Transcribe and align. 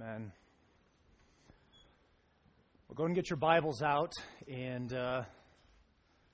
Amen. 0.00 0.30
Well, 2.88 2.94
go 2.94 3.04
and 3.06 3.16
get 3.16 3.30
your 3.30 3.36
Bibles 3.36 3.82
out 3.82 4.12
and 4.46 4.92
uh, 4.92 5.22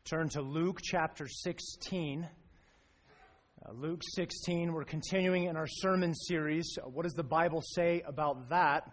turn 0.05 0.29
to 0.31 0.43
Luke 0.43 0.81
chapter 0.83 1.27
16. 1.27 2.29
Uh, 3.65 3.73
Luke 3.73 4.03
16, 4.17 4.71
we're 4.71 4.85
continuing 4.85 5.45
in 5.45 5.57
our 5.57 5.67
sermon 5.67 6.15
series. 6.15 6.77
Uh, 6.79 6.91
what 6.91 7.05
does 7.05 7.15
the 7.15 7.23
Bible 7.23 7.63
say 7.63 8.03
about 8.07 8.51
that? 8.51 8.91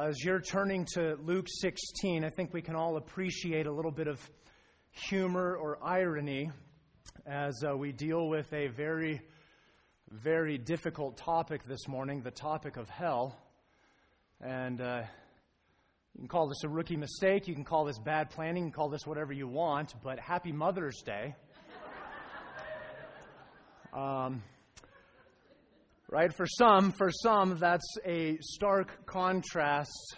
As 0.00 0.22
you're 0.22 0.40
turning 0.40 0.86
to 0.94 1.16
Luke 1.20 1.48
16, 1.48 2.24
I 2.24 2.30
think 2.30 2.54
we 2.54 2.62
can 2.62 2.76
all 2.76 2.98
appreciate 2.98 3.66
a 3.66 3.72
little 3.72 3.90
bit 3.90 4.06
of 4.06 4.20
humor 4.92 5.56
or 5.56 5.78
irony 5.82 6.50
as 7.26 7.64
uh, 7.68 7.76
we 7.76 7.90
deal 7.90 8.28
with 8.28 8.52
a 8.52 8.68
very, 8.68 9.20
very 10.10 10.58
difficult 10.58 11.16
topic 11.16 11.64
this 11.68 11.86
morning 11.86 12.20
the 12.22 12.32
topic 12.32 12.76
of 12.76 12.88
hell. 12.88 13.38
And 14.40 14.80
uh, 14.80 15.02
you 16.14 16.20
can 16.20 16.28
call 16.28 16.48
this 16.48 16.64
a 16.64 16.68
rookie 16.68 16.96
mistake, 16.96 17.46
you 17.46 17.54
can 17.54 17.64
call 17.64 17.84
this 17.84 17.98
bad 17.98 18.30
planning, 18.30 18.64
you 18.64 18.70
can 18.70 18.72
call 18.72 18.88
this 18.88 19.06
whatever 19.06 19.32
you 19.32 19.46
want, 19.46 19.94
but 20.02 20.18
happy 20.18 20.50
Mother's 20.50 21.00
Day. 21.02 21.36
um, 23.92 24.42
right? 26.10 26.34
For 26.34 26.46
some, 26.46 26.90
for 26.90 27.10
some, 27.12 27.58
that's 27.60 27.96
a 28.04 28.36
stark 28.40 29.06
contrast, 29.06 30.16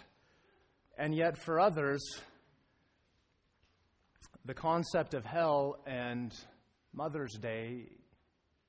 and 0.97 1.13
yet 1.13 1.37
for 1.37 1.59
others, 1.59 2.19
the 4.45 4.55
concept 4.55 5.13
of 5.13 5.23
hell 5.23 5.77
and 5.85 6.33
Mother's 6.93 7.33
Day 7.39 7.89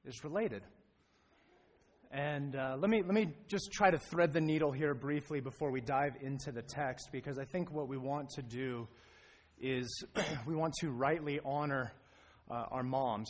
is 0.05 0.23
related. 0.23 0.63
And 2.15 2.55
uh, 2.55 2.77
let, 2.79 2.91
me, 2.91 3.03
let 3.03 3.13
me 3.13 3.35
just 3.49 3.73
try 3.73 3.91
to 3.91 3.99
thread 3.99 4.33
the 4.33 4.41
needle 4.41 4.71
here 4.71 4.95
briefly 4.95 5.41
before 5.41 5.73
we 5.73 5.81
dive 5.81 6.13
into 6.21 6.53
the 6.53 6.63
text, 6.63 7.09
because 7.11 7.41
I 7.41 7.45
think 7.45 7.73
what 7.73 7.89
we 7.89 7.97
want 7.97 8.31
to 8.37 8.43
do 8.43 8.87
is 9.61 10.05
we 10.47 10.55
want 10.55 10.75
to 10.75 10.91
rightly 10.91 11.41
honor 11.45 11.93
uh, 12.49 12.67
our 12.71 12.85
moms, 12.85 13.29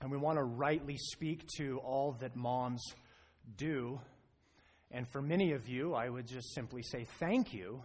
and 0.00 0.10
we 0.10 0.16
want 0.16 0.38
to 0.38 0.44
rightly 0.44 0.96
speak 0.96 1.46
to 1.58 1.78
all 1.84 2.16
that 2.20 2.34
moms 2.34 2.82
do. 3.58 4.00
And 4.90 5.06
for 5.06 5.20
many 5.20 5.52
of 5.52 5.68
you, 5.68 5.92
I 5.92 6.08
would 6.08 6.26
just 6.26 6.54
simply 6.54 6.82
say 6.84 7.06
thank 7.20 7.52
you 7.52 7.82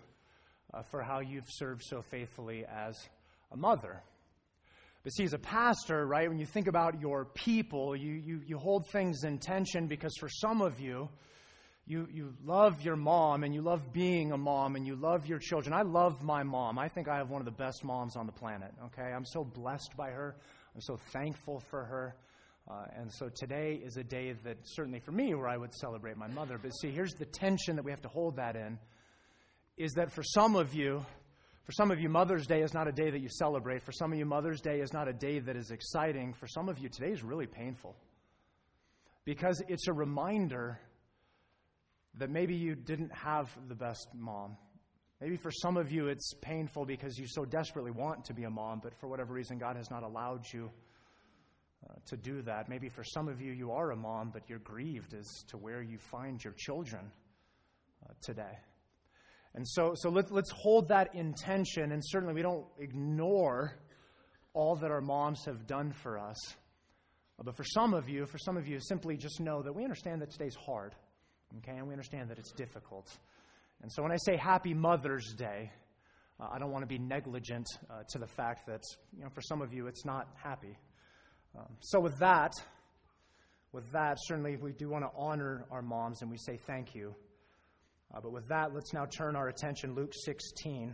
uh, 0.74 0.82
for 0.84 1.04
how 1.04 1.20
you've 1.20 1.50
served 1.50 1.84
so 1.84 2.02
faithfully 2.02 2.64
as 2.66 2.96
a 3.52 3.58
mother. 3.58 4.02
But 5.04 5.14
see, 5.14 5.24
as 5.24 5.34
a 5.34 5.40
pastor, 5.40 6.06
right, 6.06 6.30
when 6.30 6.38
you 6.38 6.46
think 6.46 6.68
about 6.68 7.02
your 7.02 7.26
people, 7.26 7.96
you, 7.96 8.14
you, 8.14 8.42
you 8.46 8.58
hold 8.58 8.88
things 8.88 9.24
in 9.24 9.40
tension 9.40 9.88
because 9.88 10.16
for 10.20 10.30
some 10.30 10.62
of 10.62 10.80
you, 10.80 11.10
you, 11.88 12.08
you 12.12 12.34
love 12.46 12.82
your 12.84 12.96
mom 12.96 13.44
and 13.44 13.54
you 13.54 13.62
love 13.62 13.92
being 13.92 14.32
a 14.32 14.38
mom 14.38 14.76
and 14.76 14.86
you 14.86 14.96
love 14.96 15.26
your 15.26 15.40
children. 15.40 15.74
I 15.74 15.82
love 15.82 16.22
my 16.22 16.44
mom. 16.44 16.78
I 16.78 16.88
think 16.88 17.08
I 17.08 17.18
have 17.18 17.32
one 17.32 17.42
of 17.42 17.46
the 17.46 17.52
best 17.52 17.84
moms 17.84 18.16
on 18.16 18.28
the 18.28 18.32
planet, 18.32 18.72
okay? 18.86 19.12
I'm 19.12 19.26
so 19.26 19.44
blessed 19.44 19.98
by 19.98 20.12
her. 20.12 20.36
I'm 20.76 20.82
so 20.82 20.98
thankful 21.12 21.62
for 21.72 21.84
her. 21.84 22.16
Uh, 22.70 22.86
and 22.96 23.12
so 23.12 23.28
today 23.28 23.82
is 23.84 23.98
a 23.98 24.04
day 24.04 24.34
that, 24.44 24.58
certainly 24.64 25.00
for 25.00 25.12
me, 25.12 25.34
where 25.34 25.48
I 25.48 25.58
would 25.58 25.74
celebrate 25.74 26.16
my 26.16 26.28
mother. 26.28 26.60
But 26.62 26.70
see, 26.70 26.92
here's 26.92 27.16
the 27.16 27.26
tension 27.26 27.76
that 27.76 27.84
we 27.84 27.92
have 27.92 28.02
to 28.04 28.08
hold 28.08 28.36
that 28.36 28.56
in 28.56 28.78
is 29.78 29.94
that 29.94 30.12
for 30.12 30.22
some 30.22 30.56
of 30.56 30.76
you, 30.76 31.04
for 31.64 31.72
some 31.72 31.92
of 31.92 32.00
you, 32.00 32.10
Mother's 32.10 32.48
Day 32.48 32.62
is 32.62 32.74
not 32.74 32.88
a 32.88 32.92
day 32.92 33.12
that 33.12 33.22
you 33.22 33.30
celebrate. 33.30 33.84
For 33.84 33.92
some 33.92 34.12
of 34.12 34.18
you, 34.18 34.26
Mother's 34.26 34.62
Day 34.62 34.80
is 34.80 34.94
not 34.94 35.08
a 35.08 35.14
day 35.14 35.40
that 35.40 35.56
is 35.56 35.72
exciting. 35.72 36.34
For 36.34 36.48
some 36.48 36.70
of 36.70 36.80
you, 36.80 36.90
today 36.90 37.12
is 37.12 37.24
really 37.24 37.46
painful 37.46 37.96
because 39.26 39.62
it's 39.68 39.88
a 39.88 39.94
reminder 39.94 40.80
that 42.16 42.30
maybe 42.30 42.56
you 42.56 42.76
didn't 42.76 43.14
have 43.14 43.56
the 43.68 43.76
best 43.76 44.08
mom. 44.16 44.58
Maybe 45.22 45.38
for 45.38 45.52
some 45.52 45.78
of 45.78 45.92
you, 45.92 46.08
it's 46.08 46.34
painful 46.42 46.86
because 46.86 47.18
you 47.18 47.28
so 47.28 47.46
desperately 47.46 47.92
want 47.92 48.26
to 48.26 48.34
be 48.34 48.44
a 48.44 48.50
mom, 48.50 48.82
but 48.84 48.94
for 49.00 49.08
whatever 49.08 49.34
reason, 49.34 49.60
God 49.60 49.76
has 49.76 49.92
not 49.92 50.02
allowed 50.02 50.52
you 50.52 50.72
uh, 51.88 51.94
to 52.08 52.18
do 52.18 52.42
that. 52.42 52.70
Maybe 52.70 52.90
for 52.90 53.04
some 53.04 53.28
of 53.28 53.40
you, 53.40 53.52
you 53.52 53.72
are 53.72 53.92
a 53.92 53.96
mom, 53.96 54.32
but 54.34 54.50
you're 54.50 54.60
grieved 54.60 55.14
as 55.14 55.28
to 55.50 55.58
where 55.58 55.84
you 55.84 56.00
find 56.00 56.44
your 56.44 56.54
children 56.54 57.12
uh, 58.04 58.14
today. 58.22 58.58
And 59.54 59.68
so, 59.68 59.94
so 59.96 60.10
let, 60.10 60.32
let's 60.32 60.52
hold 60.52 60.88
that 60.90 61.14
intention, 61.14 61.92
and 61.92 62.02
certainly 62.06 62.34
we 62.34 62.42
don't 62.42 62.66
ignore 62.80 63.74
all 64.54 64.76
that 64.78 64.92
our 64.92 65.02
moms 65.02 65.46
have 65.46 65.68
done 65.68 65.92
for 65.92 66.18
us. 66.18 66.38
But 67.44 67.58
for 67.58 67.64
some 67.64 67.94
of 67.94 68.08
you, 68.08 68.26
for 68.28 68.38
some 68.38 68.56
of 68.56 68.68
you, 68.68 68.80
simply 68.80 69.18
just 69.18 69.40
know 69.40 69.62
that 69.62 69.74
we 69.74 69.84
understand 69.84 70.22
that 70.22 70.30
today's 70.32 70.56
hard, 70.56 70.96
okay, 71.58 71.78
and 71.78 71.88
we 71.88 71.94
understand 71.94 72.30
that 72.30 72.38
it's 72.40 72.52
difficult. 72.52 73.08
And 73.82 73.92
so 73.92 74.04
when 74.04 74.12
I 74.12 74.18
say 74.18 74.38
Happy 74.38 74.74
Mother's 74.74 75.34
Day, 75.34 75.72
uh, 76.40 76.48
I 76.52 76.60
don't 76.60 76.72
want 76.72 76.84
to 76.84 76.88
be 76.88 77.00
negligent 77.00 77.66
uh, 77.90 78.04
to 78.10 78.20
the 78.20 78.28
fact 78.28 78.68
that, 78.68 78.84
you 79.18 79.24
know, 79.24 79.30
for 79.30 79.42
some 79.42 79.62
of 79.62 79.74
you, 79.74 79.88
it's 79.88 80.06
not 80.06 80.28
happy. 80.36 80.78
Um, 81.58 81.68
so 81.80 82.00
with 82.00 82.18
that, 82.20 82.54
with 83.74 83.92
that, 83.92 84.18
certainly 84.22 84.56
we 84.56 84.72
do 84.72 84.90
want 84.90 85.04
to 85.04 85.12
honor 85.18 85.66
our 85.72 85.82
moms, 85.82 86.22
and 86.22 86.30
we 86.30 86.38
say 86.38 86.58
thank 86.68 86.94
you. 86.94 87.16
Uh, 88.14 88.20
but 88.22 88.32
with 88.32 88.48
that, 88.50 88.74
let's 88.74 88.94
now 88.94 89.06
turn 89.06 89.36
our 89.36 89.48
attention 89.48 89.96
Luke 89.96 90.14
16. 90.14 90.94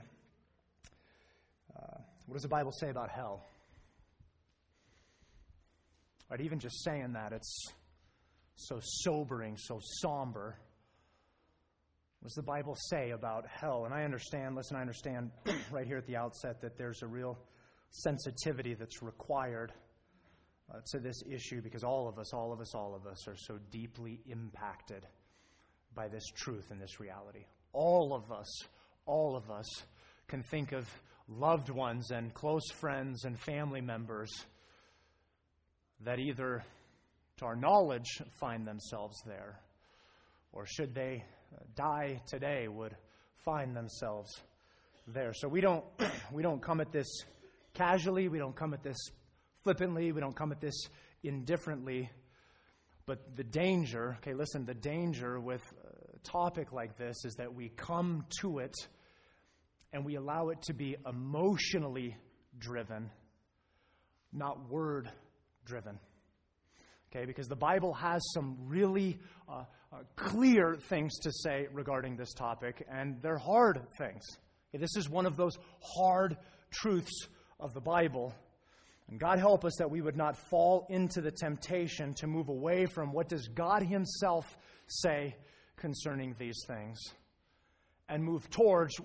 Uh, 1.76 1.80
what 2.28 2.34
does 2.34 2.44
the 2.44 2.48
Bible 2.48 2.72
say 2.72 2.90
about 2.90 3.10
hell? 3.10 3.44
Right, 6.30 6.42
even 6.42 6.60
just 6.60 6.84
saying 6.84 7.14
that, 7.14 7.32
it's 7.32 7.72
so 8.56 8.80
sobering, 8.82 9.56
so 9.58 9.80
somber. 10.02 10.60
What 12.20 12.30
does 12.30 12.36
the 12.36 12.44
Bible 12.44 12.76
say 12.90 13.12
about 13.12 13.46
hell? 13.48 13.86
And 13.86 13.94
I 13.94 14.04
understand, 14.04 14.56
listen, 14.56 14.76
I 14.76 14.82
understand 14.82 15.32
right 15.72 15.88
here 15.88 15.98
at 15.98 16.06
the 16.06 16.18
outset 16.18 16.62
that 16.62 16.78
there's 16.78 17.02
a 17.02 17.08
real 17.08 17.40
sensitivity 17.90 18.74
that's 18.74 19.02
required 19.02 19.72
uh, 20.70 20.80
to 20.92 21.00
this 21.00 21.24
issue 21.32 21.62
because 21.62 21.84
all 21.84 22.08
of 22.10 22.20
us, 22.20 22.34
all 22.34 22.52
of 22.52 22.60
us, 22.60 22.76
all 22.76 22.94
of 22.94 23.08
us 23.08 23.28
are 23.28 23.38
so 23.38 23.58
deeply 23.72 24.20
impacted 24.28 25.08
by 25.98 26.08
this 26.08 26.28
truth 26.28 26.68
and 26.70 26.80
this 26.80 27.00
reality. 27.00 27.44
All 27.74 28.14
of 28.14 28.32
us, 28.32 28.48
all 29.08 29.36
of 29.36 29.50
us 29.50 29.66
can 30.28 30.44
think 30.44 30.72
of 30.72 30.88
loved 31.28 31.70
ones 31.70 32.12
and 32.12 32.34
close 32.34 32.70
friends 32.72 33.26
and 33.26 33.38
family 33.38 33.82
members 33.82 34.30
that 36.02 36.20
either, 36.20 36.64
to 37.38 37.46
our 37.46 37.56
knowledge, 37.56 38.22
find 38.40 38.66
themselves 38.66 39.18
there, 39.26 39.60
or 40.54 40.66
should 40.68 40.94
they 40.94 41.24
die 41.76 42.22
today, 42.28 42.68
would 42.68 42.96
find 43.44 43.76
themselves 43.76 44.30
there. 45.08 45.34
So 45.34 45.48
we 45.48 45.62
don't, 45.62 45.84
we 46.32 46.44
don't 46.44 46.62
come 46.62 46.80
at 46.80 46.92
this 46.92 47.08
casually, 47.74 48.28
we 48.28 48.38
don't 48.38 48.56
come 48.56 48.74
at 48.74 48.84
this 48.84 48.98
flippantly, 49.64 50.12
we 50.12 50.22
don't 50.22 50.36
come 50.36 50.52
at 50.52 50.62
this 50.62 50.76
indifferently. 51.24 52.12
But 53.08 53.38
the 53.38 53.44
danger, 53.44 54.18
okay, 54.20 54.34
listen, 54.34 54.66
the 54.66 54.74
danger 54.74 55.40
with 55.40 55.64
topic 56.32 56.72
like 56.72 56.98
this 56.98 57.26
is 57.26 57.36
that 57.36 57.54
we 57.54 57.70
come 57.70 58.26
to 58.42 58.60
it 58.60 58.76
and 59.94 60.06
we 60.06 60.16
allow 60.16 60.50
it 60.50 60.62
to 60.64 60.74
be 60.74 60.96
emotionally 61.08 62.16
driven, 62.60 63.10
not 64.34 64.70
word 64.70 65.10
driven. 65.66 66.00
Okay, 67.10 67.26
because 67.26 67.48
the 67.48 67.56
Bible 67.56 67.94
has 67.94 68.22
some 68.34 68.58
really 68.68 69.18
uh, 69.48 69.64
uh, 69.94 69.98
clear 70.16 70.76
things 70.76 71.18
to 71.20 71.32
say 71.32 71.68
regarding 71.72 72.18
this 72.18 72.34
topic, 72.34 72.86
and 72.92 73.22
they're 73.22 73.38
hard 73.38 73.80
things. 73.98 74.24
Okay, 74.70 74.82
this 74.82 74.96
is 74.98 75.10
one 75.10 75.26
of 75.26 75.38
those 75.38 75.58
hard 75.82 76.36
truths 76.70 77.28
of 77.60 77.74
the 77.74 77.80
Bible. 77.82 78.34
And 79.10 79.20
God 79.20 79.40
help 79.40 79.64
us 79.64 79.78
that 79.80 79.90
we 79.90 80.02
would 80.02 80.18
not 80.18 80.36
fall 80.50 80.86
into 80.90 81.22
the 81.22 81.32
temptation 81.32 82.14
to 82.16 82.28
move 82.28 82.50
away 82.50 82.86
from 82.86 83.14
what 83.14 83.30
does 83.30 83.48
God 83.48 83.84
himself 83.84 84.58
say 84.88 85.36
concerning 85.78 86.36
these 86.38 86.64
things 86.68 87.00
and 88.10 88.24
move 88.24 88.50
towards 88.50 88.96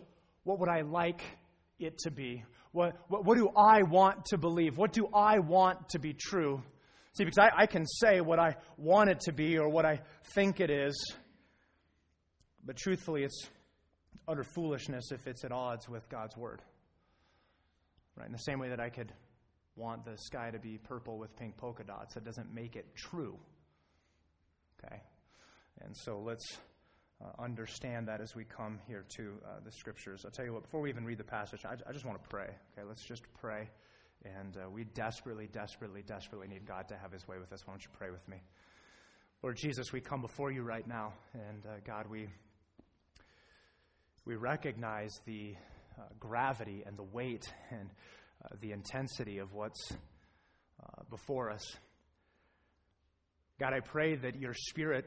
what 0.44 0.58
would 0.58 0.68
I 0.68 0.80
like 0.82 1.22
it 1.78 1.98
to 1.98 2.10
be? 2.10 2.44
What, 2.72 2.96
what, 3.08 3.24
what 3.24 3.36
do 3.36 3.50
I 3.56 3.82
want 3.82 4.26
to 4.26 4.38
believe? 4.38 4.78
What 4.78 4.92
do 4.92 5.08
I 5.14 5.38
want 5.38 5.90
to 5.90 5.98
be 5.98 6.14
true? 6.14 6.62
See, 7.14 7.24
because 7.24 7.38
I, 7.38 7.62
I 7.62 7.66
can 7.66 7.86
say 7.86 8.20
what 8.20 8.38
I 8.38 8.56
want 8.78 9.10
it 9.10 9.20
to 9.20 9.32
be 9.32 9.58
or 9.58 9.68
what 9.68 9.84
I 9.84 10.00
think 10.34 10.60
it 10.60 10.70
is, 10.70 11.14
but 12.64 12.76
truthfully, 12.76 13.24
it's 13.24 13.48
utter 14.26 14.44
foolishness 14.44 15.10
if 15.12 15.26
it's 15.26 15.44
at 15.44 15.52
odds 15.52 15.88
with 15.88 16.08
God's 16.08 16.36
word. 16.36 16.62
Right? 18.16 18.26
In 18.26 18.32
the 18.32 18.38
same 18.38 18.58
way 18.58 18.68
that 18.68 18.80
I 18.80 18.88
could 18.88 19.12
want 19.76 20.04
the 20.04 20.16
sky 20.16 20.50
to 20.50 20.58
be 20.58 20.78
purple 20.78 21.18
with 21.18 21.34
pink 21.36 21.56
polka 21.56 21.84
dots. 21.84 22.14
That 22.14 22.24
doesn't 22.24 22.54
make 22.54 22.76
it 22.76 22.86
true. 22.94 23.38
Okay? 24.84 25.02
And 25.84 25.96
so 25.96 26.22
let's 26.24 26.58
uh, 27.20 27.42
understand 27.42 28.08
that 28.08 28.20
as 28.20 28.34
we 28.34 28.44
come 28.44 28.78
here 28.86 29.04
to 29.16 29.32
uh, 29.44 29.60
the 29.64 29.72
scriptures. 29.72 30.22
I'll 30.24 30.30
tell 30.30 30.44
you 30.44 30.52
what, 30.52 30.62
before 30.62 30.80
we 30.80 30.90
even 30.90 31.04
read 31.04 31.18
the 31.18 31.24
passage, 31.24 31.64
I, 31.64 31.74
I 31.88 31.92
just 31.92 32.04
want 32.04 32.22
to 32.22 32.28
pray. 32.28 32.48
Okay, 32.72 32.86
let's 32.86 33.04
just 33.04 33.22
pray. 33.40 33.68
And 34.24 34.56
uh, 34.56 34.70
we 34.70 34.84
desperately, 34.84 35.48
desperately, 35.52 36.02
desperately 36.02 36.46
need 36.46 36.66
God 36.66 36.88
to 36.88 36.96
have 36.96 37.10
his 37.10 37.26
way 37.26 37.38
with 37.38 37.52
us. 37.52 37.66
Why 37.66 37.74
don't 37.74 37.82
you 37.82 37.90
pray 37.96 38.10
with 38.10 38.26
me? 38.28 38.42
Lord 39.42 39.56
Jesus, 39.56 39.92
we 39.92 40.00
come 40.00 40.20
before 40.20 40.52
you 40.52 40.62
right 40.62 40.86
now. 40.86 41.14
And 41.34 41.66
uh, 41.66 41.70
God, 41.84 42.06
we, 42.08 42.28
we 44.24 44.36
recognize 44.36 45.10
the 45.26 45.54
uh, 45.98 46.02
gravity 46.20 46.84
and 46.86 46.96
the 46.96 47.02
weight 47.02 47.52
and 47.70 47.90
uh, 48.44 48.48
the 48.60 48.70
intensity 48.70 49.38
of 49.38 49.52
what's 49.52 49.92
before 51.10 51.50
us. 51.50 51.62
God, 53.60 53.72
I 53.72 53.78
pray 53.78 54.16
that 54.16 54.34
your 54.34 54.54
Spirit 54.54 55.04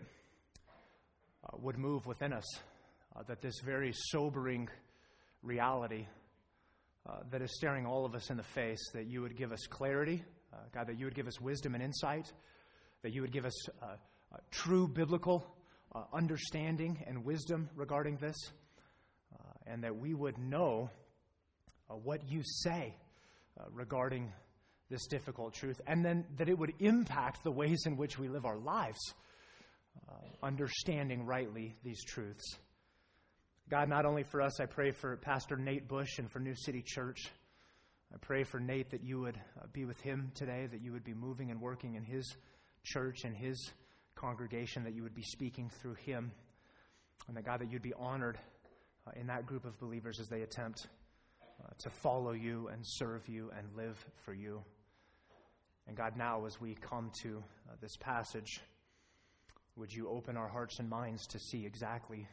uh, 1.46 1.58
would 1.62 1.78
move 1.78 2.06
within 2.06 2.34
us, 2.34 2.46
uh, 3.16 3.24
that 3.24 3.42
this 3.42 3.60
very 3.64 3.92
sobering 3.94 4.68
reality 5.44 6.08
uh, 7.08 7.18
that 7.30 7.42
is 7.42 7.56
staring 7.56 7.86
all 7.86 8.04
of 8.06 8.16
us 8.16 8.30
in 8.30 8.38
the 8.38 8.44
face, 8.44 8.90
that 8.94 9.06
you 9.06 9.22
would 9.22 9.38
give 9.38 9.52
us 9.52 9.68
clarity, 9.68 10.24
uh, 10.52 10.58
God, 10.74 10.88
that 10.88 10.98
you 10.98 11.06
would 11.06 11.16
give 11.16 11.28
us 11.28 11.40
wisdom 11.40 11.76
and 11.76 11.84
insight, 11.84 12.32
that 13.04 13.14
you 13.14 13.22
would 13.22 13.32
give 13.32 13.46
us 13.46 13.70
uh, 13.82 13.86
uh, 14.34 14.38
true 14.52 14.88
biblical 14.88 15.46
understanding 16.12 17.02
and 17.08 17.24
wisdom 17.24 17.70
regarding 17.74 18.18
this, 18.18 18.36
and 19.66 19.82
that 19.82 19.96
we 19.96 20.14
would 20.14 20.38
know 20.38 20.90
what 21.88 22.30
you 22.30 22.42
say 22.44 22.94
regarding 23.72 24.30
this 24.90 25.08
difficult 25.08 25.54
truth, 25.54 25.80
and 25.88 26.04
then 26.04 26.26
that 26.36 26.50
it 26.50 26.58
would 26.58 26.74
impact 26.80 27.46
the 27.46 27.52
ways 27.52 27.82
in 27.86 27.96
which 27.96 28.20
we 28.20 28.28
live 28.28 28.46
our 28.46 28.58
lives, 28.58 29.00
uh, 30.10 30.46
understanding 30.46 31.26
rightly 31.26 31.76
these 31.84 32.04
truths. 32.04 32.58
God, 33.70 33.90
not 33.90 34.06
only 34.06 34.24
for 34.24 34.42
us, 34.42 34.60
I 34.60 34.66
pray 34.66 34.92
for 34.92 35.18
Pastor 35.18 35.56
Nate 35.56 35.88
Bush 35.88 36.20
and 36.20 36.32
for 36.32 36.40
New 36.40 36.56
City 36.56 36.84
Church. 36.86 37.20
I 38.14 38.18
pray 38.22 38.44
for 38.44 38.60
Nate 38.60 38.92
that 38.92 39.04
you 39.04 39.20
would 39.22 39.38
uh, 39.38 39.66
be 39.74 39.86
with 39.86 40.00
him 40.02 40.32
today, 40.36 40.68
that 40.72 40.82
you 40.82 40.92
would 40.92 41.04
be 41.04 41.14
moving 41.14 41.50
and 41.50 41.60
working 41.60 41.96
in 41.96 42.04
his 42.04 42.36
church 42.84 43.24
and 43.24 43.36
his 43.36 43.72
congregation, 44.14 44.84
that 44.84 44.94
you 44.94 45.02
would 45.02 45.16
be 45.16 45.24
speaking 45.24 45.70
through 45.82 45.96
him, 45.96 46.32
and 47.28 47.36
that 47.36 47.44
God, 47.44 47.60
that 47.60 47.72
you'd 47.72 47.82
be 47.82 47.94
honored 47.98 48.38
uh, 49.08 49.12
in 49.20 49.28
that 49.28 49.46
group 49.46 49.66
of 49.66 49.80
believers 49.80 50.20
as 50.20 50.28
they 50.28 50.42
attempt 50.42 50.88
uh, 51.64 51.70
to 51.80 51.90
follow 51.90 52.34
you 52.34 52.70
and 52.72 52.82
serve 52.86 53.28
you 53.28 53.52
and 53.58 53.68
live 53.76 53.98
for 54.24 54.34
you. 54.34 54.62
And 55.88 55.98
God, 55.98 56.18
now 56.18 56.46
as 56.46 56.62
we 56.62 56.76
come 56.76 57.12
to 57.24 57.44
uh, 57.70 57.76
this 57.82 57.96
passage, 57.98 58.62
would 59.76 59.92
you 59.92 60.08
open 60.10 60.38
our 60.38 60.48
hearts 60.48 60.80
and 60.80 60.90
minds 60.90 61.28
to 61.28 61.40
see 61.40 61.66
exactly 61.66 62.28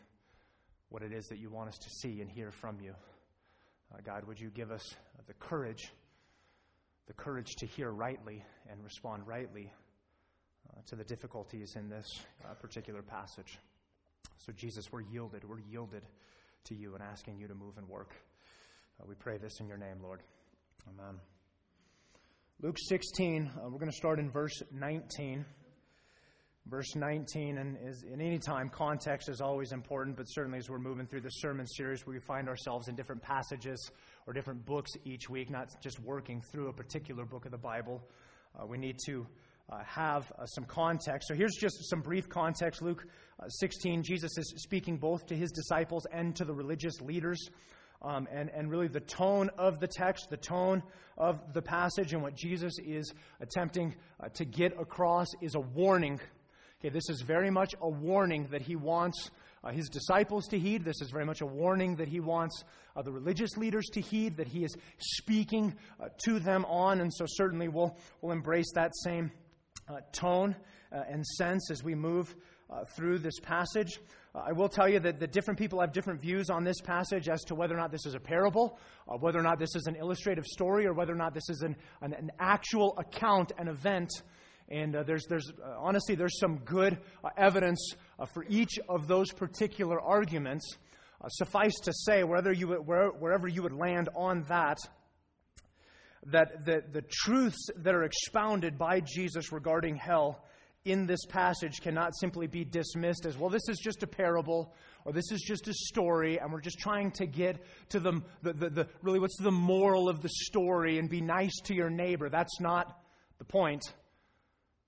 what 0.90 1.02
it 1.02 1.12
is 1.12 1.26
that 1.26 1.38
you 1.38 1.50
want 1.50 1.68
us 1.68 1.78
to 1.78 1.90
see 1.90 2.20
and 2.20 2.30
hear 2.30 2.50
from 2.50 2.78
you? 2.80 2.94
Uh, 3.92 3.98
God, 4.04 4.24
would 4.26 4.40
you 4.40 4.50
give 4.50 4.70
us 4.70 4.94
the 5.26 5.34
courage, 5.34 5.90
the 7.06 7.12
courage 7.12 7.56
to 7.58 7.66
hear 7.66 7.90
rightly 7.90 8.44
and 8.70 8.82
respond 8.84 9.26
rightly 9.26 9.72
uh, 10.70 10.80
to 10.86 10.96
the 10.96 11.04
difficulties 11.04 11.74
in 11.76 11.88
this 11.88 12.06
uh, 12.44 12.54
particular 12.54 13.02
passage? 13.02 13.58
So, 14.38 14.52
Jesus, 14.52 14.86
we're 14.92 15.02
yielded. 15.02 15.42
We're 15.48 15.60
yielded 15.60 16.02
to 16.64 16.74
you 16.74 16.94
and 16.94 17.02
asking 17.02 17.38
you 17.38 17.48
to 17.48 17.54
move 17.54 17.76
and 17.76 17.88
work. 17.88 18.14
Uh, 19.00 19.04
we 19.08 19.14
pray 19.16 19.36
this 19.38 19.58
in 19.60 19.66
your 19.66 19.78
name, 19.78 19.96
Lord. 20.02 20.20
Amen. 20.88 21.18
Luke 22.60 22.76
16, 22.78 23.50
uh, 23.50 23.68
we're 23.68 23.78
going 23.78 23.90
to 23.90 23.96
start 23.96 24.20
in 24.20 24.30
verse 24.30 24.62
19. 24.72 25.44
Verse 26.66 26.94
19, 26.94 27.58
and 27.58 27.76
is, 27.84 28.04
in 28.04 28.20
any 28.20 28.38
time, 28.38 28.68
context 28.68 29.28
is 29.28 29.40
always 29.40 29.72
important, 29.72 30.16
but 30.16 30.24
certainly 30.24 30.58
as 30.58 30.70
we're 30.70 30.78
moving 30.78 31.06
through 31.06 31.20
the 31.20 31.30
sermon 31.30 31.66
series, 31.66 32.06
we 32.06 32.20
find 32.20 32.48
ourselves 32.48 32.86
in 32.86 32.94
different 32.94 33.20
passages 33.20 33.90
or 34.26 34.32
different 34.32 34.64
books 34.64 34.92
each 35.04 35.28
week, 35.28 35.50
not 35.50 35.68
just 35.82 35.98
working 36.00 36.40
through 36.40 36.68
a 36.68 36.72
particular 36.72 37.24
book 37.24 37.46
of 37.46 37.50
the 37.50 37.58
Bible. 37.58 38.00
Uh, 38.56 38.64
we 38.64 38.78
need 38.78 38.96
to 39.06 39.26
uh, 39.70 39.82
have 39.84 40.30
uh, 40.38 40.46
some 40.46 40.64
context. 40.64 41.28
So 41.28 41.34
here's 41.34 41.56
just 41.58 41.88
some 41.90 42.00
brief 42.00 42.28
context. 42.28 42.80
Luke 42.80 43.06
uh, 43.40 43.48
16, 43.48 44.04
Jesus 44.04 44.38
is 44.38 44.54
speaking 44.58 44.98
both 44.98 45.26
to 45.26 45.36
his 45.36 45.50
disciples 45.50 46.06
and 46.12 46.34
to 46.36 46.44
the 46.44 46.54
religious 46.54 47.00
leaders 47.00 47.48
um, 48.02 48.28
and, 48.30 48.50
and 48.50 48.70
really 48.70 48.88
the 48.88 49.00
tone 49.00 49.50
of 49.58 49.80
the 49.80 49.86
text, 49.86 50.28
the 50.30 50.36
tone 50.36 50.82
of 51.16 51.52
the 51.52 51.62
passage, 51.62 52.12
and 52.12 52.22
what 52.22 52.34
Jesus 52.34 52.74
is 52.84 53.12
attempting 53.40 53.94
uh, 54.20 54.28
to 54.34 54.44
get 54.44 54.78
across 54.78 55.28
is 55.40 55.54
a 55.54 55.60
warning. 55.60 56.20
Okay, 56.84 56.88
this 56.88 57.08
is 57.10 57.20
very 57.20 57.48
much 57.48 57.76
a 57.80 57.88
warning 57.88 58.48
that 58.50 58.60
he 58.60 58.74
wants 58.74 59.30
uh, 59.62 59.70
his 59.70 59.88
disciples 59.88 60.48
to 60.48 60.58
heed. 60.58 60.84
This 60.84 61.00
is 61.00 61.12
very 61.12 61.24
much 61.24 61.40
a 61.40 61.46
warning 61.46 61.94
that 61.94 62.08
he 62.08 62.18
wants 62.18 62.64
uh, 62.96 63.02
the 63.02 63.12
religious 63.12 63.56
leaders 63.56 63.86
to 63.92 64.00
heed, 64.00 64.36
that 64.38 64.48
he 64.48 64.64
is 64.64 64.74
speaking 64.98 65.76
uh, 66.00 66.08
to 66.24 66.40
them 66.40 66.64
on. 66.64 67.00
And 67.00 67.14
so, 67.14 67.24
certainly, 67.28 67.68
we'll, 67.68 67.96
we'll 68.20 68.32
embrace 68.32 68.66
that 68.74 68.90
same 69.04 69.30
uh, 69.88 70.00
tone 70.10 70.56
uh, 70.90 71.02
and 71.08 71.24
sense 71.24 71.70
as 71.70 71.84
we 71.84 71.94
move 71.94 72.34
through 72.96 73.18
this 73.18 73.38
passage. 73.38 74.00
Uh, 74.34 74.40
I 74.46 74.52
will 74.52 74.68
tell 74.68 74.88
you 74.88 74.98
that 75.00 75.20
the 75.20 75.26
different 75.26 75.58
people 75.58 75.80
have 75.80 75.92
different 75.92 76.20
views 76.20 76.48
on 76.48 76.64
this 76.64 76.80
passage 76.80 77.28
as 77.28 77.42
to 77.44 77.54
whether 77.54 77.74
or 77.74 77.78
not 77.78 77.92
this 77.92 78.06
is 78.06 78.14
a 78.14 78.20
parable, 78.20 78.78
uh, 79.06 79.16
whether 79.18 79.38
or 79.38 79.42
not 79.42 79.58
this 79.58 79.74
is 79.76 79.86
an 79.86 79.96
illustrative 79.96 80.46
story, 80.46 80.86
or 80.86 80.94
whether 80.94 81.12
or 81.12 81.16
not 81.16 81.34
this 81.34 81.48
is 81.50 81.62
an, 81.62 81.76
an, 82.00 82.14
an 82.14 82.30
actual 82.38 82.96
account, 82.98 83.52
an 83.58 83.68
event. 83.68 84.10
And 84.68 84.96
uh, 84.96 85.02
there's, 85.02 85.26
there's 85.26 85.50
uh, 85.50 85.74
honestly, 85.78 86.14
there's 86.14 86.38
some 86.38 86.58
good 86.58 86.98
uh, 87.22 87.28
evidence 87.36 87.94
uh, 88.18 88.26
for 88.26 88.44
each 88.48 88.78
of 88.88 89.06
those 89.08 89.32
particular 89.32 90.00
arguments. 90.00 90.76
suffice 91.28 91.74
to 91.82 91.92
say, 91.92 92.24
wherever 92.24 92.52
you, 92.52 92.68
would, 92.68 92.86
where, 92.86 93.08
wherever 93.08 93.48
you 93.48 93.62
would 93.62 93.74
land 93.74 94.08
on 94.14 94.44
that, 94.48 94.78
that 96.26 96.64
the, 96.64 96.82
the 96.92 97.02
truths 97.10 97.68
that 97.76 97.94
are 97.94 98.04
expounded 98.04 98.78
by 98.78 99.00
Jesus 99.00 99.52
regarding 99.52 99.96
hell 99.96 100.44
in 100.84 101.06
this 101.06 101.24
passage 101.26 101.80
cannot 101.80 102.12
simply 102.16 102.46
be 102.46 102.64
dismissed 102.64 103.24
as, 103.24 103.38
well, 103.38 103.50
this 103.50 103.68
is 103.68 103.78
just 103.78 104.02
a 104.02 104.06
parable 104.06 104.74
or 105.04 105.12
this 105.12 105.30
is 105.30 105.40
just 105.40 105.68
a 105.68 105.74
story 105.74 106.38
and 106.38 106.52
we're 106.52 106.60
just 106.60 106.78
trying 106.78 107.10
to 107.12 107.26
get 107.26 107.64
to 107.88 108.00
the, 108.00 108.20
the, 108.42 108.52
the, 108.52 108.70
the, 108.70 108.88
really 109.00 109.20
what's 109.20 109.36
the 109.38 109.50
moral 109.50 110.08
of 110.08 110.22
the 110.22 110.28
story 110.28 110.98
and 110.98 111.08
be 111.08 111.20
nice 111.20 111.54
to 111.64 111.74
your 111.74 111.90
neighbor. 111.90 112.28
That's 112.28 112.60
not 112.60 113.00
the 113.38 113.44
point. 113.44 113.82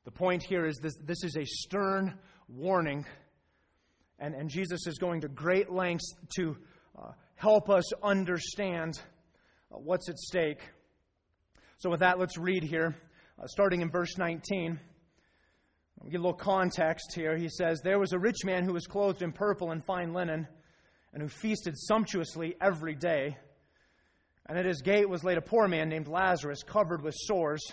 The 0.05 0.11
point 0.11 0.43
here 0.43 0.67
is 0.67 0.77
this, 0.79 0.97
this 1.03 1.25
is 1.25 1.35
a 1.37 1.47
stern 1.47 2.19
warning, 2.47 3.07
and, 4.19 4.35
and 4.35 4.51
Jesus 4.51 4.87
is 4.87 4.99
going 4.99 5.23
to 5.23 5.29
great 5.29 5.73
lengths 5.73 6.15
to 6.37 6.57
uh, 6.99 7.13
help 7.37 7.71
us 7.71 7.91
understand 8.03 9.01
uh, 9.73 9.79
what's 9.79 10.11
at 10.11 10.19
stake. 10.19 10.61
So, 11.79 11.89
with 11.89 12.01
that, 12.01 12.19
let's 12.19 12.37
read 12.37 12.65
here, 12.65 12.95
uh, 13.43 13.47
starting 13.47 13.81
in 13.81 13.91
verse 13.91 14.19
19. 14.19 14.79
I'll 16.03 16.11
give 16.11 16.21
a 16.21 16.25
little 16.25 16.39
context 16.39 17.15
here. 17.15 17.39
He 17.39 17.49
says, 17.49 17.81
There 17.81 17.99
was 17.99 18.13
a 18.13 18.19
rich 18.19 18.45
man 18.45 18.65
who 18.65 18.75
was 18.75 18.87
clothed 18.87 19.23
in 19.23 19.33
purple 19.33 19.71
and 19.71 19.83
fine 19.83 20.13
linen, 20.13 20.47
and 21.15 21.23
who 21.23 21.29
feasted 21.29 21.79
sumptuously 21.79 22.57
every 22.61 22.95
day. 22.95 23.39
And 24.47 24.59
at 24.59 24.67
his 24.67 24.83
gate 24.83 25.09
was 25.09 25.25
laid 25.25 25.39
a 25.39 25.43
poor 25.43 25.67
man 25.67 25.89
named 25.89 26.09
Lazarus, 26.09 26.63
covered 26.63 27.03
with 27.03 27.15
sores, 27.17 27.65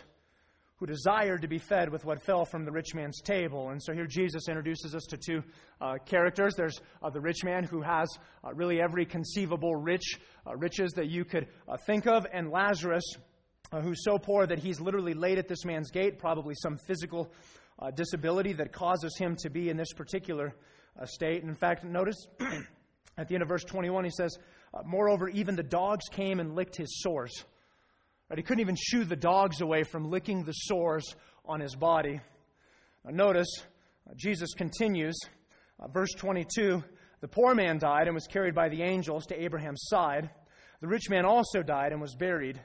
who 0.82 0.88
desired 0.88 1.44
to 1.44 1.48
be 1.48 1.60
fed 1.60 1.92
with 1.92 2.04
what 2.06 2.20
fell 2.24 2.44
from 2.44 2.66
the 2.66 2.72
rich 2.72 2.96
man's 2.96 3.22
table. 3.22 3.70
And 3.70 3.82
so 3.82 3.94
here 3.94 4.08
Jesus 4.08 4.50
introduces 4.50 4.96
us 4.96 5.04
to 5.10 5.18
two 5.18 5.44
uh, 5.80 5.98
characters. 6.08 6.56
There's 6.58 6.82
uh, 7.04 7.12
the 7.12 7.22
rich 7.22 7.44
man 7.44 7.64
who 7.66 7.84
has 7.84 8.10
uh, 8.44 8.52
really 8.56 8.82
every 8.82 9.06
conceivable 9.06 9.76
rich 9.76 10.20
uh, 10.48 10.56
riches 10.56 10.94
that 10.94 11.08
you 11.08 11.24
could 11.24 11.48
uh, 11.70 11.78
think 11.86 12.08
of, 12.08 12.26
and 12.34 12.50
Lazarus, 12.50 13.04
uh, 13.72 13.80
who's 13.80 14.04
so 14.04 14.18
poor 14.18 14.48
that 14.48 14.58
he's 14.58 14.82
literally 14.82 15.14
laid 15.14 15.38
at 15.38 15.48
this 15.48 15.66
man's 15.66 15.92
gate, 15.92 16.18
probably 16.18 16.56
some 16.56 16.78
physical 16.88 17.32
disability 17.96 18.54
that 18.54 18.72
causes 18.72 19.16
him 19.18 19.36
to 19.36 19.50
be 19.50 19.70
in 19.70 19.78
this 19.78 19.92
particular 19.94 20.56
state. 21.06 21.42
And 21.42 21.50
in 21.50 21.56
fact, 21.56 21.84
notice 21.84 22.28
at 23.18 23.28
the 23.28 23.36
end 23.36 23.42
of 23.42 23.50
verse 23.50 23.64
21, 23.64 24.04
he 24.04 24.12
says, 24.12 24.38
Moreover, 24.86 25.30
even 25.30 25.56
the 25.56 25.64
dogs 25.64 26.06
came 26.12 26.40
and 26.40 26.54
licked 26.54 26.76
his 26.76 27.02
sores. 27.02 27.44
Right? 28.32 28.38
He 28.38 28.44
couldn't 28.44 28.62
even 28.62 28.78
shoo 28.80 29.04
the 29.04 29.18
dogs 29.18 29.60
away 29.60 29.84
from 29.84 30.10
licking 30.10 30.46
the 30.46 30.54
sores 30.54 31.04
on 31.44 31.60
his 31.60 31.76
body. 31.76 32.22
Now, 33.04 33.12
notice, 33.12 33.50
uh, 34.10 34.14
Jesus 34.16 34.54
continues, 34.54 35.20
uh, 35.82 35.90
verse 35.90 36.14
22 36.16 36.82
The 37.20 37.28
poor 37.28 37.54
man 37.54 37.78
died 37.78 38.08
and 38.08 38.14
was 38.14 38.28
carried 38.28 38.56
by 38.56 38.70
the 38.70 38.84
angels 38.84 39.26
to 39.26 39.44
Abraham's 39.44 39.84
side. 39.84 40.30
The 40.80 40.88
rich 40.88 41.10
man 41.10 41.26
also 41.26 41.62
died 41.62 41.92
and 41.92 42.00
was 42.00 42.16
buried. 42.16 42.58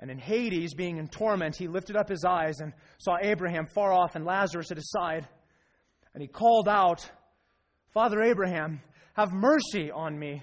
And 0.00 0.10
in 0.10 0.18
Hades, 0.18 0.74
being 0.74 0.98
in 0.98 1.08
torment, 1.08 1.56
he 1.56 1.66
lifted 1.66 1.96
up 1.96 2.10
his 2.10 2.26
eyes 2.26 2.60
and 2.60 2.74
saw 2.98 3.16
Abraham 3.22 3.64
far 3.74 3.94
off 3.94 4.16
and 4.16 4.26
Lazarus 4.26 4.70
at 4.70 4.76
his 4.76 4.90
side. 4.90 5.26
And 6.12 6.20
he 6.20 6.28
called 6.28 6.68
out, 6.68 7.10
Father 7.94 8.22
Abraham, 8.22 8.82
have 9.14 9.32
mercy 9.32 9.90
on 9.90 10.18
me, 10.18 10.42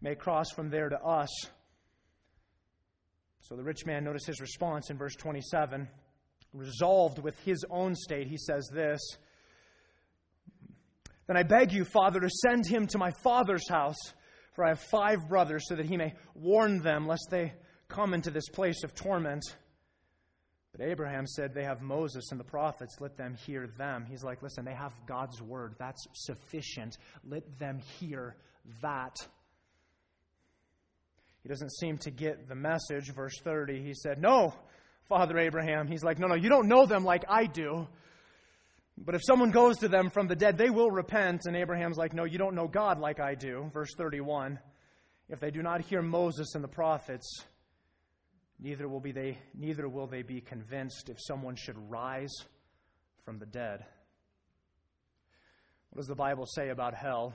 may 0.00 0.14
cross 0.14 0.50
from 0.50 0.70
there 0.70 0.88
to 0.88 1.00
us. 1.00 1.28
So 3.40 3.56
the 3.56 3.62
rich 3.62 3.84
man, 3.84 4.04
notice 4.04 4.26
his 4.26 4.40
response 4.40 4.90
in 4.90 4.96
verse 4.96 5.14
27. 5.16 5.88
Resolved 6.52 7.18
with 7.18 7.38
his 7.40 7.64
own 7.70 7.94
state, 7.94 8.26
he 8.26 8.36
says 8.36 8.68
this 8.72 9.00
Then 11.26 11.36
I 11.36 11.42
beg 11.42 11.72
you, 11.72 11.84
Father, 11.84 12.20
to 12.20 12.28
send 12.28 12.66
him 12.66 12.86
to 12.88 12.98
my 12.98 13.10
father's 13.22 13.68
house, 13.68 13.98
for 14.54 14.64
I 14.64 14.68
have 14.70 14.80
five 14.80 15.28
brothers, 15.28 15.64
so 15.68 15.76
that 15.76 15.86
he 15.86 15.96
may 15.96 16.14
warn 16.34 16.80
them, 16.80 17.06
lest 17.06 17.28
they 17.30 17.52
come 17.88 18.14
into 18.14 18.30
this 18.30 18.48
place 18.48 18.82
of 18.84 18.94
torment. 18.94 19.44
But 20.72 20.86
Abraham 20.86 21.26
said, 21.26 21.54
They 21.54 21.64
have 21.64 21.82
Moses 21.82 22.30
and 22.30 22.38
the 22.38 22.44
prophets. 22.44 22.96
Let 23.00 23.16
them 23.16 23.34
hear 23.34 23.68
them. 23.78 24.06
He's 24.08 24.22
like, 24.22 24.42
Listen, 24.42 24.64
they 24.64 24.74
have 24.74 24.92
God's 25.06 25.42
word. 25.42 25.74
That's 25.78 26.04
sufficient. 26.14 26.98
Let 27.24 27.58
them 27.58 27.80
hear 27.98 28.36
that. 28.82 29.16
He 31.42 31.48
doesn't 31.48 31.72
seem 31.72 31.98
to 31.98 32.10
get 32.10 32.48
the 32.48 32.54
message. 32.54 33.12
Verse 33.14 33.38
30, 33.42 33.82
he 33.82 33.94
said, 33.94 34.20
No, 34.20 34.54
Father 35.08 35.38
Abraham. 35.38 35.86
He's 35.86 36.04
like, 36.04 36.18
No, 36.18 36.26
no, 36.26 36.34
you 36.34 36.48
don't 36.48 36.68
know 36.68 36.86
them 36.86 37.04
like 37.04 37.24
I 37.28 37.46
do. 37.46 37.86
But 38.98 39.14
if 39.14 39.22
someone 39.24 39.50
goes 39.50 39.78
to 39.78 39.88
them 39.88 40.10
from 40.10 40.28
the 40.28 40.36
dead, 40.36 40.58
they 40.58 40.68
will 40.68 40.90
repent. 40.90 41.42
And 41.46 41.56
Abraham's 41.56 41.96
like, 41.96 42.12
No, 42.12 42.24
you 42.24 42.38
don't 42.38 42.54
know 42.54 42.68
God 42.68 42.98
like 42.98 43.20
I 43.20 43.34
do. 43.34 43.70
Verse 43.72 43.94
31. 43.96 44.58
If 45.28 45.40
they 45.40 45.50
do 45.50 45.62
not 45.62 45.80
hear 45.80 46.02
Moses 46.02 46.54
and 46.54 46.62
the 46.62 46.68
prophets, 46.68 47.44
neither 48.58 48.88
will, 48.88 49.00
be 49.00 49.12
they, 49.12 49.38
neither 49.54 49.88
will 49.88 50.08
they 50.08 50.22
be 50.22 50.40
convinced 50.40 51.08
if 51.08 51.16
someone 51.20 51.54
should 51.54 51.76
rise 51.88 52.34
from 53.24 53.38
the 53.38 53.46
dead. 53.46 53.84
What 55.90 56.00
does 56.00 56.08
the 56.08 56.16
Bible 56.16 56.46
say 56.46 56.70
about 56.70 56.94
hell? 56.94 57.34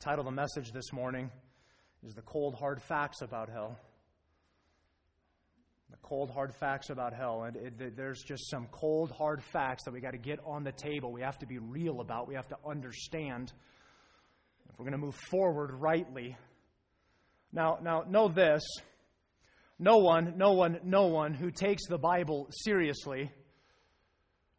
Title 0.00 0.24
the 0.24 0.30
message 0.30 0.72
this 0.72 0.92
morning 0.92 1.30
is 2.04 2.14
The 2.14 2.22
Cold 2.22 2.54
Hard 2.54 2.82
Facts 2.82 3.22
About 3.22 3.48
Hell. 3.48 3.78
The 5.90 5.96
cold 6.02 6.30
hard 6.30 6.52
facts 6.54 6.90
about 6.90 7.12
hell. 7.12 7.44
And 7.44 7.56
it, 7.56 7.96
there's 7.96 8.20
just 8.26 8.50
some 8.50 8.66
cold 8.72 9.12
hard 9.12 9.44
facts 9.44 9.84
that 9.84 9.92
we 9.92 10.00
got 10.00 10.10
to 10.10 10.18
get 10.18 10.40
on 10.44 10.64
the 10.64 10.72
table. 10.72 11.12
We 11.12 11.20
have 11.20 11.38
to 11.38 11.46
be 11.46 11.58
real 11.58 12.00
about. 12.00 12.26
We 12.26 12.34
have 12.34 12.48
to 12.48 12.56
understand 12.66 13.52
if 14.68 14.76
we're 14.76 14.86
going 14.86 14.98
to 15.00 15.06
move 15.06 15.14
forward 15.30 15.70
rightly. 15.72 16.36
Now, 17.52 17.78
now 17.80 18.02
know 18.08 18.28
this. 18.28 18.62
No 19.78 19.98
one, 19.98 20.34
no 20.36 20.52
one, 20.52 20.80
no 20.82 21.06
one 21.06 21.32
who 21.32 21.52
takes 21.52 21.86
the 21.88 21.98
Bible 21.98 22.48
seriously 22.50 23.30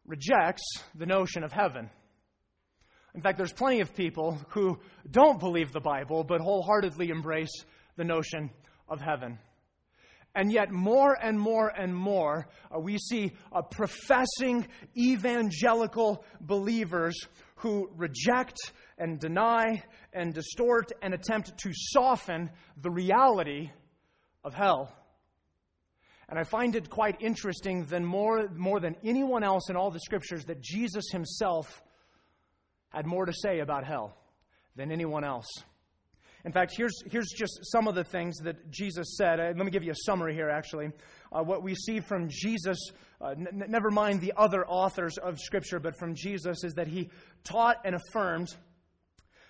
rejects 0.06 0.64
the 0.94 1.06
notion 1.06 1.44
of 1.44 1.52
heaven. 1.52 1.90
In 3.16 3.22
fact, 3.22 3.38
there's 3.38 3.54
plenty 3.54 3.80
of 3.80 3.96
people 3.96 4.38
who 4.50 4.78
don't 5.10 5.40
believe 5.40 5.72
the 5.72 5.80
Bible 5.80 6.26
but 6.26 6.42
wholeheartedly 6.42 7.10
embrace 7.10 7.64
the 7.96 8.04
notion 8.04 8.52
of 8.90 9.00
heaven. 9.00 9.40
And 10.36 10.52
yet, 10.52 10.70
more 10.70 11.14
and 11.14 11.40
more 11.40 11.70
and 11.70 11.96
more, 11.96 12.50
uh, 12.70 12.78
we 12.78 12.98
see 12.98 13.32
uh, 13.54 13.62
professing 13.62 14.68
evangelical 14.98 16.26
believers 16.42 17.18
who 17.56 17.90
reject 17.96 18.58
and 18.98 19.18
deny 19.18 19.82
and 20.12 20.34
distort 20.34 20.92
and 21.02 21.14
attempt 21.14 21.58
to 21.60 21.72
soften 21.74 22.50
the 22.82 22.92
reality 22.92 23.72
of 24.44 24.54
hell. 24.54 24.94
And 26.28 26.38
I 26.38 26.44
find 26.44 26.76
it 26.76 26.90
quite 26.90 27.22
interesting 27.22 27.86
than 27.86 28.04
more, 28.04 28.50
more 28.50 28.82
than 28.82 28.98
anyone 29.06 29.46
else 29.46 29.70
in 29.70 29.78
all 29.78 29.90
the 29.90 30.02
scriptures 30.02 30.44
that 30.46 30.60
Jesus 30.60 31.06
himself 31.14 31.82
had 32.96 33.06
more 33.06 33.26
to 33.26 33.34
say 33.34 33.60
about 33.60 33.86
hell 33.86 34.16
than 34.76 34.92
anyone 34.92 35.24
else. 35.24 35.48
In 36.46 36.52
fact, 36.52 36.74
here's, 36.78 36.94
here's 37.12 37.30
just 37.36 37.60
some 37.64 37.88
of 37.88 37.96
the 37.96 38.04
things 38.04 38.38
that 38.44 38.72
Jesus 38.72 39.18
said. 39.18 39.40
Uh, 39.40 39.46
let 39.56 39.66
me 39.66 39.72
give 39.72 39.84
you 39.84 39.92
a 39.92 40.02
summary 40.06 40.34
here, 40.34 40.50
actually. 40.50 40.92
Uh, 41.32 41.42
what 41.42 41.64
we 41.64 41.76
see 41.76 42.00
from 42.00 42.30
Jesus, 42.30 42.78
uh, 43.20 43.30
n- 43.30 43.64
never 43.68 43.90
mind 43.90 44.22
the 44.22 44.34
other 44.38 44.66
authors 44.68 45.18
of 45.18 45.40
Scripture, 45.40 45.80
but 45.80 45.98
from 45.98 46.14
Jesus, 46.16 46.64
is 46.64 46.74
that 46.76 46.88
he 46.88 47.10
taught 47.44 47.78
and 47.84 47.96
affirmed 47.96 48.48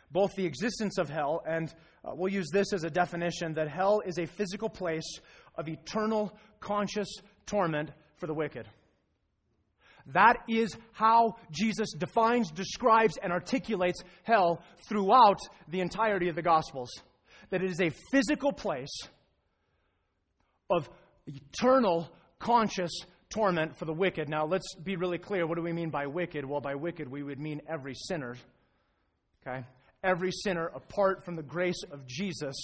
both 0.10 0.34
the 0.36 0.46
existence 0.46 0.98
of 0.98 1.10
hell, 1.10 1.44
and 1.46 1.74
uh, 2.06 2.12
we'll 2.14 2.32
use 2.32 2.50
this 2.52 2.72
as 2.72 2.84
a 2.86 2.90
definition 2.90 3.54
that 3.56 3.68
hell 3.68 4.02
is 4.06 4.18
a 4.18 4.26
physical 4.26 4.70
place 4.70 5.20
of 5.56 5.68
eternal 5.68 6.36
conscious 6.62 7.10
torment 7.46 7.92
for 8.16 8.28
the 8.28 8.34
wicked. 8.34 8.68
That 10.14 10.38
is 10.48 10.76
how 10.92 11.38
Jesus 11.52 11.92
defines, 11.98 12.52
describes, 12.52 13.18
and 13.18 13.32
articulates 13.32 14.04
hell 14.24 14.62
throughout 14.88 15.40
the 15.68 15.82
entirety 15.82 16.30
of 16.30 16.36
the 16.36 16.42
Gospels. 16.42 16.92
That 17.50 17.64
it 17.64 17.72
is 17.72 17.82
a 17.82 17.92
physical 18.12 18.52
place 18.52 18.96
of 20.70 20.90
eternal, 21.28 22.10
conscious 22.40 22.92
torment 23.30 23.78
for 23.78 23.86
the 23.86 23.94
wicked. 23.94 24.30
Now, 24.30 24.46
let's 24.46 24.76
be 24.76 24.96
really 24.96 25.18
clear. 25.18 25.48
What 25.48 25.56
do 25.56 25.64
we 25.64 25.74
mean 25.74 25.90
by 25.90 26.06
wicked? 26.06 26.46
Well, 26.46 26.62
by 26.62 26.76
wicked, 26.76 27.10
we 27.10 27.24
would 27.24 27.40
mean 27.40 27.62
every 27.68 27.94
sinner. 27.96 28.36
Okay? 29.46 29.66
Every 30.04 30.32
sinner, 30.32 30.68
apart 30.68 31.26
from 31.26 31.36
the 31.36 31.44
grace 31.44 31.82
of 31.92 32.06
Jesus, 32.06 32.56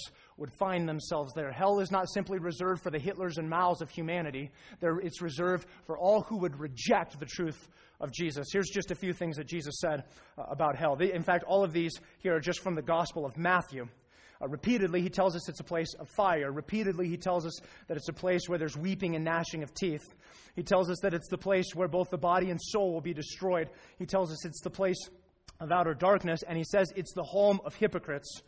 would 0.42 0.52
find 0.52 0.88
themselves 0.88 1.32
there. 1.34 1.52
Hell 1.52 1.78
is 1.78 1.92
not 1.92 2.10
simply 2.10 2.40
reserved 2.40 2.82
for 2.82 2.90
the 2.90 2.98
Hitlers 2.98 3.38
and 3.38 3.48
Maos 3.48 3.80
of 3.80 3.88
humanity, 3.90 4.50
it's 4.82 5.22
reserved 5.22 5.68
for 5.86 5.96
all 5.96 6.22
who 6.22 6.36
would 6.38 6.58
reject 6.58 7.20
the 7.20 7.26
truth 7.26 7.68
of 8.00 8.12
Jesus. 8.12 8.48
Here's 8.52 8.68
just 8.68 8.90
a 8.90 8.96
few 8.96 9.12
things 9.12 9.36
that 9.36 9.46
Jesus 9.46 9.76
said 9.78 10.02
uh, 10.36 10.42
about 10.50 10.76
hell. 10.76 10.96
in 10.96 11.22
fact, 11.22 11.44
all 11.44 11.62
of 11.62 11.72
these 11.72 11.92
here 12.18 12.34
are 12.34 12.40
just 12.40 12.58
from 12.58 12.74
the 12.74 12.82
Gospel 12.82 13.24
of 13.24 13.38
Matthew. 13.38 13.86
Uh, 14.42 14.48
repeatedly, 14.48 15.00
he 15.00 15.08
tells 15.08 15.36
us 15.36 15.48
it's 15.48 15.60
a 15.60 15.64
place 15.64 15.94
of 16.00 16.08
fire. 16.08 16.50
Repeatedly, 16.50 17.08
he 17.08 17.16
tells 17.16 17.46
us 17.46 17.60
that 17.86 17.96
it's 17.96 18.08
a 18.08 18.12
place 18.12 18.48
where 18.48 18.58
there's 18.58 18.76
weeping 18.76 19.14
and 19.14 19.24
gnashing 19.24 19.62
of 19.62 19.72
teeth. 19.74 20.02
He 20.56 20.64
tells 20.64 20.90
us 20.90 20.98
that 21.02 21.14
it's 21.14 21.28
the 21.28 21.38
place 21.38 21.72
where 21.72 21.86
both 21.86 22.10
the 22.10 22.18
body 22.18 22.50
and 22.50 22.60
soul 22.60 22.92
will 22.92 23.00
be 23.00 23.14
destroyed. 23.14 23.70
He 23.96 24.06
tells 24.06 24.32
us 24.32 24.44
it's 24.44 24.60
the 24.60 24.70
place 24.70 25.08
of 25.60 25.70
outer 25.70 25.94
darkness, 25.94 26.42
and 26.42 26.58
he 26.58 26.64
says 26.64 26.92
it's 26.96 27.14
the 27.14 27.22
home 27.22 27.60
of 27.64 27.76
hypocrites. 27.76 28.42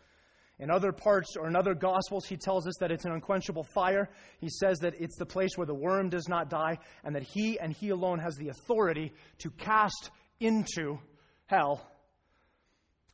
In 0.61 0.71
other 0.71 0.93
parts 0.93 1.37
or 1.37 1.49
in 1.49 1.57
other 1.57 1.75
gospels, 1.75 2.27
he 2.27 2.37
tells 2.37 2.67
us 2.67 2.75
that 2.79 2.93
it's 2.93 3.05
an 3.05 3.13
unquenchable 3.13 3.67
fire. 3.75 4.09
He 4.39 4.49
says 4.49 4.79
that 4.81 4.95
it's 5.01 5.17
the 5.17 5.27
place 5.27 5.57
where 5.57 5.67
the 5.67 5.75
worm 5.75 6.09
does 6.09 6.29
not 6.29 6.49
die, 6.49 6.79
and 7.03 7.15
that 7.17 7.25
he 7.25 7.59
and 7.59 7.73
he 7.73 7.89
alone 7.89 8.21
has 8.21 8.37
the 8.37 8.49
authority 8.49 9.13
to 9.39 9.51
cast 9.51 10.11
into 10.39 10.99
hell. 11.47 11.85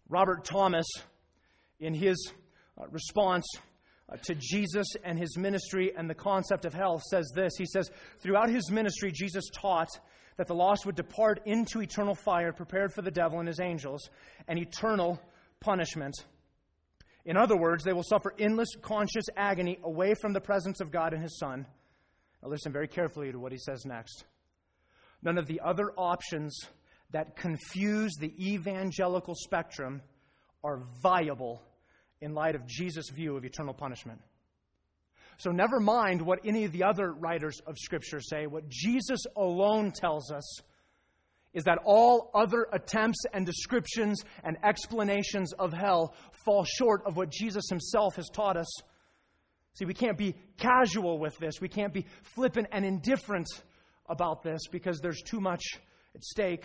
Robert 0.09 0.45
Thomas, 0.45 0.87
in 1.79 1.95
his 1.95 2.33
uh, 2.79 2.87
response 2.91 3.47
uh, 4.13 4.17
to 4.25 4.35
Jesus 4.35 4.87
and 5.03 5.19
his 5.19 5.39
ministry 5.39 5.93
and 5.97 6.11
the 6.11 6.15
concept 6.15 6.67
of 6.67 6.75
hell, 6.75 7.01
says 7.11 7.31
this 7.35 7.53
He 7.57 7.65
says, 7.65 7.91
Throughout 8.19 8.51
his 8.51 8.71
ministry, 8.71 9.13
Jesus 9.13 9.45
taught 9.55 9.89
that 10.37 10.47
the 10.47 10.55
lost 10.55 10.85
would 10.85 10.97
depart 10.97 11.41
into 11.47 11.81
eternal 11.81 12.15
fire 12.15 12.53
prepared 12.53 12.93
for 12.93 13.03
the 13.03 13.11
devil 13.11 13.39
and 13.39 13.49
his 13.49 13.61
angels 13.61 14.11
and 14.47 14.59
eternal 14.59 15.21
punishment. 15.61 16.15
In 17.31 17.37
other 17.37 17.57
words, 17.57 17.85
they 17.85 17.93
will 17.93 18.03
suffer 18.03 18.35
endless 18.41 18.75
conscious 18.83 19.27
agony 19.37 19.79
away 19.85 20.15
from 20.21 20.33
the 20.33 20.41
presence 20.41 20.81
of 20.81 20.91
God 20.91 21.15
and 21.15 21.23
His 21.23 21.39
Son. 21.39 21.65
Now, 22.43 22.49
listen 22.49 22.73
very 22.73 22.89
carefully 22.89 23.31
to 23.31 23.39
what 23.39 23.53
he 23.53 23.59
says 23.59 23.87
next. 23.87 24.25
None 25.23 25.39
of 25.39 25.47
the 25.47 25.61
other 25.65 25.93
options 25.97 26.59
that 27.13 27.37
confuse 27.37 28.17
the 28.19 28.35
evangelical 28.37 29.37
spectrum 29.37 30.03
are 30.65 30.83
viable 31.05 31.63
in 32.21 32.35
light 32.35 32.57
of 32.57 32.67
Jesus' 32.67 33.11
view 33.11 33.37
of 33.37 33.45
eternal 33.45 33.75
punishment. 33.75 34.21
So, 35.39 35.53
never 35.53 35.79
mind 35.79 36.21
what 36.21 36.41
any 36.45 36.65
of 36.65 36.73
the 36.73 36.83
other 36.83 37.13
writers 37.13 37.61
of 37.65 37.79
Scripture 37.79 38.21
say. 38.21 38.49
What 38.49 38.69
Jesus 38.69 39.21
alone 39.37 39.93
tells 39.93 40.33
us 40.33 40.63
is 41.53 41.65
that 41.65 41.79
all 41.85 42.31
other 42.35 42.67
attempts 42.73 43.25
and 43.33 43.45
descriptions 43.45 44.23
and 44.45 44.57
explanations 44.63 45.53
of 45.55 45.73
hell 45.73 46.15
fall 46.45 46.65
short 46.65 47.03
of 47.07 47.17
what 47.17 47.31
Jesus 47.31 47.65
himself 47.69 48.17
has 48.17 48.29
taught 48.29 48.57
us. 48.57 48.71
See, 49.75 49.85
we 49.85 49.95
can't 49.95 50.19
be 50.19 50.35
casual 50.59 51.19
with 51.19 51.37
this. 51.39 51.61
We 51.61 51.69
can't 51.69 51.93
be 51.93 52.07
flippant 52.23 52.69
and 52.73 52.85
indifferent 52.85 53.49
about 54.09 54.43
this 54.43 54.63
because 54.71 55.01
there's 55.01 55.23
too 55.23 55.41
much 55.41 55.63
at 56.15 56.23
stake. 56.23 56.65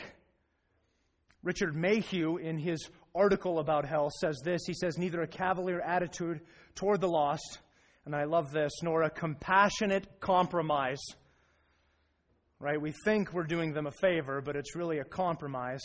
Richard 1.43 1.75
Mayhue, 1.75 2.37
in 2.37 2.57
his 2.57 2.89
article 3.13 3.59
about 3.59 3.85
hell, 3.85 4.09
says 4.09 4.39
this. 4.43 4.65
He 4.65 4.73
says, 4.73 4.97
Neither 4.97 5.21
a 5.21 5.27
cavalier 5.27 5.79
attitude 5.79 6.41
toward 6.73 7.01
the 7.01 7.07
lost, 7.07 7.59
and 8.05 8.15
I 8.15 8.23
love 8.23 8.51
this, 8.51 8.71
nor 8.81 9.03
a 9.03 9.09
compassionate 9.09 10.19
compromise 10.19 11.03
right? 12.65 12.81
We 12.81 12.93
think 13.03 13.31
we're 13.31 13.43
doing 13.43 13.73
them 13.73 13.85
a 13.85 13.91
favor, 13.91 14.41
but 14.41 14.55
it's 14.55 14.75
really 14.75 14.97
a 14.97 15.03
compromise. 15.03 15.83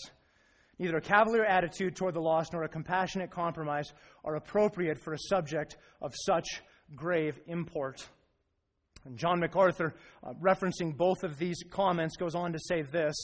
Neither 0.78 0.96
a 0.96 1.02
cavalier 1.02 1.44
attitude 1.44 1.94
toward 1.94 2.14
the 2.14 2.22
lost 2.22 2.54
nor 2.54 2.62
a 2.62 2.70
compassionate 2.70 3.30
compromise 3.30 3.92
are 4.24 4.36
appropriate 4.36 4.98
for 4.98 5.12
a 5.12 5.18
subject 5.28 5.76
of 6.00 6.14
such 6.24 6.46
grave 6.96 7.38
import. 7.46 8.08
And 9.04 9.18
John 9.18 9.40
MacArthur, 9.40 9.94
uh, 10.24 10.32
referencing 10.42 10.96
both 10.96 11.22
of 11.22 11.36
these 11.36 11.58
comments, 11.70 12.16
goes 12.16 12.34
on 12.34 12.54
to 12.54 12.58
say 12.58 12.80
this. 12.80 13.14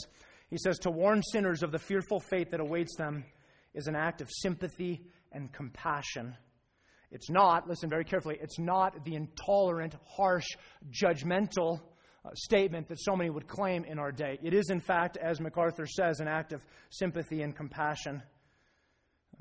He 0.50 0.58
says, 0.58 0.78
To 0.80 0.90
warn 0.90 1.22
sinners 1.22 1.62
of 1.62 1.72
the 1.72 1.78
fearful 1.78 2.20
fate 2.20 2.50
that 2.50 2.60
awaits 2.60 2.94
them 2.98 3.24
is 3.72 3.86
an 3.86 3.96
act 3.96 4.20
of 4.20 4.28
sympathy 4.30 5.00
and 5.32 5.50
compassion. 5.50 6.36
It's 7.10 7.30
not, 7.30 7.66
listen 7.66 7.88
very 7.88 8.04
carefully, 8.04 8.36
it's 8.38 8.58
not 8.58 9.02
the 9.06 9.14
intolerant, 9.14 9.96
harsh, 10.14 10.46
judgmental 10.90 11.80
Uh, 12.26 12.30
statement 12.34 12.88
that 12.88 13.00
so 13.00 13.14
many 13.14 13.30
would 13.30 13.46
claim 13.46 13.84
in 13.84 13.98
our 13.98 14.10
day. 14.10 14.38
It 14.42 14.52
is, 14.52 14.70
in 14.70 14.80
fact, 14.80 15.16
as 15.16 15.40
MacArthur 15.40 15.86
says, 15.86 16.18
an 16.18 16.26
act 16.26 16.52
of 16.52 16.64
sympathy 16.90 17.42
and 17.42 17.54
compassion. 17.54 18.20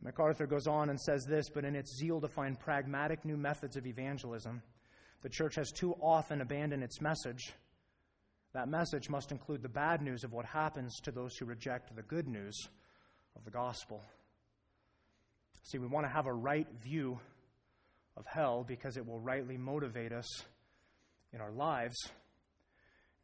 MacArthur 0.04 0.46
goes 0.46 0.68
on 0.68 0.90
and 0.90 1.00
says 1.00 1.26
this, 1.28 1.50
but 1.50 1.66
in 1.66 1.76
its 1.76 1.98
zeal 1.98 2.22
to 2.22 2.28
find 2.28 2.60
pragmatic 2.60 3.26
new 3.26 3.38
methods 3.38 3.76
of 3.76 3.88
evangelism, 3.88 4.62
the 5.24 5.30
church 5.30 5.56
has 5.56 5.72
too 5.72 5.94
often 6.00 6.42
abandoned 6.42 6.84
its 6.84 7.02
message. 7.02 7.54
That 8.54 8.68
message 8.68 9.10
must 9.10 9.32
include 9.32 9.64
the 9.64 9.70
bad 9.70 10.04
news 10.04 10.24
of 10.24 10.32
what 10.32 10.46
happens 10.46 11.00
to 11.06 11.12
those 11.12 11.36
who 11.38 11.46
reject 11.46 11.96
the 11.96 12.04
good 12.04 12.28
news 12.28 12.56
of 13.36 13.46
the 13.46 13.52
gospel. 13.52 14.04
See, 15.64 15.80
we 15.80 15.88
want 15.88 16.06
to 16.06 16.14
have 16.14 16.28
a 16.28 16.34
right 16.34 16.68
view 16.84 17.20
of 18.16 18.28
hell 18.28 18.64
because 18.68 18.96
it 18.96 19.08
will 19.08 19.20
rightly 19.20 19.58
motivate 19.58 20.12
us 20.12 20.28
in 21.34 21.42
our 21.42 21.52
lives. 21.52 21.96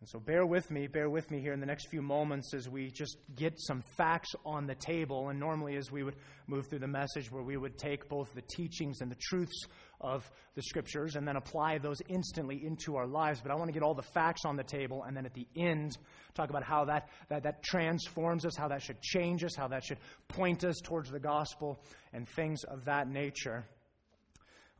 And 0.01 0.09
so 0.09 0.19
bear 0.19 0.47
with 0.47 0.71
me, 0.71 0.87
bear 0.87 1.11
with 1.11 1.29
me 1.29 1.41
here 1.41 1.53
in 1.53 1.59
the 1.59 1.67
next 1.67 1.89
few 1.89 2.01
moments 2.01 2.55
as 2.55 2.67
we 2.67 2.89
just 2.89 3.17
get 3.35 3.53
some 3.59 3.83
facts 3.95 4.31
on 4.43 4.65
the 4.65 4.73
table. 4.73 5.29
And 5.29 5.39
normally, 5.39 5.75
as 5.75 5.91
we 5.91 6.01
would 6.01 6.15
move 6.47 6.65
through 6.65 6.79
the 6.79 6.87
message, 6.87 7.31
where 7.31 7.43
we 7.43 7.55
would 7.55 7.77
take 7.77 8.09
both 8.09 8.33
the 8.33 8.41
teachings 8.41 9.01
and 9.01 9.11
the 9.11 9.17
truths 9.21 9.67
of 10.01 10.27
the 10.55 10.63
scriptures 10.63 11.15
and 11.15 11.27
then 11.27 11.35
apply 11.35 11.77
those 11.77 12.01
instantly 12.09 12.65
into 12.65 12.95
our 12.95 13.05
lives. 13.05 13.41
But 13.41 13.51
I 13.51 13.55
want 13.55 13.67
to 13.67 13.73
get 13.73 13.83
all 13.83 13.93
the 13.93 14.01
facts 14.01 14.43
on 14.43 14.55
the 14.55 14.63
table 14.63 15.03
and 15.03 15.15
then 15.15 15.27
at 15.27 15.35
the 15.35 15.45
end 15.55 15.95
talk 16.33 16.49
about 16.49 16.63
how 16.63 16.85
that, 16.85 17.09
that, 17.29 17.43
that 17.43 17.61
transforms 17.61 18.43
us, 18.43 18.57
how 18.57 18.69
that 18.69 18.81
should 18.81 18.99
change 19.03 19.43
us, 19.43 19.55
how 19.55 19.67
that 19.67 19.83
should 19.83 19.99
point 20.29 20.63
us 20.63 20.81
towards 20.83 21.11
the 21.11 21.19
gospel, 21.19 21.79
and 22.11 22.27
things 22.27 22.63
of 22.63 22.85
that 22.85 23.07
nature. 23.07 23.65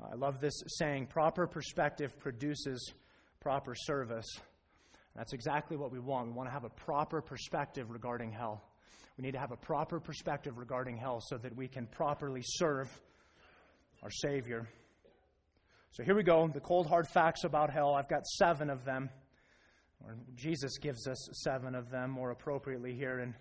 I 0.01 0.16
love 0.16 0.42
this 0.42 0.63
saying 0.80 1.08
proper 1.08 1.46
perspective 1.46 2.18
produces 2.18 2.92
proper 3.40 3.75
service. 3.75 4.25
That's 5.15 5.34
exactly 5.34 5.77
what 5.77 5.91
we 5.91 6.00
want. 6.00 6.27
We 6.27 6.34
want 6.34 6.50
to 6.50 6.53
have 6.53 6.63
a 6.63 6.70
proper 6.70 7.22
perspective 7.22 7.89
regarding 7.89 8.32
hell. 8.32 8.63
We 9.18 9.24
need 9.24 9.34
to 9.34 9.39
have 9.39 9.51
a 9.51 9.58
proper 9.58 10.00
perspective 10.00 10.58
regarding 10.58 10.98
hell 10.98 11.20
so 11.22 11.38
that 11.38 11.56
we 11.56 11.68
can 11.68 11.86
properly 11.88 12.41
serve 12.44 12.89
our 14.03 14.10
Savior. 14.10 14.68
So 15.91 16.03
here 16.03 16.15
we 16.15 16.24
go 16.24 16.48
the 16.48 16.62
cold, 16.62 16.88
hard 16.88 17.08
facts 17.08 17.44
about 17.44 17.70
hell. 17.70 17.94
I've 17.94 18.10
got 18.10 18.25
seven 18.25 18.70
of 18.70 18.86
them. 18.86 19.10
Or 20.03 20.18
Jesus 20.36 20.77
gives 20.77 21.08
us 21.08 21.30
seven 21.44 21.75
of 21.75 21.91
them 21.91 22.10
more 22.10 22.32
appropriately 22.32 22.96
here 22.96 23.20
in 23.20 23.36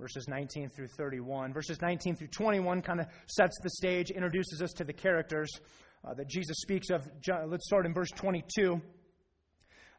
verses 0.00 0.26
19 0.28 0.70
through 0.70 0.88
31. 0.88 1.52
Verses 1.52 1.80
19 1.80 2.16
through 2.16 2.28
21 2.28 2.82
kind 2.82 3.00
of 3.00 3.06
sets 3.26 3.56
the 3.62 3.70
stage, 3.70 4.10
introduces 4.10 4.62
us 4.62 4.72
to 4.72 4.84
the 4.84 4.92
characters 4.92 5.48
uh, 6.04 6.14
that 6.14 6.28
Jesus 6.28 6.56
speaks 6.60 6.90
of. 6.90 7.06
Let's 7.46 7.66
start 7.66 7.86
in 7.86 7.94
verse 7.94 8.10
22. 8.16 8.80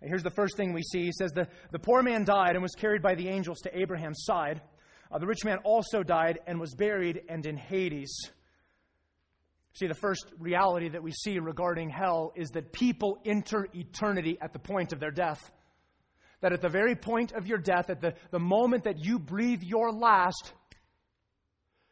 Here's 0.03 0.23
the 0.23 0.29
first 0.29 0.57
thing 0.57 0.73
we 0.73 0.83
see. 0.83 1.05
He 1.05 1.11
says, 1.11 1.31
The, 1.31 1.47
the 1.71 1.79
poor 1.79 2.03
man 2.03 2.25
died 2.25 2.55
and 2.55 2.61
was 2.61 2.75
carried 2.75 3.01
by 3.01 3.15
the 3.15 3.29
angels 3.29 3.59
to 3.61 3.77
Abraham's 3.77 4.23
side. 4.23 4.61
Uh, 5.11 5.19
the 5.19 5.27
rich 5.27 5.45
man 5.45 5.57
also 5.63 6.03
died 6.03 6.39
and 6.47 6.59
was 6.59 6.73
buried 6.73 7.21
and 7.29 7.45
in 7.45 7.55
Hades. 7.55 8.31
See, 9.73 9.87
the 9.87 9.95
first 9.95 10.25
reality 10.39 10.89
that 10.89 11.01
we 11.01 11.11
see 11.11 11.39
regarding 11.39 11.89
hell 11.89 12.31
is 12.35 12.49
that 12.51 12.73
people 12.73 13.19
enter 13.25 13.67
eternity 13.73 14.37
at 14.41 14.53
the 14.53 14.59
point 14.59 14.93
of 14.93 14.99
their 14.99 15.11
death. 15.11 15.51
That 16.41 16.53
at 16.53 16.61
the 16.61 16.69
very 16.69 16.95
point 16.95 17.31
of 17.31 17.47
your 17.47 17.57
death, 17.57 17.89
at 17.89 18.01
the, 18.01 18.13
the 18.31 18.39
moment 18.39 18.83
that 18.83 19.03
you 19.03 19.17
breathe 19.17 19.63
your 19.63 19.91
last, 19.91 20.53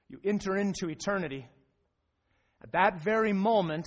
you 0.09 0.19
enter 0.23 0.57
into 0.57 0.89
eternity. 0.89 1.47
At 2.61 2.73
that 2.73 3.01
very 3.01 3.33
moment, 3.33 3.85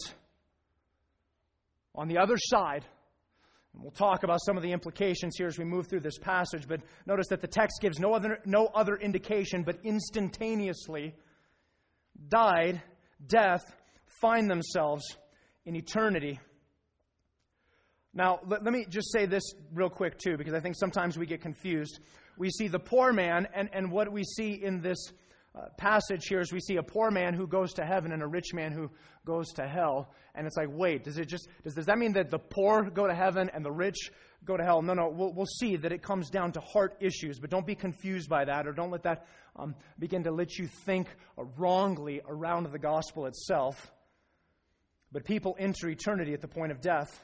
on 1.94 2.08
the 2.08 2.18
other 2.18 2.36
side, 2.36 2.84
We'll 3.76 3.90
talk 3.90 4.22
about 4.22 4.38
some 4.46 4.56
of 4.56 4.62
the 4.62 4.72
implications 4.72 5.36
here 5.36 5.48
as 5.48 5.58
we 5.58 5.64
move 5.64 5.88
through 5.88 6.00
this 6.00 6.18
passage, 6.18 6.68
but 6.68 6.80
notice 7.06 7.26
that 7.28 7.40
the 7.40 7.48
text 7.48 7.80
gives 7.80 7.98
no 7.98 8.14
other, 8.14 8.38
no 8.44 8.66
other 8.66 8.96
indication, 8.96 9.62
but 9.62 9.78
instantaneously 9.82 11.14
died, 12.28 12.80
death, 13.26 13.62
find 14.20 14.48
themselves 14.48 15.04
in 15.66 15.74
eternity. 15.74 16.38
Now, 18.14 18.38
let, 18.46 18.62
let, 18.62 18.72
me 18.72 18.86
just 18.88 19.12
say 19.12 19.26
this 19.26 19.42
real 19.72 19.90
quick, 19.90 20.18
too, 20.18 20.36
because 20.36 20.54
I 20.54 20.60
think 20.60 20.76
sometimes 20.78 21.18
we 21.18 21.26
get 21.26 21.40
confused. 21.40 21.98
We 22.38 22.50
see 22.50 22.68
the 22.68 22.78
poor 22.78 23.12
man, 23.12 23.48
and, 23.54 23.68
and 23.72 23.90
what 23.90 24.10
we 24.12 24.22
see 24.22 24.52
in 24.52 24.80
this 24.82 24.98
uh, 25.56 25.66
passage 25.78 26.26
here 26.26 26.40
is 26.40 26.52
we 26.52 26.60
see 26.60 26.76
a 26.76 26.82
poor 26.82 27.10
man 27.12 27.32
who 27.32 27.46
goes 27.46 27.74
to 27.74 27.84
heaven 27.84 28.10
and 28.10 28.22
a 28.22 28.26
rich 28.26 28.52
man 28.52 28.72
who 28.72 28.90
goes 29.24 29.52
to 29.52 29.66
hell. 29.66 30.12
And 30.34 30.46
it's 30.46 30.56
like, 30.56 30.68
wait, 30.70 31.04
does 31.04 31.16
it 31.16 31.28
just 31.28 31.48
does, 31.62 31.74
does 31.74 31.86
that 31.86 31.96
mean 31.96 32.14
that 32.14 32.30
the 32.30 32.40
poor 32.40 32.90
go 32.90 33.06
to 33.06 33.14
heaven 33.14 33.48
and 33.54 33.64
the 33.64 33.70
rich 33.70 34.10
go 34.44 34.56
to 34.56 34.64
hell? 34.64 34.82
No, 34.82 34.94
no. 34.94 35.08
We'll, 35.08 35.32
we'll 35.32 35.46
see 35.46 35.76
that 35.76 35.92
it 35.92 36.02
comes 36.02 36.28
down 36.28 36.52
to 36.52 36.60
heart 36.60 36.96
issues, 37.00 37.38
but 37.38 37.50
don't 37.50 37.66
be 37.66 37.76
confused 37.76 38.28
by 38.28 38.44
that, 38.46 38.66
or 38.66 38.72
don't 38.72 38.90
let 38.90 39.04
that 39.04 39.26
um, 39.54 39.76
begin 39.96 40.24
to 40.24 40.32
let 40.32 40.58
you 40.58 40.66
think 40.66 41.06
wrongly 41.36 42.20
around 42.28 42.70
the 42.72 42.78
gospel 42.78 43.26
itself. 43.26 43.92
But 45.12 45.24
people 45.24 45.54
enter 45.56 45.88
eternity 45.88 46.34
at 46.34 46.40
the 46.40 46.48
point 46.48 46.72
of 46.72 46.80
death. 46.80 47.22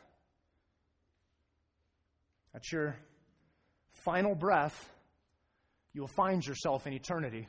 At 2.54 2.70
your 2.70 2.96
final 4.04 4.36
breath, 4.36 4.88
you 5.92 6.02
will 6.02 6.08
find 6.08 6.46
yourself 6.46 6.86
in 6.86 6.92
eternity. 6.92 7.48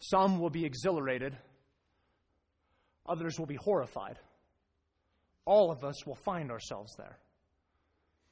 Some 0.00 0.38
will 0.38 0.50
be 0.50 0.64
exhilarated, 0.64 1.36
others 3.06 3.38
will 3.38 3.46
be 3.46 3.56
horrified. 3.56 4.18
All 5.44 5.70
of 5.72 5.82
us 5.82 6.06
will 6.06 6.14
find 6.14 6.50
ourselves 6.50 6.94
there. 6.96 7.18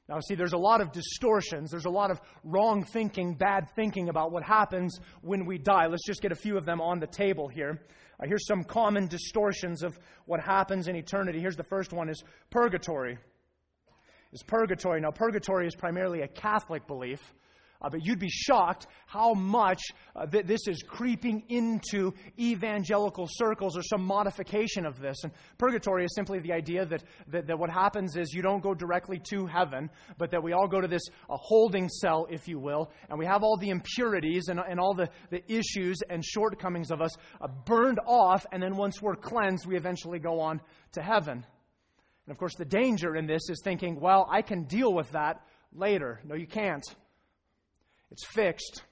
Now, 0.08 0.20
see, 0.20 0.36
there's 0.36 0.52
a 0.52 0.58
lot 0.58 0.80
of 0.80 0.92
distortions. 0.92 1.70
There's 1.70 1.86
a 1.86 1.90
lot 1.90 2.10
of 2.10 2.20
wrong 2.44 2.84
thinking, 2.84 3.34
bad 3.34 3.68
thinking 3.74 4.08
about 4.08 4.30
what 4.30 4.44
happens 4.44 5.00
when 5.20 5.46
we 5.46 5.58
die. 5.58 5.86
Let's 5.86 6.06
just 6.06 6.22
get 6.22 6.30
a 6.30 6.36
few 6.36 6.56
of 6.56 6.64
them 6.64 6.80
on 6.80 7.00
the 7.00 7.08
table 7.08 7.48
here. 7.48 7.80
Uh, 8.20 8.26
here's 8.26 8.46
some 8.46 8.62
common 8.62 9.08
distortions 9.08 9.82
of 9.82 9.98
what 10.26 10.40
happens 10.40 10.86
in 10.86 10.94
eternity. 10.94 11.40
Here's 11.40 11.56
the 11.56 11.64
first 11.64 11.92
one 11.92 12.08
is 12.08 12.22
purgatory. 12.50 13.18
Is 14.32 14.44
purgatory. 14.44 15.00
Now, 15.00 15.10
purgatory 15.10 15.66
is 15.66 15.74
primarily 15.74 16.20
a 16.20 16.28
Catholic 16.28 16.86
belief. 16.86 17.34
Uh, 17.86 17.88
but 17.88 18.04
you'd 18.04 18.18
be 18.18 18.28
shocked 18.28 18.88
how 19.06 19.32
much 19.32 19.80
uh, 20.16 20.26
th- 20.26 20.44
this 20.44 20.66
is 20.66 20.82
creeping 20.82 21.44
into 21.48 22.12
evangelical 22.36 23.28
circles 23.30 23.76
or 23.76 23.82
some 23.82 24.04
modification 24.04 24.84
of 24.84 24.98
this. 24.98 25.16
And 25.22 25.32
purgatory 25.56 26.04
is 26.04 26.12
simply 26.16 26.40
the 26.40 26.52
idea 26.52 26.84
that, 26.84 27.04
that, 27.28 27.46
that 27.46 27.56
what 27.56 27.70
happens 27.70 28.16
is 28.16 28.32
you 28.32 28.42
don't 28.42 28.60
go 28.60 28.74
directly 28.74 29.20
to 29.30 29.46
heaven, 29.46 29.88
but 30.18 30.32
that 30.32 30.42
we 30.42 30.52
all 30.52 30.66
go 30.66 30.80
to 30.80 30.88
this 30.88 31.04
uh, 31.30 31.36
holding 31.36 31.88
cell, 31.88 32.26
if 32.28 32.48
you 32.48 32.58
will, 32.58 32.90
and 33.08 33.16
we 33.20 33.24
have 33.24 33.44
all 33.44 33.56
the 33.56 33.70
impurities 33.70 34.48
and, 34.48 34.58
and 34.68 34.80
all 34.80 34.92
the, 34.94 35.08
the 35.30 35.44
issues 35.46 35.98
and 36.10 36.24
shortcomings 36.24 36.90
of 36.90 37.00
us 37.00 37.12
uh, 37.40 37.46
burned 37.66 38.00
off, 38.04 38.44
and 38.50 38.60
then 38.60 38.76
once 38.76 39.00
we're 39.00 39.14
cleansed, 39.14 39.64
we 39.64 39.76
eventually 39.76 40.18
go 40.18 40.40
on 40.40 40.60
to 40.90 41.00
heaven. 41.00 41.46
And 42.26 42.32
of 42.32 42.38
course, 42.38 42.56
the 42.56 42.64
danger 42.64 43.14
in 43.14 43.26
this 43.26 43.48
is 43.48 43.60
thinking, 43.62 44.00
well, 44.00 44.26
I 44.28 44.42
can 44.42 44.64
deal 44.64 44.92
with 44.92 45.12
that 45.12 45.42
later. 45.72 46.20
No, 46.24 46.34
you 46.34 46.48
can't. 46.48 46.84
It's 48.10 48.26
fixed. 48.26 48.82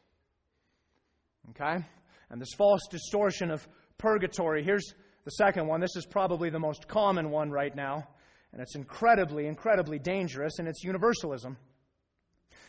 Okay? 1.50 1.84
And 2.30 2.40
this 2.40 2.54
false 2.56 2.82
distortion 2.90 3.50
of 3.50 3.66
purgatory. 3.98 4.64
Here's 4.64 4.94
the 5.24 5.30
second 5.32 5.66
one. 5.66 5.80
This 5.80 5.96
is 5.96 6.06
probably 6.06 6.50
the 6.50 6.58
most 6.58 6.88
common 6.88 7.30
one 7.30 7.50
right 7.50 7.74
now. 7.74 8.08
And 8.52 8.60
it's 8.60 8.76
incredibly, 8.76 9.46
incredibly 9.46 9.98
dangerous, 9.98 10.58
and 10.58 10.68
it's 10.68 10.84
universalism. 10.84 11.56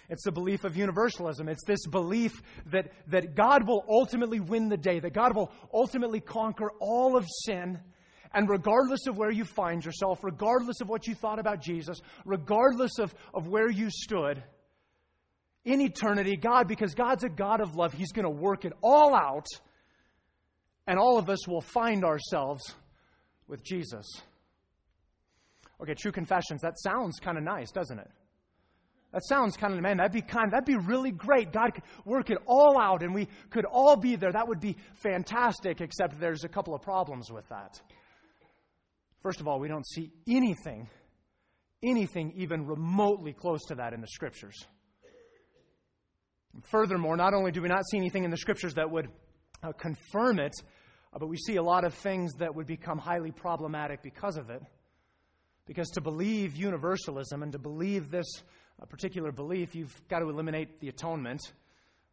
It's 0.10 0.24
the 0.24 0.32
belief 0.32 0.64
of 0.64 0.78
universalism. 0.78 1.48
It's 1.50 1.64
this 1.66 1.86
belief 1.88 2.42
that, 2.68 2.92
that 3.08 3.36
God 3.36 3.68
will 3.68 3.84
ultimately 3.90 4.40
win 4.40 4.70
the 4.70 4.78
day, 4.78 5.00
that 5.00 5.14
God 5.14 5.36
will 5.36 5.52
ultimately 5.74 6.20
conquer 6.20 6.72
all 6.80 7.18
of 7.18 7.26
sin. 7.46 7.80
And 8.34 8.50
regardless 8.50 9.08
of 9.08 9.18
where 9.18 9.32
you 9.32 9.46
find 9.46 9.84
yourself, 9.84 10.24
regardless 10.24 10.82
of 10.82 10.90
what 10.90 11.08
you 11.08 11.16
thought 11.16 11.40
about 11.40 11.62
Jesus, 11.62 12.02
regardless 12.26 13.00
of, 13.00 13.16
of 13.34 13.48
where 13.48 13.70
you 13.70 13.90
stood, 13.90 14.44
in 15.66 15.82
eternity, 15.82 16.38
God, 16.38 16.68
because 16.68 16.94
God's 16.94 17.24
a 17.24 17.30
God 17.30 17.60
of 17.60 17.76
love, 17.76 17.94
He's 17.94 18.12
going 18.12 18.26
to 18.26 18.30
work 18.30 18.66
it 18.66 18.74
all 18.82 19.16
out, 19.16 19.48
and 20.88 21.00
all 21.00 21.18
of 21.18 21.30
us 21.30 21.48
will 21.48 21.62
find 21.62 22.06
ourselves 22.06 22.76
with 23.48 23.64
Jesus. 23.64 24.06
Okay, 25.82 25.96
true 25.96 26.12
confessions. 26.12 26.62
That 26.62 26.80
sounds 26.80 27.20
kind 27.20 27.38
of 27.38 27.44
nice, 27.44 27.72
doesn't 27.72 28.00
it? 28.00 28.10
That 29.12 29.24
sounds 29.26 29.56
kind 29.56 29.74
of 29.74 29.82
man. 29.82 29.98
That'd 29.98 30.12
be 30.12 30.22
kind. 30.22 30.52
That'd 30.52 30.66
be 30.66 30.76
really 30.76 31.12
great. 31.12 31.52
God 31.52 31.74
could 31.74 31.84
work 32.04 32.30
it 32.30 32.38
all 32.46 32.80
out, 32.80 33.02
and 33.02 33.14
we 33.14 33.28
could 33.50 33.66
all 33.66 33.96
be 33.96 34.16
there. 34.16 34.32
That 34.32 34.48
would 34.48 34.60
be 34.60 34.76
fantastic. 34.94 35.82
Except 35.82 36.20
there's 36.20 36.44
a 36.44 36.50
couple 36.50 36.76
of 36.76 36.82
problems 36.82 37.32
with 37.32 37.48
that. 37.50 37.82
First 39.22 39.40
of 39.40 39.48
all, 39.48 39.60
we 39.60 39.68
don't 39.68 39.88
see 39.88 40.12
anything, 40.28 40.88
anything 41.84 42.34
even 42.36 42.68
remotely 42.68 43.34
close 43.34 43.64
to 43.68 43.76
that 43.76 43.94
in 43.94 44.02
the 44.02 44.08
Scriptures. 44.08 44.68
Furthermore, 46.64 47.18
not 47.18 47.34
only 47.34 47.52
do 47.52 47.62
we 47.62 47.68
not 47.70 47.84
see 47.90 47.98
anything 47.98 48.24
in 48.24 48.32
the 48.32 48.38
scriptures 48.38 48.74
that 48.76 48.90
would 48.90 49.10
uh, 49.64 49.72
confirm 49.74 50.40
it, 50.40 50.54
Uh, 51.16 51.20
but 51.20 51.30
we 51.30 51.38
see 51.38 51.58
a 51.58 51.64
lot 51.64 51.86
of 51.86 51.94
things 51.94 52.34
that 52.40 52.54
would 52.54 52.68
become 52.68 53.00
highly 53.00 53.32
problematic 53.32 54.02
because 54.04 54.38
of 54.38 54.50
it. 54.50 54.62
Because 55.66 55.90
to 55.92 56.02
believe 56.02 56.58
universalism 56.58 57.42
and 57.42 57.52
to 57.54 57.60
believe 57.60 58.12
this 58.12 58.44
uh, 58.82 58.86
particular 58.86 59.32
belief, 59.32 59.76
you've 59.76 59.96
got 60.10 60.20
to 60.20 60.30
eliminate 60.30 60.80
the 60.82 60.90
atonement. 60.90 61.40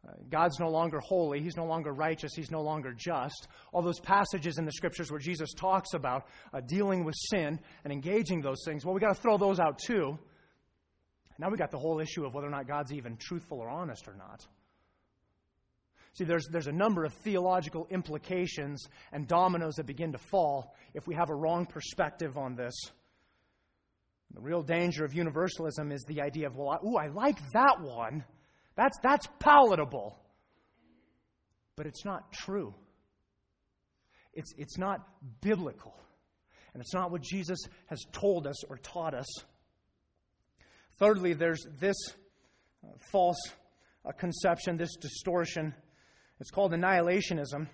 Uh, 0.07 0.11
God's 0.29 0.57
no 0.59 0.69
longer 0.69 0.99
holy. 0.99 1.41
He's 1.41 1.57
no 1.57 1.65
longer 1.65 1.91
righteous. 1.91 2.31
He's 2.33 2.51
no 2.51 2.61
longer 2.61 2.93
just. 2.95 3.47
All 3.73 3.81
those 3.81 3.99
passages 3.99 4.57
in 4.57 4.65
the 4.65 4.71
scriptures 4.71 5.11
where 5.11 5.19
Jesus 5.19 5.49
talks 5.53 5.93
about 5.93 6.27
uh, 6.53 6.61
dealing 6.61 7.03
with 7.03 7.15
sin 7.29 7.59
and 7.83 7.91
engaging 7.91 8.41
those 8.41 8.63
things, 8.65 8.85
well, 8.85 8.93
we've 8.93 9.01
got 9.01 9.15
to 9.15 9.21
throw 9.21 9.37
those 9.37 9.59
out 9.59 9.79
too. 9.79 10.17
Now 11.39 11.49
we've 11.49 11.59
got 11.59 11.71
the 11.71 11.79
whole 11.79 11.99
issue 11.99 12.25
of 12.25 12.33
whether 12.33 12.47
or 12.47 12.51
not 12.51 12.67
God's 12.67 12.93
even 12.93 13.17
truthful 13.17 13.59
or 13.59 13.69
honest 13.69 14.07
or 14.07 14.15
not. 14.15 14.45
See, 16.13 16.25
there's, 16.25 16.47
there's 16.51 16.67
a 16.67 16.71
number 16.71 17.05
of 17.05 17.13
theological 17.13 17.87
implications 17.89 18.87
and 19.11 19.27
dominoes 19.27 19.75
that 19.75 19.87
begin 19.87 20.11
to 20.11 20.19
fall 20.19 20.75
if 20.93 21.07
we 21.07 21.15
have 21.15 21.31
a 21.31 21.35
wrong 21.35 21.65
perspective 21.65 22.37
on 22.37 22.55
this. 22.55 22.73
The 24.33 24.41
real 24.41 24.61
danger 24.61 25.05
of 25.05 25.13
universalism 25.13 25.91
is 25.91 26.03
the 26.03 26.21
idea 26.21 26.47
of, 26.47 26.55
well, 26.55 26.79
ooh, 26.85 26.97
I 26.97 27.07
like 27.07 27.37
that 27.51 27.81
one. 27.81 28.23
That's, 28.75 28.97
that's 29.01 29.27
palatable. 29.39 30.19
But 31.75 31.87
it's 31.87 32.05
not 32.05 32.31
true. 32.31 32.75
It's, 34.33 34.53
it's 34.57 34.77
not 34.77 35.07
biblical. 35.41 35.95
And 36.73 36.81
it's 36.81 36.93
not 36.93 37.11
what 37.11 37.21
Jesus 37.21 37.59
has 37.87 38.03
told 38.11 38.47
us 38.47 38.63
or 38.65 38.77
taught 38.77 39.13
us. 39.13 39.27
Thirdly, 40.99 41.33
there's 41.33 41.65
this 41.79 41.95
uh, 42.83 42.89
false 43.11 43.41
uh, 44.05 44.11
conception, 44.11 44.77
this 44.77 44.95
distortion. 44.95 45.73
It's 46.39 46.51
called 46.51 46.73
annihilationism. 46.73 47.67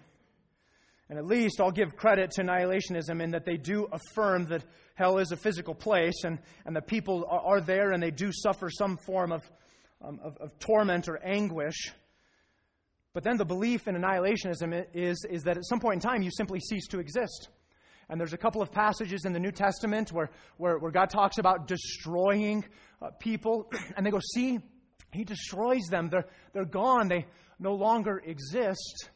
And 1.09 1.17
at 1.17 1.25
least 1.25 1.59
I'll 1.59 1.71
give 1.71 1.95
credit 1.95 2.31
to 2.31 2.43
annihilationism 2.43 3.21
in 3.21 3.31
that 3.31 3.43
they 3.43 3.57
do 3.57 3.87
affirm 3.91 4.45
that 4.45 4.63
hell 4.93 5.17
is 5.17 5.31
a 5.31 5.37
physical 5.37 5.73
place 5.73 6.23
and, 6.23 6.37
and 6.65 6.75
that 6.75 6.85
people 6.85 7.25
are, 7.27 7.57
are 7.57 7.61
there 7.61 7.91
and 7.91 8.01
they 8.01 8.11
do 8.11 8.31
suffer 8.31 8.69
some 8.69 8.95
form 8.95 9.31
of, 9.31 9.41
um, 10.03 10.19
of, 10.23 10.37
of, 10.37 10.57
torment 10.59 11.09
or 11.09 11.17
anguish. 11.25 11.91
But 13.13 13.23
then 13.23 13.37
the 13.37 13.45
belief 13.45 13.87
in 13.87 13.95
annihilationism 13.95 14.85
is, 14.93 15.25
is 15.27 15.43
that 15.43 15.57
at 15.57 15.65
some 15.65 15.79
point 15.79 15.95
in 15.95 16.09
time 16.09 16.21
you 16.21 16.29
simply 16.31 16.59
cease 16.59 16.87
to 16.89 16.99
exist. 16.99 17.49
And 18.09 18.19
there's 18.19 18.33
a 18.33 18.37
couple 18.37 18.61
of 18.61 18.71
passages 18.71 19.25
in 19.25 19.33
the 19.33 19.39
New 19.39 19.51
Testament 19.51 20.11
where, 20.11 20.31
where, 20.57 20.79
where 20.79 20.91
God 20.91 21.09
talks 21.09 21.37
about 21.37 21.67
destroying 21.67 22.65
uh, 23.01 23.09
people. 23.19 23.71
And 23.95 24.05
they 24.05 24.11
go, 24.11 24.19
see, 24.33 24.59
He 25.11 25.23
destroys 25.23 25.85
them. 25.89 26.09
They're, 26.09 26.25
they're 26.53 26.65
gone. 26.65 27.07
They 27.07 27.27
no 27.59 27.73
longer 27.75 28.21
exist. 28.25 29.09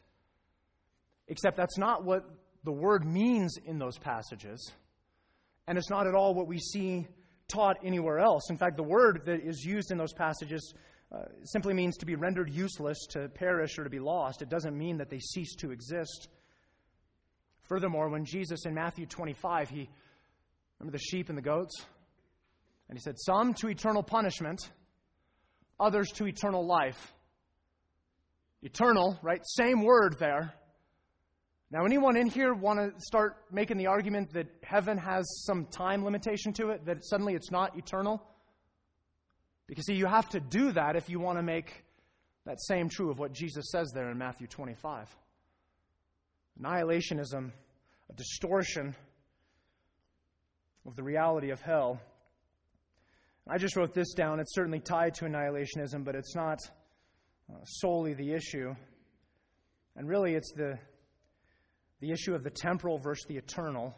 Except 1.26 1.56
that's 1.56 1.78
not 1.78 2.04
what 2.04 2.24
the 2.64 2.72
word 2.72 3.04
means 3.04 3.56
in 3.64 3.78
those 3.78 3.98
passages. 3.98 4.72
And 5.66 5.78
it's 5.78 5.90
not 5.90 6.06
at 6.06 6.14
all 6.14 6.34
what 6.34 6.46
we 6.46 6.58
see 6.58 7.06
taught 7.48 7.76
anywhere 7.84 8.18
else. 8.18 8.50
In 8.50 8.56
fact, 8.56 8.76
the 8.76 8.82
word 8.82 9.22
that 9.26 9.40
is 9.40 9.64
used 9.64 9.90
in 9.90 9.98
those 9.98 10.12
passages 10.12 10.74
uh, 11.12 11.24
simply 11.44 11.74
means 11.74 11.96
to 11.98 12.06
be 12.06 12.14
rendered 12.14 12.50
useless, 12.50 13.06
to 13.10 13.28
perish, 13.28 13.78
or 13.78 13.84
to 13.84 13.90
be 13.90 13.98
lost. 13.98 14.42
It 14.42 14.48
doesn't 14.48 14.76
mean 14.76 14.98
that 14.98 15.10
they 15.10 15.18
cease 15.18 15.54
to 15.56 15.70
exist. 15.70 16.28
Furthermore, 17.64 18.08
when 18.08 18.24
Jesus 18.24 18.66
in 18.66 18.74
Matthew 18.74 19.06
25, 19.06 19.70
he, 19.70 19.88
remember 20.78 20.96
the 20.96 21.02
sheep 21.02 21.28
and 21.28 21.38
the 21.38 21.42
goats? 21.42 21.74
And 22.88 22.98
he 22.98 23.02
said, 23.02 23.18
Some 23.18 23.54
to 23.54 23.68
eternal 23.68 24.02
punishment, 24.02 24.70
others 25.80 26.10
to 26.12 26.26
eternal 26.26 26.66
life. 26.66 27.14
Eternal, 28.62 29.18
right? 29.22 29.40
Same 29.44 29.82
word 29.82 30.16
there. 30.18 30.54
Now, 31.70 31.84
anyone 31.84 32.16
in 32.16 32.28
here 32.28 32.54
want 32.54 32.78
to 32.78 33.00
start 33.00 33.36
making 33.50 33.78
the 33.78 33.88
argument 33.88 34.32
that 34.34 34.46
heaven 34.62 34.96
has 34.98 35.24
some 35.44 35.66
time 35.66 36.04
limitation 36.04 36.52
to 36.54 36.70
it, 36.70 36.84
that 36.86 37.04
suddenly 37.04 37.34
it's 37.34 37.50
not 37.50 37.76
eternal? 37.76 38.22
Because, 39.66 39.86
see, 39.86 39.94
you 39.94 40.06
have 40.06 40.28
to 40.30 40.40
do 40.40 40.72
that 40.72 40.94
if 40.94 41.08
you 41.08 41.18
want 41.18 41.38
to 41.38 41.42
make 41.42 41.84
that 42.44 42.60
same 42.60 42.88
true 42.88 43.10
of 43.10 43.18
what 43.18 43.32
Jesus 43.32 43.66
says 43.70 43.90
there 43.94 44.10
in 44.10 44.18
Matthew 44.18 44.46
25. 44.46 45.08
Annihilationism, 46.60 47.50
a 48.10 48.12
distortion 48.14 48.94
of 50.86 50.96
the 50.96 51.02
reality 51.02 51.50
of 51.50 51.60
hell. 51.60 52.00
I 53.48 53.58
just 53.58 53.76
wrote 53.76 53.92
this 53.92 54.14
down. 54.14 54.40
It's 54.40 54.54
certainly 54.54 54.80
tied 54.80 55.14
to 55.14 55.24
annihilationism, 55.24 56.04
but 56.04 56.14
it's 56.14 56.34
not 56.34 56.58
uh, 57.50 57.64
solely 57.64 58.14
the 58.14 58.32
issue. 58.32 58.74
And 59.96 60.08
really, 60.08 60.34
it's 60.34 60.52
the, 60.52 60.78
the 62.00 62.10
issue 62.10 62.34
of 62.34 62.42
the 62.42 62.50
temporal 62.50 62.98
versus 62.98 63.26
the 63.28 63.36
eternal. 63.36 63.94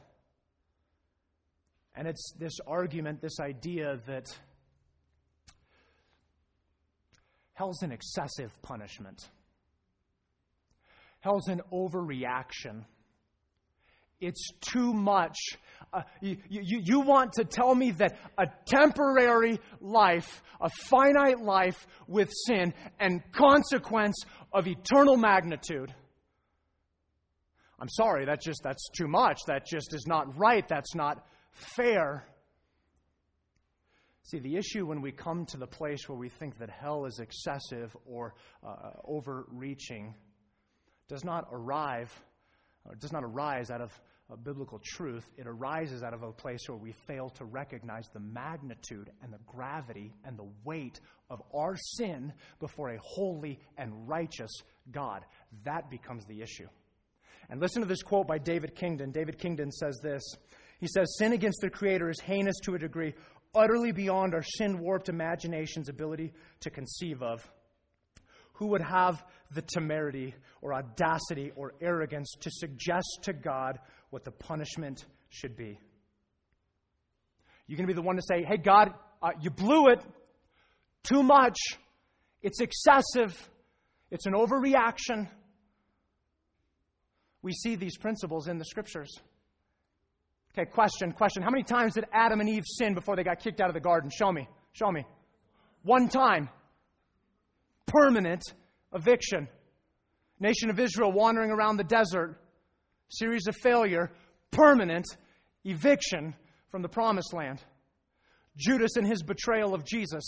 And 1.95 2.09
it's 2.09 2.33
this 2.39 2.59
argument, 2.67 3.23
this 3.23 3.39
idea 3.41 4.01
that 4.07 4.27
hell's 7.55 7.83
an 7.83 7.93
excessive 7.93 8.51
punishment. 8.63 9.29
Hell's 11.27 11.49
an 11.49 11.61
overreaction. 11.73 12.85
It's 14.21 14.49
too 14.61 14.93
much. 14.95 15.37
Uh, 15.93 16.03
you, 16.21 16.37
you, 16.49 16.81
you 16.85 17.01
want 17.01 17.33
to 17.33 17.45
tell 17.45 17.75
me 17.75 17.91
that 17.91 18.17
a 18.39 18.47
temporary 18.65 19.59
life, 19.81 20.41
a 20.61 20.71
finite 20.71 21.41
life 21.41 21.85
with 22.07 22.31
sin, 22.47 22.73
and 23.01 23.23
consequence 23.33 24.15
of 24.53 24.69
eternal 24.69 25.17
magnitude. 25.17 25.93
I'm 27.81 27.89
sorry, 27.89 28.25
that's 28.25 28.47
just 28.47 28.61
that's 28.63 28.89
too 28.97 29.09
much. 29.09 29.41
That 29.49 29.67
just 29.67 29.95
is 29.95 30.07
not 30.07 30.39
right. 30.39 30.67
That's 30.69 30.95
not 30.95 31.27
fair. 31.51 32.25
See, 34.23 34.39
the 34.39 34.57
issue 34.57 34.87
when 34.87 35.03
we 35.03 35.11
come 35.11 35.45
to 35.47 35.57
the 35.57 35.67
place 35.67 36.09
where 36.09 36.17
we 36.17 36.29
think 36.29 36.59
that 36.59 36.71
hell 36.71 37.05
is 37.05 37.19
excessive 37.19 37.97
or 38.07 38.35
uh, 38.65 38.91
overreaching 39.05 40.15
does 41.09 41.25
not 41.25 41.49
arrive, 41.53 42.13
does 42.99 43.13
not 43.13 43.25
arise 43.25 43.71
out 43.71 43.81
of 43.81 43.93
a 44.31 44.37
biblical 44.37 44.81
truth. 44.85 45.25
It 45.37 45.47
arises 45.47 46.03
out 46.03 46.13
of 46.13 46.23
a 46.23 46.33
place 46.33 46.69
where 46.69 46.79
we 46.79 46.93
fail 46.93 47.31
to 47.31 47.45
recognize 47.45 48.09
the 48.13 48.21
magnitude 48.21 49.11
and 49.23 49.33
the 49.33 49.39
gravity 49.47 50.13
and 50.25 50.37
the 50.37 50.49
weight 50.65 51.01
of 51.31 51.41
our 51.55 51.77
sin 51.77 52.33
before 52.59 52.91
a 52.91 52.99
holy 53.01 53.61
and 53.79 54.09
righteous 54.09 54.51
God. 54.91 55.25
That 55.65 55.91
becomes 55.91 56.25
the 56.27 56.43
issue. 56.43 56.69
And 57.49 57.61
listen 57.61 57.83
to 57.83 57.89
this 57.89 58.03
quote 58.03 58.27
by 58.27 58.39
David 58.39 58.75
Kingdon. 58.75 59.13
David 59.13 59.39
Kingdon 59.39 59.71
says 59.71 60.01
this 60.03 60.23
He 60.81 60.89
says, 60.89 61.17
Sin 61.19 61.33
against 61.33 61.61
the 61.61 61.71
Creator 61.71 62.11
is 62.11 62.21
heinous 62.21 62.57
to 62.65 62.75
a 62.75 62.79
degree 62.79 63.15
utterly 63.55 63.93
beyond 63.93 64.35
our 64.35 64.43
sin 64.43 64.79
warped 64.79 65.09
imagination's 65.09 65.89
ability 65.89 66.33
to 66.61 66.71
conceive 66.71 67.23
of 67.23 67.49
who 68.57 68.69
would 68.69 68.83
have 68.83 69.25
the 69.55 69.63
temerity 69.63 70.35
or 70.63 70.75
audacity 70.75 71.53
or 71.57 71.75
arrogance 71.81 72.33
to 72.41 72.51
suggest 72.51 73.07
to 73.23 73.33
God 73.33 73.79
what 74.11 74.25
the 74.25 74.31
punishment 74.31 75.05
should 75.29 75.57
be? 75.57 75.79
You're 77.67 77.77
going 77.77 77.87
to 77.87 77.93
be 77.93 77.97
the 77.97 78.03
one 78.03 78.17
to 78.17 78.23
say, 78.23 78.45
hey, 78.45 78.57
God, 78.57 78.95
uh, 79.23 79.31
you 79.41 79.51
blew 79.51 79.89
it 79.89 80.01
too 81.03 81.23
much. 81.23 81.59
It's 82.43 82.61
excessive. 82.61 83.51
It's 84.11 84.27
an 84.27 84.33
overreaction. 84.33 85.29
We 87.43 87.53
see 87.53 87.77
these 87.77 87.97
principles 87.97 88.49
in 88.49 88.59
the 88.59 88.65
scriptures. 88.65 89.11
Okay, 90.57 90.71
question, 90.71 91.13
question. 91.13 91.43
How 91.43 91.51
many 91.51 91.65
times 91.65 91.95
did 91.95 92.07
Adam 92.13 92.41
and 92.41 92.49
Eve 92.49 92.65
sin 92.67 92.95
before 92.95 93.17
they 93.17 93.25
got 93.25 93.41
kicked 93.41 93.61
out 93.61 93.69
of 93.69 93.75
the 93.75 93.81
garden? 93.81 94.11
Show 94.11 94.33
me. 94.33 94.49
Show 94.73 94.91
me. 94.91 95.05
One 95.83 96.09
time 96.09 96.49
permanent 97.87 98.43
eviction. 98.95 99.49
Nation 100.39 100.71
of 100.71 100.79
Israel 100.79 101.13
wandering 101.13 101.51
around 101.51 101.77
the 101.77 101.85
desert, 101.85 102.39
series 103.09 103.47
of 103.47 103.57
failure, 103.57 104.13
permanent 104.51 105.07
eviction 105.65 106.35
from 106.71 106.83
the 106.83 106.89
promised 106.89 107.33
land. 107.33 107.63
Judas 108.57 108.97
and 108.97 109.07
his 109.07 109.23
betrayal 109.23 109.75
of 109.75 109.85
Jesus. 109.85 110.25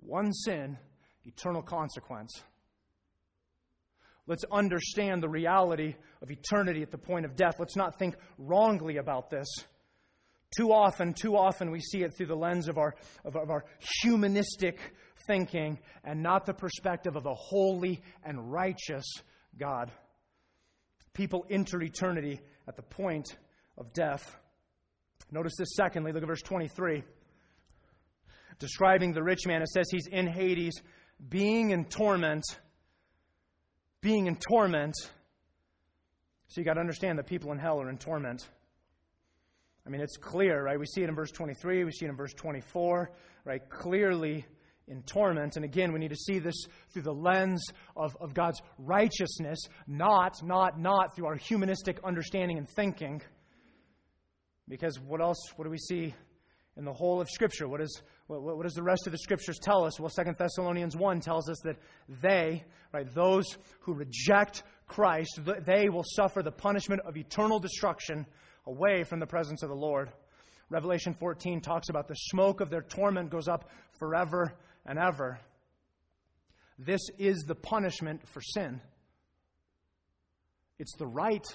One 0.00 0.32
sin, 0.32 0.78
eternal 1.24 1.62
consequence. 1.62 2.42
Let's 4.26 4.44
understand 4.50 5.22
the 5.22 5.28
reality 5.28 5.96
of 6.22 6.30
eternity 6.30 6.82
at 6.82 6.90
the 6.90 6.98
point 6.98 7.24
of 7.24 7.34
death. 7.34 7.56
Let's 7.58 7.76
not 7.76 7.98
think 7.98 8.14
wrongly 8.38 8.98
about 8.98 9.30
this. 9.30 9.48
Too 10.56 10.70
often, 10.70 11.14
too 11.14 11.36
often, 11.36 11.70
we 11.70 11.80
see 11.80 12.02
it 12.02 12.14
through 12.16 12.26
the 12.26 12.36
lens 12.36 12.68
of 12.68 12.76
our, 12.76 12.94
of, 13.24 13.36
of 13.36 13.50
our 13.50 13.64
humanistic 14.02 14.78
thinking 15.26 15.78
and 16.04 16.22
not 16.22 16.46
the 16.46 16.54
perspective 16.54 17.16
of 17.16 17.26
a 17.26 17.34
holy 17.34 18.02
and 18.24 18.52
righteous 18.52 19.04
God. 19.58 19.90
People 21.14 21.46
enter 21.50 21.82
eternity 21.82 22.40
at 22.66 22.76
the 22.76 22.82
point 22.82 23.36
of 23.76 23.92
death. 23.92 24.36
Notice 25.30 25.54
this 25.58 25.74
secondly, 25.74 26.12
look 26.12 26.22
at 26.22 26.28
verse 26.28 26.42
23. 26.42 27.02
Describing 28.58 29.12
the 29.12 29.22
rich 29.22 29.46
man, 29.46 29.62
it 29.62 29.68
says 29.68 29.86
he's 29.90 30.06
in 30.06 30.26
Hades, 30.26 30.80
being 31.28 31.70
in 31.70 31.84
torment, 31.84 32.44
being 34.00 34.26
in 34.26 34.36
torment 34.36 34.94
So 36.48 36.60
you 36.60 36.64
got 36.64 36.74
to 36.74 36.80
understand 36.80 37.18
that 37.18 37.26
people 37.26 37.50
in 37.52 37.58
hell 37.58 37.80
are 37.80 37.88
in 37.88 37.98
torment. 37.98 38.46
I 39.86 39.90
mean, 39.90 40.00
it's 40.00 40.16
clear, 40.16 40.62
right? 40.62 40.78
We 40.78 40.86
see 40.86 41.02
it 41.02 41.08
in 41.08 41.14
verse 41.14 41.30
23, 41.30 41.84
we 41.84 41.92
see 41.92 42.06
it 42.06 42.10
in 42.10 42.16
verse 42.16 42.34
24, 42.34 43.10
right? 43.44 43.68
Clearly 43.68 44.44
in 44.88 45.02
torment. 45.02 45.56
And 45.56 45.64
again, 45.64 45.92
we 45.92 45.98
need 45.98 46.10
to 46.10 46.16
see 46.16 46.38
this 46.38 46.66
through 46.90 47.02
the 47.02 47.12
lens 47.12 47.64
of, 47.96 48.16
of 48.20 48.34
God's 48.34 48.60
righteousness, 48.78 49.58
not, 49.86 50.42
not, 50.42 50.78
not 50.78 51.14
through 51.14 51.26
our 51.26 51.36
humanistic 51.36 51.98
understanding 52.04 52.58
and 52.58 52.68
thinking. 52.68 53.22
Because 54.68 54.98
what 55.00 55.20
else, 55.20 55.38
what 55.56 55.64
do 55.64 55.70
we 55.70 55.78
see 55.78 56.14
in 56.76 56.84
the 56.84 56.92
whole 56.92 57.20
of 57.20 57.28
Scripture? 57.28 57.68
What, 57.68 57.80
is, 57.80 58.02
what, 58.26 58.42
what 58.42 58.62
does 58.62 58.74
the 58.74 58.82
rest 58.82 59.06
of 59.06 59.12
the 59.12 59.18
Scriptures 59.18 59.58
tell 59.60 59.84
us? 59.84 60.00
Well, 60.00 60.10
2 60.10 60.32
Thessalonians 60.38 60.96
1 60.96 61.20
tells 61.20 61.48
us 61.48 61.58
that 61.64 61.76
they, 62.08 62.64
right, 62.92 63.12
those 63.14 63.56
who 63.80 63.94
reject 63.94 64.62
Christ, 64.86 65.40
they 65.64 65.88
will 65.88 66.04
suffer 66.04 66.42
the 66.42 66.52
punishment 66.52 67.02
of 67.06 67.16
eternal 67.16 67.58
destruction 67.58 68.26
away 68.66 69.04
from 69.04 69.20
the 69.20 69.26
presence 69.26 69.62
of 69.62 69.68
the 69.68 69.74
Lord. 69.74 70.10
Revelation 70.70 71.12
14 71.12 71.60
talks 71.60 71.88
about 71.90 72.08
the 72.08 72.14
smoke 72.14 72.60
of 72.60 72.70
their 72.70 72.82
torment 72.82 73.30
goes 73.30 73.48
up 73.48 73.68
forever 73.98 74.54
and 74.86 74.98
ever. 74.98 75.38
This 76.78 77.00
is 77.18 77.44
the 77.46 77.54
punishment 77.54 78.26
for 78.28 78.40
sin. 78.40 78.80
It's 80.78 80.96
the 80.96 81.06
right 81.06 81.46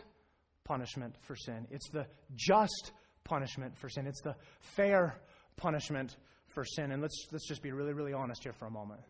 punishment 0.63 1.15
for 1.21 1.35
sin. 1.35 1.67
It's 1.71 1.89
the 1.89 2.05
just 2.35 2.91
punishment 3.23 3.77
for 3.77 3.89
sin. 3.89 4.07
It's 4.07 4.21
the 4.21 4.35
fair 4.61 5.19
punishment 5.57 6.15
for 6.47 6.63
sin. 6.63 6.91
And 6.91 7.01
let's, 7.01 7.27
let's 7.31 7.47
just 7.47 7.61
be 7.61 7.71
really, 7.71 7.93
really 7.93 8.13
honest 8.13 8.43
here 8.43 8.53
for 8.53 8.67
a 8.67 8.71
moment. 8.71 9.01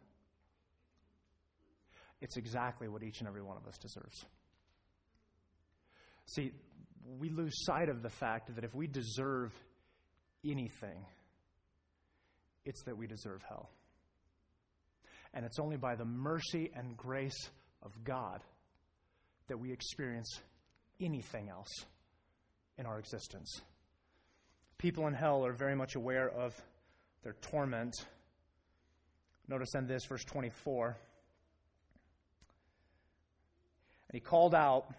It's 2.19 2.37
exactly 2.37 2.87
what 2.87 3.03
each 3.03 3.19
and 3.19 3.27
every 3.27 3.43
one 3.43 3.57
of 3.57 3.67
us 3.67 3.77
deserves. 3.77 4.25
See, 6.25 6.51
we 7.19 7.29
lose 7.29 7.53
sight 7.63 7.89
of 7.89 8.01
the 8.01 8.09
fact 8.09 8.55
that 8.55 8.63
if 8.63 8.73
we 8.73 8.87
deserve 8.87 9.53
anything, 10.43 11.05
it's 12.65 12.83
that 12.83 12.97
we 12.97 13.07
deserve 13.07 13.43
hell. 13.47 13.69
And 15.33 15.45
it's 15.45 15.59
only 15.59 15.77
by 15.77 15.95
the 15.95 16.05
mercy 16.05 16.71
and 16.75 16.97
grace 16.97 17.49
of 17.83 17.91
God 18.03 18.41
that 19.47 19.59
we 19.59 19.71
experience 19.71 20.41
anything 20.99 21.49
else 21.49 21.85
in 22.77 22.85
our 22.85 22.99
existence. 22.99 23.61
People 24.77 25.07
in 25.07 25.13
hell 25.13 25.45
are 25.45 25.53
very 25.53 25.75
much 25.75 25.95
aware 25.95 26.29
of 26.29 26.53
their 27.23 27.33
torment. 27.41 27.93
Notice 29.47 29.73
in 29.75 29.87
this, 29.87 30.05
verse 30.05 30.23
24. 30.25 30.97
And 34.09 34.13
he 34.13 34.19
called 34.19 34.53
out, 34.53 34.93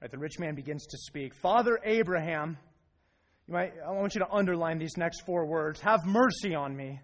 right, 0.00 0.10
the 0.10 0.18
rich 0.18 0.38
man 0.38 0.54
begins 0.54 0.86
to 0.86 0.98
speak, 0.98 1.34
Father 1.34 1.78
Abraham, 1.84 2.58
you 3.46 3.54
might, 3.54 3.74
I 3.86 3.90
want 3.92 4.14
you 4.14 4.20
to 4.20 4.30
underline 4.30 4.78
these 4.78 4.96
next 4.96 5.22
four 5.26 5.46
words. 5.46 5.80
Have 5.80 6.04
mercy 6.06 6.54
on 6.54 6.74
me. 6.76 7.00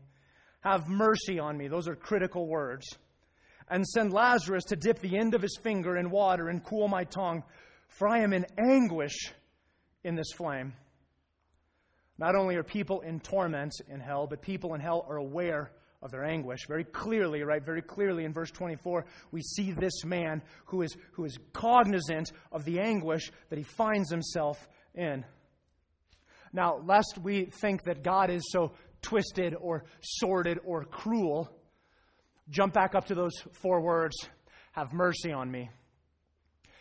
Have 0.61 0.89
mercy 0.89 1.39
on 1.39 1.57
me. 1.57 1.69
Those 1.69 1.89
are 1.89 1.97
critical 1.97 2.47
words. 2.47 2.87
And 3.69 3.87
send 3.87 4.13
Lazarus 4.13 4.65
to 4.65 4.77
dip 4.77 4.99
the 5.01 5.17
end 5.17 5.35
of 5.35 5.43
his 5.43 5.57
finger 5.63 5.97
in 5.97 6.11
water 6.11 6.49
and 6.49 6.65
cool 6.65 6.89
my 6.89 7.05
tongue, 7.05 7.45
for 7.89 8.09
I 8.09 8.21
am 8.21 8.33
in 8.33 8.47
anguish 8.59 9.33
in 10.05 10.17
this 10.17 10.33
flame. 10.33 10.73
Not 12.19 12.35
only 12.35 12.57
are 12.57 12.63
people 12.63 13.01
in 13.01 13.21
torment 13.21 13.73
in 13.89 14.01
hell, 14.01 14.27
but 14.27 14.43
people 14.43 14.75
in 14.75 14.81
hell 14.81 15.07
are 15.09 15.17
aware 15.17 15.71
of 16.03 16.11
their 16.11 16.25
anguish. 16.25 16.67
Very 16.67 16.85
clearly, 16.85 17.43
right? 17.43 17.65
Very 17.65 17.83
clearly 17.83 18.25
in 18.25 18.33
verse 18.33 18.51
24, 18.51 19.05
we 19.33 19.41
see 19.43 19.73
this 19.73 20.05
man 20.05 20.43
who 20.67 20.83
is, 20.83 20.97
who 21.13 21.25
is 21.25 21.39
cognizant 21.53 22.33
of 22.53 22.65
the 22.65 22.81
anguish 22.81 23.31
that 23.49 23.59
he 23.59 23.65
finds 23.65 24.11
himself 24.11 24.69
in. 24.95 25.25
Now, 26.53 26.81
lest 26.85 27.19
we 27.23 27.47
think 27.47 27.85
that 27.85 28.03
God 28.03 28.31
is 28.31 28.43
so 28.51 28.73
twisted 29.03 29.55
or 29.59 29.85
sordid 30.01 30.59
or 30.65 30.85
cruel, 30.85 31.51
jump 32.49 32.75
back 32.75 32.95
up 32.95 33.07
to 33.07 33.15
those 33.15 33.33
four 33.53 33.81
words 33.81 34.17
Have 34.73 34.93
mercy 34.93 35.33
on 35.33 35.51
me. 35.51 35.71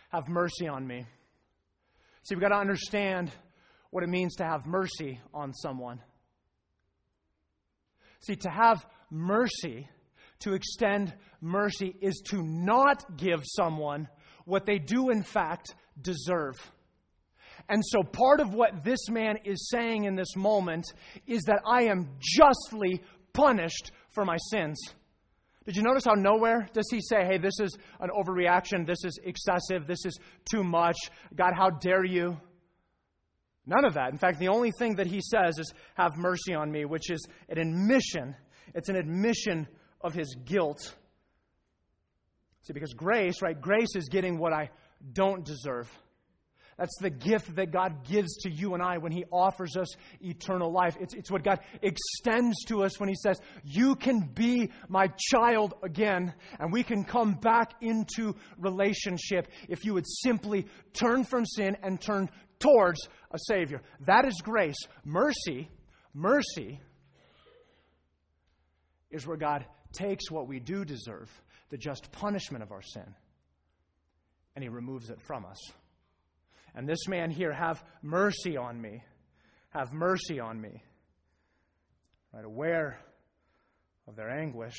Have 0.09 0.27
mercy 0.27 0.67
on 0.67 0.85
me. 0.85 1.05
See, 2.23 2.35
we've 2.35 2.41
got 2.41 2.49
to 2.49 2.57
understand 2.57 3.31
what 3.91 4.03
it 4.03 4.09
means 4.09 4.35
to 4.35 4.43
have 4.43 4.65
mercy 4.65 5.19
on 5.33 5.53
someone. 5.53 6.01
See, 8.21 8.35
to 8.35 8.49
have 8.49 8.85
mercy, 9.09 9.87
to 10.39 10.53
extend 10.53 11.13
mercy, 11.41 11.95
is 12.01 12.21
to 12.29 12.43
not 12.43 13.17
give 13.17 13.41
someone 13.45 14.07
what 14.45 14.65
they 14.65 14.77
do, 14.77 15.09
in 15.09 15.23
fact, 15.23 15.73
deserve. 16.01 16.55
And 17.69 17.83
so, 17.85 18.01
part 18.01 18.39
of 18.39 18.55
what 18.55 18.83
this 18.83 19.09
man 19.09 19.37
is 19.45 19.69
saying 19.69 20.05
in 20.05 20.15
this 20.15 20.35
moment 20.35 20.85
is 21.27 21.43
that 21.43 21.61
I 21.65 21.83
am 21.83 22.09
justly 22.19 23.01
punished 23.31 23.91
for 24.09 24.25
my 24.25 24.37
sins. 24.49 24.77
Did 25.65 25.75
you 25.75 25.83
notice 25.83 26.05
how 26.05 26.15
nowhere 26.15 26.67
does 26.73 26.87
he 26.89 26.99
say, 26.99 27.23
hey, 27.25 27.37
this 27.37 27.59
is 27.61 27.77
an 27.99 28.09
overreaction, 28.09 28.87
this 28.87 29.05
is 29.05 29.19
excessive, 29.23 29.85
this 29.85 30.03
is 30.03 30.17
too 30.51 30.63
much, 30.63 30.97
God, 31.35 31.53
how 31.55 31.69
dare 31.69 32.03
you? 32.03 32.37
None 33.67 33.85
of 33.85 33.93
that. 33.93 34.11
In 34.11 34.17
fact, 34.17 34.39
the 34.39 34.47
only 34.47 34.71
thing 34.71 34.95
that 34.95 35.05
he 35.05 35.21
says 35.21 35.59
is, 35.59 35.71
have 35.93 36.17
mercy 36.17 36.55
on 36.55 36.71
me, 36.71 36.85
which 36.85 37.11
is 37.11 37.23
an 37.49 37.59
admission. 37.59 38.35
It's 38.73 38.89
an 38.89 38.95
admission 38.95 39.67
of 40.01 40.15
his 40.15 40.35
guilt. 40.43 40.95
See, 42.63 42.73
because 42.73 42.93
grace, 42.93 43.43
right? 43.43 43.59
Grace 43.59 43.95
is 43.95 44.09
getting 44.09 44.39
what 44.39 44.53
I 44.53 44.71
don't 45.13 45.45
deserve. 45.45 45.87
That's 46.79 46.97
the 47.01 47.09
gift 47.09 47.57
that 47.57 47.71
God 47.71 48.07
gives 48.07 48.37
to 48.43 48.49
you 48.49 48.73
and 48.73 48.81
I 48.81 48.99
when 48.99 49.11
He 49.11 49.25
offers 49.33 49.75
us 49.75 49.89
eternal 50.21 50.71
life. 50.71 50.95
It's, 50.97 51.13
it's 51.13 51.29
what 51.29 51.43
God 51.43 51.59
extends 51.81 52.63
to 52.67 52.83
us 52.83 52.97
when 53.01 53.09
He 53.09 53.15
says, 53.15 53.37
You 53.65 53.95
can 53.95 54.21
be 54.21 54.71
my 54.87 55.09
child 55.29 55.73
again, 55.83 56.33
and 56.57 56.71
we 56.71 56.83
can 56.83 57.03
come 57.03 57.33
back 57.33 57.73
into 57.81 58.33
relationship 58.57 59.49
if 59.67 59.83
you 59.83 59.93
would 59.93 60.07
simply 60.07 60.67
turn 60.93 61.25
from 61.25 61.45
sin 61.45 61.75
and 61.83 61.99
turn 61.99 62.29
towards 62.59 63.09
a 63.31 63.37
Savior. 63.37 63.81
That 64.05 64.25
is 64.25 64.41
grace. 64.41 64.77
Mercy, 65.03 65.69
mercy 66.13 66.79
is 69.11 69.27
where 69.27 69.37
God 69.37 69.65
takes 69.91 70.31
what 70.31 70.47
we 70.47 70.61
do 70.61 70.85
deserve, 70.85 71.29
the 71.71 71.77
just 71.77 72.09
punishment 72.13 72.63
of 72.63 72.71
our 72.71 72.81
sin, 72.81 73.15
and 74.55 74.63
He 74.63 74.69
removes 74.69 75.09
it 75.09 75.19
from 75.21 75.45
us. 75.45 75.57
And 76.75 76.87
this 76.87 77.07
man 77.07 77.31
here, 77.31 77.53
have 77.53 77.83
mercy 78.01 78.57
on 78.57 78.79
me. 78.81 79.03
Have 79.69 79.91
mercy 79.91 80.39
on 80.39 80.59
me. 80.59 80.83
Right, 82.33 82.45
aware 82.45 82.99
of 84.07 84.15
their 84.15 84.29
anguish. 84.29 84.77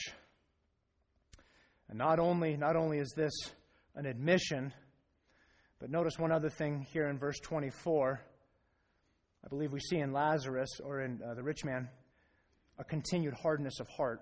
And 1.89 1.99
not 1.99 2.19
only, 2.19 2.57
not 2.57 2.77
only 2.77 2.99
is 2.99 3.13
this 3.17 3.33
an 3.97 4.07
admission, 4.07 4.73
but 5.81 5.91
notice 5.91 6.19
one 6.19 6.31
other 6.33 6.49
thing 6.49 6.87
here 6.93 7.09
in 7.09 7.19
verse 7.19 7.39
24. 7.41 8.21
I 9.45 9.49
believe 9.49 9.73
we 9.73 9.81
see 9.81 9.99
in 9.99 10.13
Lazarus 10.13 10.69
or 10.85 11.01
in 11.01 11.21
uh, 11.23 11.35
the 11.35 11.43
rich 11.43 11.65
man 11.65 11.89
a 12.79 12.85
continued 12.85 13.35
hardness 13.43 13.81
of 13.81 13.89
heart. 13.89 14.21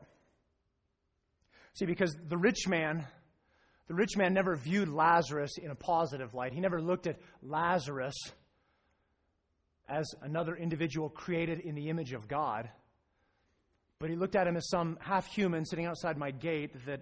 See, 1.74 1.86
because 1.86 2.16
the 2.28 2.36
rich 2.38 2.66
man 2.66 3.06
the 3.88 3.94
rich 3.94 4.16
man 4.16 4.34
never 4.34 4.54
viewed 4.54 4.88
Lazarus 4.88 5.56
in 5.56 5.70
a 5.70 5.74
positive 5.74 6.34
light. 6.34 6.52
He 6.52 6.60
never 6.60 6.80
looked 6.80 7.06
at 7.06 7.16
Lazarus 7.42 8.14
as 9.88 10.06
another 10.20 10.54
individual 10.54 11.08
created 11.08 11.60
in 11.60 11.74
the 11.74 11.88
image 11.88 12.12
of 12.12 12.28
God. 12.28 12.68
But 13.98 14.10
he 14.10 14.16
looked 14.16 14.36
at 14.36 14.46
him 14.46 14.56
as 14.56 14.68
some 14.68 14.98
half 15.00 15.26
human 15.26 15.64
sitting 15.64 15.86
outside 15.86 16.18
my 16.18 16.30
gate 16.30 16.74
that, 16.84 17.00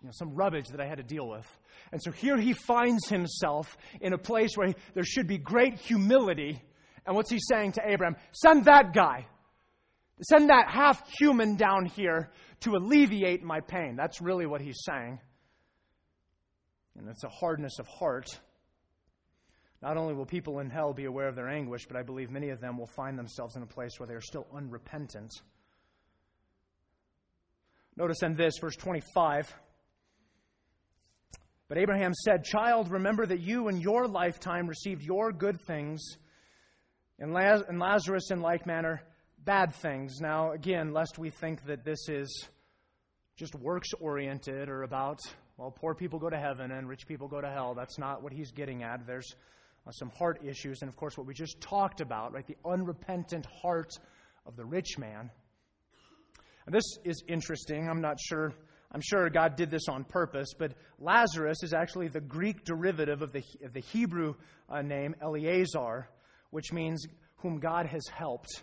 you 0.00 0.06
know, 0.06 0.12
some 0.12 0.34
rubbish 0.34 0.68
that 0.68 0.80
I 0.80 0.86
had 0.86 0.98
to 0.98 1.04
deal 1.04 1.28
with. 1.28 1.46
And 1.90 2.00
so 2.00 2.12
here 2.12 2.36
he 2.36 2.52
finds 2.52 3.08
himself 3.08 3.76
in 4.00 4.12
a 4.12 4.18
place 4.18 4.52
where 4.54 4.68
he, 4.68 4.74
there 4.94 5.04
should 5.04 5.26
be 5.26 5.36
great 5.36 5.80
humility. 5.80 6.62
And 7.04 7.16
what's 7.16 7.30
he 7.30 7.40
saying 7.40 7.72
to 7.72 7.82
Abraham? 7.84 8.16
Send 8.30 8.66
that 8.66 8.94
guy. 8.94 9.26
Send 10.22 10.48
that 10.50 10.70
half 10.70 11.02
human 11.18 11.56
down 11.56 11.86
here 11.86 12.30
to 12.60 12.76
alleviate 12.76 13.42
my 13.42 13.58
pain. 13.58 13.96
That's 13.96 14.22
really 14.22 14.46
what 14.46 14.60
he's 14.60 14.80
saying. 14.86 15.18
And 16.98 17.08
it's 17.08 17.24
a 17.24 17.28
hardness 17.28 17.78
of 17.78 17.86
heart. 17.86 18.26
Not 19.80 19.96
only 19.96 20.14
will 20.14 20.26
people 20.26 20.60
in 20.60 20.70
hell 20.70 20.92
be 20.92 21.06
aware 21.06 21.28
of 21.28 21.34
their 21.34 21.48
anguish, 21.48 21.86
but 21.86 21.96
I 21.96 22.02
believe 22.02 22.30
many 22.30 22.50
of 22.50 22.60
them 22.60 22.78
will 22.78 22.90
find 22.94 23.18
themselves 23.18 23.56
in 23.56 23.62
a 23.62 23.66
place 23.66 23.98
where 23.98 24.06
they 24.06 24.14
are 24.14 24.20
still 24.20 24.46
unrepentant. 24.54 25.32
Notice 27.96 28.22
in 28.22 28.34
this, 28.34 28.54
verse 28.60 28.76
25. 28.76 29.52
But 31.68 31.78
Abraham 31.78 32.12
said, 32.14 32.44
Child, 32.44 32.90
remember 32.90 33.26
that 33.26 33.40
you 33.40 33.68
in 33.68 33.80
your 33.80 34.06
lifetime 34.06 34.66
received 34.66 35.02
your 35.02 35.32
good 35.32 35.60
things, 35.66 36.02
and 37.18 37.32
Lazarus 37.32 38.30
in 38.30 38.40
like 38.40 38.66
manner 38.66 39.02
bad 39.44 39.74
things. 39.74 40.20
Now, 40.20 40.52
again, 40.52 40.92
lest 40.92 41.18
we 41.18 41.30
think 41.30 41.64
that 41.64 41.84
this 41.84 42.08
is 42.08 42.48
just 43.36 43.54
works 43.54 43.88
oriented 44.00 44.68
or 44.68 44.82
about 44.82 45.18
Well, 45.56 45.70
poor 45.70 45.94
people 45.94 46.18
go 46.18 46.30
to 46.30 46.38
heaven 46.38 46.72
and 46.72 46.88
rich 46.88 47.06
people 47.06 47.28
go 47.28 47.40
to 47.40 47.48
hell. 47.50 47.74
That's 47.74 47.98
not 47.98 48.22
what 48.22 48.32
he's 48.32 48.50
getting 48.50 48.82
at. 48.82 49.06
There's 49.06 49.34
uh, 49.86 49.90
some 49.90 50.10
heart 50.10 50.40
issues, 50.44 50.82
and 50.82 50.88
of 50.88 50.96
course, 50.96 51.18
what 51.18 51.26
we 51.26 51.34
just 51.34 51.60
talked 51.60 52.00
about, 52.00 52.32
right? 52.32 52.46
The 52.46 52.56
unrepentant 52.64 53.46
heart 53.62 53.92
of 54.46 54.56
the 54.56 54.64
rich 54.64 54.98
man. 54.98 55.30
And 56.66 56.74
this 56.74 56.84
is 57.04 57.22
interesting. 57.28 57.88
I'm 57.88 58.00
not 58.00 58.18
sure. 58.20 58.52
I'm 58.94 59.00
sure 59.00 59.30
God 59.30 59.56
did 59.56 59.70
this 59.70 59.88
on 59.88 60.04
purpose, 60.04 60.48
but 60.58 60.74
Lazarus 60.98 61.62
is 61.62 61.72
actually 61.72 62.08
the 62.08 62.20
Greek 62.20 62.62
derivative 62.64 63.22
of 63.22 63.32
the, 63.32 63.42
of 63.64 63.72
the 63.72 63.80
Hebrew 63.80 64.34
uh, 64.68 64.82
name 64.82 65.14
Eleazar, 65.22 66.08
which 66.50 66.72
means 66.72 67.06
whom 67.36 67.58
God 67.58 67.86
has 67.86 68.02
helped. 68.14 68.62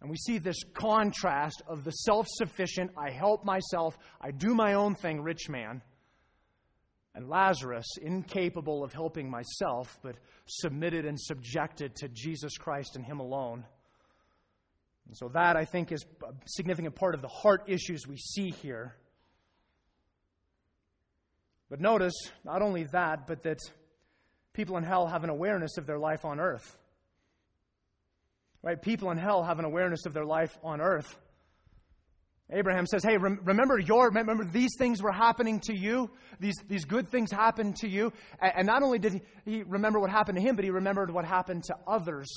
And 0.00 0.08
we 0.08 0.16
see 0.16 0.38
this 0.38 0.62
contrast 0.72 1.62
of 1.66 1.84
the 1.84 1.90
self 1.90 2.26
sufficient, 2.28 2.92
I 2.96 3.10
help 3.10 3.44
myself, 3.44 3.98
I 4.20 4.30
do 4.30 4.54
my 4.54 4.74
own 4.74 4.94
thing 4.94 5.20
rich 5.20 5.48
man, 5.48 5.82
and 7.14 7.28
Lazarus, 7.28 7.86
incapable 8.00 8.84
of 8.84 8.92
helping 8.92 9.28
myself, 9.28 9.98
but 10.02 10.16
submitted 10.46 11.04
and 11.04 11.18
subjected 11.20 11.94
to 11.96 12.08
Jesus 12.08 12.56
Christ 12.56 12.96
and 12.96 13.04
Him 13.04 13.20
alone. 13.20 13.64
And 15.06 15.16
so, 15.16 15.28
that 15.28 15.56
I 15.56 15.64
think 15.64 15.90
is 15.90 16.04
a 16.22 16.32
significant 16.46 16.94
part 16.94 17.14
of 17.14 17.22
the 17.22 17.28
heart 17.28 17.64
issues 17.66 18.06
we 18.06 18.16
see 18.16 18.50
here. 18.50 18.94
But 21.68 21.80
notice, 21.80 22.14
not 22.44 22.62
only 22.62 22.84
that, 22.92 23.26
but 23.26 23.42
that 23.42 23.58
people 24.52 24.76
in 24.76 24.84
hell 24.84 25.06
have 25.06 25.24
an 25.24 25.30
awareness 25.30 25.78
of 25.78 25.86
their 25.86 25.98
life 25.98 26.24
on 26.24 26.38
earth. 26.38 26.76
Right? 28.62 28.80
People 28.80 29.10
in 29.10 29.18
hell 29.18 29.42
have 29.42 29.58
an 29.58 29.64
awareness 29.64 30.04
of 30.06 30.12
their 30.12 30.24
life 30.24 30.56
on 30.62 30.80
earth. 30.80 31.16
Abraham 32.52 32.86
says, 32.86 33.04
Hey, 33.04 33.16
rem- 33.16 33.40
remember 33.44 33.78
your, 33.78 34.10
remember 34.10 34.44
these 34.44 34.70
things 34.78 35.02
were 35.02 35.12
happening 35.12 35.60
to 35.60 35.76
you? 35.76 36.10
These, 36.38 36.56
these 36.68 36.84
good 36.84 37.08
things 37.08 37.30
happened 37.30 37.76
to 37.76 37.88
you. 37.88 38.12
And, 38.40 38.52
and 38.58 38.66
not 38.66 38.82
only 38.82 38.98
did 38.98 39.14
he, 39.14 39.20
he 39.44 39.62
remember 39.62 40.00
what 40.00 40.10
happened 40.10 40.36
to 40.38 40.42
him, 40.42 40.56
but 40.56 40.64
he 40.64 40.70
remembered 40.70 41.10
what 41.10 41.24
happened 41.24 41.64
to 41.64 41.76
others 41.86 42.28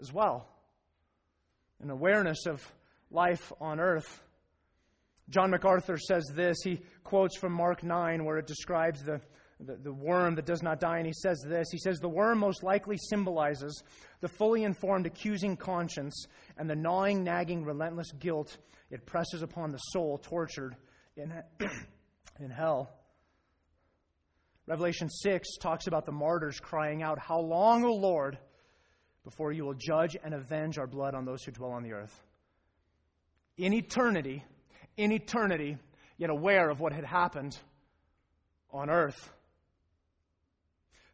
as 0.00 0.12
well. 0.12 0.48
An 1.80 1.90
awareness 1.90 2.46
of 2.46 2.62
life 3.10 3.52
on 3.60 3.80
earth. 3.80 4.22
John 5.28 5.50
MacArthur 5.50 5.98
says 5.98 6.24
this. 6.34 6.58
He 6.62 6.80
quotes 7.02 7.36
from 7.36 7.52
Mark 7.52 7.82
9, 7.82 8.24
where 8.24 8.38
it 8.38 8.46
describes 8.46 9.02
the, 9.02 9.20
the, 9.58 9.76
the 9.76 9.92
worm 9.92 10.34
that 10.34 10.44
does 10.44 10.62
not 10.62 10.80
die, 10.80 10.98
and 10.98 11.06
he 11.06 11.12
says 11.12 11.42
this. 11.46 11.70
He 11.70 11.78
says, 11.78 11.98
The 11.98 12.08
worm 12.08 12.38
most 12.38 12.62
likely 12.62 12.96
symbolizes 12.98 13.82
the 14.20 14.28
fully 14.28 14.64
informed, 14.64 15.06
accusing 15.06 15.56
conscience 15.56 16.26
and 16.58 16.68
the 16.68 16.76
gnawing, 16.76 17.24
nagging, 17.24 17.64
relentless 17.64 18.12
guilt 18.12 18.58
it 18.90 19.06
presses 19.06 19.42
upon 19.42 19.72
the 19.72 19.78
soul 19.78 20.18
tortured 20.18 20.76
in, 21.16 21.32
in 22.40 22.50
hell. 22.50 22.92
Revelation 24.66 25.08
6 25.08 25.56
talks 25.58 25.86
about 25.86 26.06
the 26.06 26.12
martyrs 26.12 26.60
crying 26.60 27.02
out, 27.02 27.18
How 27.18 27.40
long, 27.40 27.84
O 27.84 27.94
Lord, 27.94 28.38
before 29.24 29.52
you 29.52 29.64
will 29.64 29.74
judge 29.74 30.16
and 30.22 30.34
avenge 30.34 30.78
our 30.78 30.86
blood 30.86 31.14
on 31.14 31.24
those 31.24 31.44
who 31.44 31.52
dwell 31.52 31.70
on 31.70 31.82
the 31.82 31.92
earth? 31.92 32.24
In 33.56 33.72
eternity, 33.72 34.44
in 34.96 35.12
eternity, 35.12 35.78
yet 36.18 36.30
aware 36.30 36.68
of 36.68 36.80
what 36.80 36.92
had 36.92 37.04
happened 37.04 37.56
on 38.70 38.90
earth. 38.90 39.32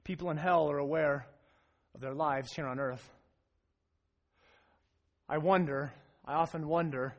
People 0.05 0.31
in 0.31 0.37
hell 0.37 0.71
are 0.71 0.79
aware 0.79 1.27
of 1.95 2.01
their 2.01 2.15
lives 2.15 2.53
here 2.53 2.67
on 2.67 2.81
earth. 2.81 3.09
I 5.29 5.39
wonder, 5.39 5.93
I 6.25 6.35
often 6.35 6.67
wonder, 6.67 7.17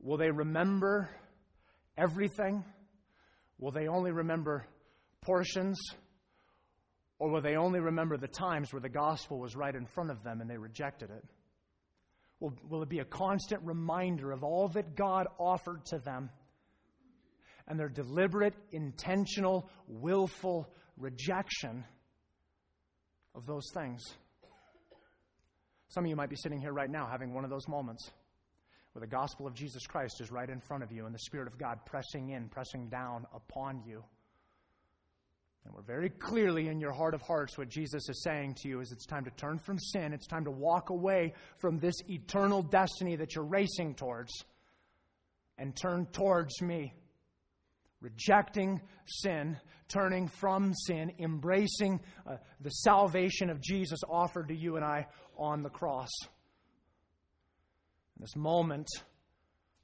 will 0.00 0.18
they 0.18 0.30
remember 0.30 1.08
everything? 1.96 2.64
Will 3.58 3.72
they 3.72 3.88
only 3.88 4.12
remember 4.12 4.66
portions? 5.22 5.78
Or 7.18 7.30
will 7.30 7.42
they 7.42 7.56
only 7.56 7.80
remember 7.80 8.16
the 8.16 8.28
times 8.28 8.72
where 8.72 8.80
the 8.80 8.88
gospel 8.88 9.38
was 9.38 9.56
right 9.56 9.74
in 9.74 9.86
front 9.86 10.10
of 10.10 10.22
them 10.22 10.40
and 10.40 10.50
they 10.50 10.56
rejected 10.56 11.10
it? 11.10 11.24
Will, 12.40 12.54
will 12.68 12.82
it 12.82 12.88
be 12.88 13.00
a 13.00 13.04
constant 13.04 13.62
reminder 13.62 14.32
of 14.32 14.42
all 14.42 14.68
that 14.68 14.96
God 14.96 15.26
offered 15.38 15.84
to 15.86 15.98
them 15.98 16.30
and 17.70 17.78
their 17.78 17.88
deliberate, 17.88 18.54
intentional, 18.72 19.70
willful 19.86 20.68
rejection 20.98 21.84
of 23.34 23.46
those 23.46 23.70
things? 23.72 24.02
Some 25.88 26.04
of 26.04 26.10
you 26.10 26.16
might 26.16 26.30
be 26.30 26.36
sitting 26.36 26.60
here 26.60 26.72
right 26.72 26.90
now 26.90 27.08
having 27.10 27.32
one 27.32 27.44
of 27.44 27.50
those 27.50 27.66
moments 27.68 28.10
where 28.92 29.00
the 29.00 29.06
gospel 29.06 29.46
of 29.46 29.54
Jesus 29.54 29.86
Christ 29.86 30.20
is 30.20 30.32
right 30.32 30.50
in 30.50 30.60
front 30.60 30.82
of 30.82 30.90
you 30.90 31.06
and 31.06 31.14
the 31.14 31.20
Spirit 31.20 31.46
of 31.46 31.58
God 31.58 31.78
pressing 31.86 32.30
in, 32.30 32.48
pressing 32.48 32.88
down 32.88 33.24
upon 33.32 33.82
you. 33.86 34.02
And 35.64 35.74
we're 35.74 35.82
very 35.82 36.08
clearly 36.08 36.68
in 36.68 36.80
your 36.80 36.92
heart 36.92 37.14
of 37.14 37.22
hearts 37.22 37.56
what 37.56 37.68
Jesus 37.68 38.08
is 38.08 38.22
saying 38.24 38.56
to 38.62 38.68
you 38.68 38.80
is 38.80 38.90
it's 38.90 39.06
time 39.06 39.24
to 39.24 39.30
turn 39.32 39.58
from 39.58 39.78
sin. 39.78 40.12
It's 40.12 40.26
time 40.26 40.44
to 40.44 40.50
walk 40.50 40.90
away 40.90 41.34
from 41.58 41.78
this 41.78 41.94
eternal 42.08 42.62
destiny 42.62 43.14
that 43.16 43.34
you're 43.34 43.44
racing 43.44 43.94
towards 43.94 44.32
and 45.58 45.76
turn 45.76 46.06
towards 46.06 46.60
me. 46.62 46.94
Rejecting 48.00 48.80
sin, 49.06 49.58
turning 49.88 50.28
from 50.28 50.72
sin, 50.74 51.12
embracing 51.18 52.00
uh, 52.26 52.36
the 52.60 52.70
salvation 52.70 53.50
of 53.50 53.60
Jesus 53.60 54.00
offered 54.08 54.48
to 54.48 54.56
you 54.56 54.76
and 54.76 54.84
I 54.84 55.06
on 55.36 55.62
the 55.62 55.68
cross. 55.68 56.08
This 58.18 58.36
moment, 58.36 58.88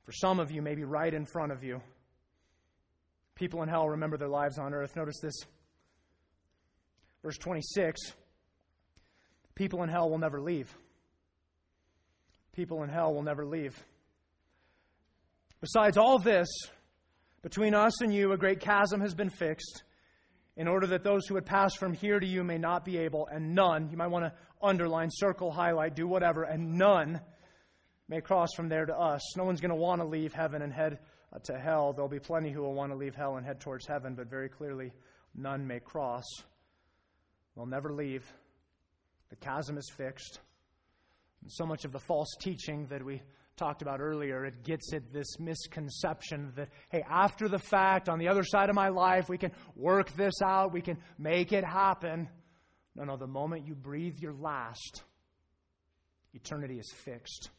for 0.04 0.12
some 0.12 0.40
of 0.40 0.50
you, 0.50 0.62
may 0.62 0.74
be 0.74 0.84
right 0.84 1.12
in 1.12 1.26
front 1.26 1.52
of 1.52 1.62
you. 1.62 1.80
People 3.34 3.62
in 3.62 3.68
hell 3.68 3.88
remember 3.88 4.16
their 4.16 4.28
lives 4.28 4.58
on 4.58 4.72
earth. 4.72 4.96
Notice 4.96 5.20
this. 5.20 5.34
Verse 7.22 7.38
26 7.38 8.12
People 9.54 9.82
in 9.82 9.88
hell 9.88 10.08
will 10.08 10.18
never 10.18 10.40
leave. 10.40 10.74
People 12.52 12.82
in 12.82 12.88
hell 12.88 13.12
will 13.12 13.22
never 13.22 13.44
leave. 13.44 13.82
Besides 15.60 15.96
all 15.96 16.18
this, 16.18 16.48
between 17.42 17.74
us 17.74 18.00
and 18.00 18.12
you, 18.12 18.32
a 18.32 18.36
great 18.36 18.60
chasm 18.60 19.00
has 19.00 19.14
been 19.14 19.30
fixed, 19.30 19.82
in 20.56 20.68
order 20.68 20.86
that 20.86 21.04
those 21.04 21.26
who 21.26 21.34
would 21.34 21.46
pass 21.46 21.74
from 21.74 21.92
here 21.92 22.18
to 22.18 22.26
you 22.26 22.42
may 22.42 22.58
not 22.58 22.84
be 22.84 22.96
able, 22.98 23.28
and 23.30 23.54
none, 23.54 23.90
you 23.90 23.96
might 23.96 24.06
want 24.06 24.24
to 24.24 24.32
underline, 24.62 25.10
circle, 25.12 25.50
highlight, 25.50 25.94
do 25.94 26.06
whatever, 26.08 26.44
and 26.44 26.74
none 26.78 27.20
may 28.08 28.20
cross 28.20 28.48
from 28.54 28.68
there 28.68 28.86
to 28.86 28.96
us. 28.96 29.36
No 29.36 29.44
one's 29.44 29.60
going 29.60 29.70
to 29.70 29.76
want 29.76 30.00
to 30.00 30.06
leave 30.06 30.32
heaven 30.32 30.62
and 30.62 30.72
head 30.72 30.98
uh, 31.32 31.38
to 31.44 31.58
hell. 31.58 31.92
There'll 31.92 32.08
be 32.08 32.20
plenty 32.20 32.50
who 32.50 32.62
will 32.62 32.74
want 32.74 32.92
to 32.92 32.96
leave 32.96 33.14
hell 33.14 33.36
and 33.36 33.44
head 33.44 33.60
towards 33.60 33.86
heaven, 33.86 34.14
but 34.14 34.28
very 34.30 34.48
clearly, 34.48 34.92
none 35.34 35.66
may 35.66 35.80
cross. 35.80 36.24
They'll 37.54 37.66
never 37.66 37.92
leave. 37.92 38.24
The 39.30 39.36
chasm 39.36 39.76
is 39.76 39.90
fixed. 39.94 40.40
And 41.42 41.52
so 41.52 41.66
much 41.66 41.84
of 41.84 41.92
the 41.92 42.00
false 42.00 42.34
teaching 42.40 42.86
that 42.86 43.04
we 43.04 43.22
talked 43.56 43.82
about 43.82 44.00
earlier, 44.00 44.44
it 44.44 44.62
gets 44.64 44.92
at 44.92 45.12
this 45.12 45.38
misconception 45.38 46.52
that, 46.56 46.68
hey, 46.90 47.02
after 47.08 47.48
the 47.48 47.58
fact, 47.58 48.08
on 48.08 48.18
the 48.18 48.28
other 48.28 48.44
side 48.44 48.68
of 48.68 48.74
my 48.74 48.88
life, 48.88 49.28
we 49.28 49.38
can 49.38 49.52
work 49.74 50.12
this 50.12 50.34
out, 50.44 50.72
we 50.72 50.82
can 50.82 50.98
make 51.18 51.52
it 51.52 51.64
happen. 51.64 52.28
No, 52.94 53.04
no, 53.04 53.16
the 53.16 53.26
moment 53.26 53.66
you 53.66 53.74
breathe 53.74 54.18
your 54.18 54.34
last, 54.34 55.02
eternity 56.34 56.78
is 56.78 56.92
fixed. 56.92 57.50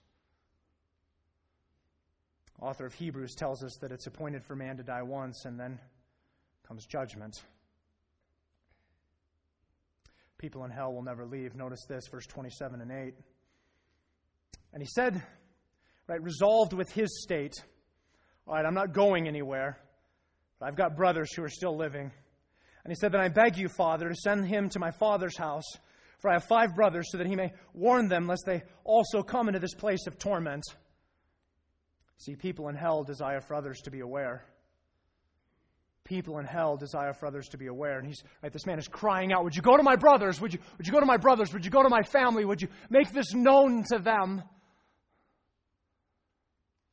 Author 2.61 2.85
of 2.85 2.93
Hebrews 2.93 3.35
tells 3.35 3.63
us 3.63 3.77
that 3.81 3.91
it's 3.91 4.07
appointed 4.07 4.43
for 4.43 4.55
man 4.55 4.77
to 4.77 4.83
die 4.83 5.03
once 5.03 5.45
and 5.45 5.59
then 5.59 5.79
comes 6.67 6.85
judgment. 6.85 7.43
People 10.37 10.63
in 10.65 10.71
hell 10.71 10.93
will 10.93 11.03
never 11.03 11.25
leave. 11.25 11.55
Notice 11.55 11.85
this, 11.87 12.07
verse 12.07 12.25
27 12.27 12.81
and 12.81 12.91
8. 12.91 13.13
And 14.73 14.81
he 14.81 14.87
said, 14.87 15.23
right, 16.07 16.21
resolved 16.21 16.73
with 16.73 16.91
his 16.91 17.21
state, 17.23 17.53
All 18.47 18.55
right, 18.55 18.65
I'm 18.65 18.73
not 18.73 18.93
going 18.93 19.27
anywhere, 19.27 19.77
but 20.59 20.67
I've 20.67 20.75
got 20.75 20.95
brothers 20.95 21.33
who 21.33 21.43
are 21.43 21.49
still 21.49 21.77
living. 21.77 22.11
And 22.83 22.91
he 22.91 22.95
said, 22.95 23.11
Then 23.11 23.21
I 23.21 23.27
beg 23.27 23.57
you, 23.57 23.67
Father, 23.67 24.09
to 24.09 24.15
send 24.15 24.47
him 24.47 24.69
to 24.69 24.79
my 24.79 24.91
father's 24.91 25.37
house, 25.37 25.69
for 26.19 26.29
I 26.29 26.33
have 26.33 26.45
five 26.45 26.75
brothers, 26.75 27.09
so 27.11 27.17
that 27.17 27.27
he 27.27 27.35
may 27.35 27.51
warn 27.73 28.07
them, 28.07 28.27
lest 28.27 28.43
they 28.45 28.63
also 28.83 29.21
come 29.21 29.49
into 29.49 29.59
this 29.59 29.75
place 29.75 30.07
of 30.07 30.17
torment. 30.17 30.63
See, 32.17 32.35
people 32.35 32.69
in 32.69 32.75
hell 32.75 33.03
desire 33.03 33.41
for 33.41 33.55
others 33.55 33.81
to 33.81 33.91
be 33.91 33.99
aware. 33.99 34.45
People 36.03 36.39
in 36.39 36.45
hell 36.45 36.77
desire 36.77 37.13
for 37.13 37.27
others 37.27 37.49
to 37.49 37.57
be 37.57 37.67
aware. 37.67 37.99
And 37.99 38.07
he's 38.07 38.23
right, 38.41 38.51
this 38.51 38.65
man 38.65 38.79
is 38.79 38.87
crying 38.87 39.33
out, 39.33 39.43
Would 39.43 39.55
you 39.55 39.61
go 39.61 39.75
to 39.75 39.83
my 39.83 39.97
brothers? 39.97 40.39
Would 40.39 40.53
you, 40.53 40.59
would 40.77 40.87
you 40.87 40.93
go 40.93 41.01
to 41.01 41.05
my 41.05 41.17
brothers? 41.17 41.51
Would 41.53 41.65
you 41.65 41.71
go 41.71 41.83
to 41.83 41.89
my 41.89 42.01
family? 42.01 42.45
Would 42.45 42.61
you 42.61 42.69
make 42.89 43.11
this 43.11 43.33
known 43.33 43.83
to 43.91 43.99
them? 43.99 44.41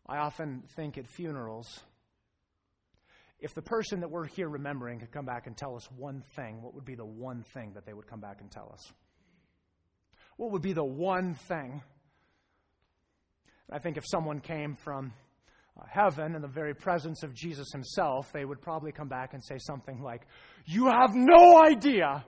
I 0.06 0.18
often 0.18 0.62
think 0.76 0.98
at 0.98 1.06
funerals, 1.06 1.80
if 3.40 3.54
the 3.54 3.62
person 3.62 4.00
that 4.00 4.10
we're 4.10 4.26
here 4.26 4.48
remembering 4.48 5.00
could 5.00 5.12
come 5.12 5.24
back 5.24 5.46
and 5.46 5.56
tell 5.56 5.76
us 5.76 5.88
one 5.96 6.22
thing, 6.36 6.62
what 6.62 6.74
would 6.74 6.84
be 6.84 6.94
the 6.94 7.04
one 7.04 7.42
thing 7.54 7.72
that 7.74 7.86
they 7.86 7.92
would 7.92 8.06
come 8.06 8.20
back 8.20 8.40
and 8.40 8.50
tell 8.50 8.70
us? 8.72 8.92
What 10.36 10.50
would 10.50 10.62
be 10.62 10.72
the 10.72 10.84
one 10.84 11.34
thing? 11.34 11.82
I 13.70 13.78
think 13.78 13.96
if 13.96 14.04
someone 14.06 14.40
came 14.40 14.76
from 14.76 15.12
uh, 15.78 15.84
heaven, 15.88 16.34
in 16.34 16.42
the 16.42 16.48
very 16.48 16.74
presence 16.74 17.22
of 17.22 17.34
Jesus 17.34 17.66
himself, 17.72 18.30
they 18.32 18.44
would 18.44 18.60
probably 18.60 18.92
come 18.92 19.08
back 19.08 19.32
and 19.32 19.42
say 19.42 19.56
something 19.58 20.02
like, 20.02 20.22
You 20.66 20.86
have 20.86 21.14
no 21.14 21.62
idea. 21.64 22.24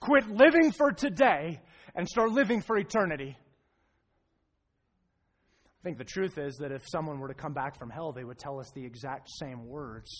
Quit 0.00 0.28
living 0.28 0.72
for 0.72 0.92
today 0.92 1.60
and 1.94 2.06
start 2.06 2.30
living 2.30 2.60
for 2.60 2.76
eternity. 2.76 3.36
I 5.86 5.88
think 5.88 5.98
the 5.98 6.04
truth 6.04 6.36
is 6.36 6.56
that 6.56 6.72
if 6.72 6.82
someone 6.88 7.20
were 7.20 7.28
to 7.28 7.34
come 7.34 7.52
back 7.52 7.78
from 7.78 7.90
hell, 7.90 8.10
they 8.10 8.24
would 8.24 8.40
tell 8.40 8.58
us 8.58 8.72
the 8.74 8.84
exact 8.84 9.28
same 9.38 9.68
words, 9.68 10.10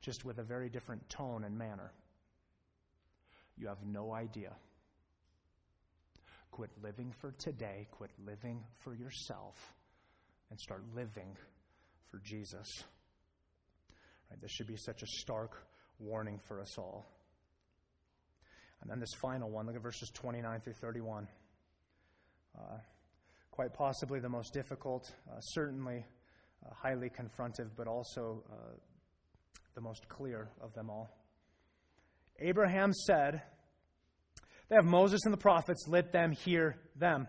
just 0.00 0.24
with 0.24 0.38
a 0.38 0.44
very 0.44 0.68
different 0.68 1.02
tone 1.08 1.42
and 1.42 1.58
manner. 1.58 1.90
You 3.58 3.66
have 3.66 3.84
no 3.84 4.14
idea. 4.14 4.52
Quit 6.52 6.70
living 6.80 7.12
for 7.20 7.32
today, 7.40 7.88
quit 7.90 8.12
living 8.24 8.62
for 8.78 8.94
yourself, 8.94 9.56
and 10.50 10.60
start 10.60 10.84
living 10.94 11.36
for 12.08 12.20
Jesus. 12.22 12.68
Right, 14.30 14.40
this 14.40 14.52
should 14.52 14.68
be 14.68 14.76
such 14.76 15.02
a 15.02 15.06
stark 15.08 15.66
warning 15.98 16.38
for 16.46 16.60
us 16.60 16.78
all. 16.78 17.04
And 18.80 18.88
then 18.88 19.00
this 19.00 19.14
final 19.20 19.50
one, 19.50 19.66
look 19.66 19.74
at 19.74 19.82
verses 19.82 20.08
29 20.14 20.60
through 20.60 20.74
31. 20.74 21.26
Uh, 22.56 22.76
quite 23.56 23.72
possibly 23.72 24.20
the 24.20 24.28
most 24.28 24.52
difficult, 24.52 25.10
uh, 25.30 25.40
certainly 25.40 26.04
uh, 26.62 26.74
highly 26.74 27.08
confrontive, 27.08 27.70
but 27.74 27.88
also 27.88 28.44
uh, 28.52 28.76
the 29.74 29.80
most 29.80 30.06
clear 30.10 30.50
of 30.60 30.74
them 30.74 30.90
all. 30.90 31.08
Abraham 32.38 32.92
said, 32.92 33.40
They 34.68 34.76
have 34.76 34.84
Moses 34.84 35.22
and 35.24 35.32
the 35.32 35.38
prophets, 35.38 35.86
let 35.88 36.12
them 36.12 36.32
hear 36.32 36.76
them. 36.96 37.28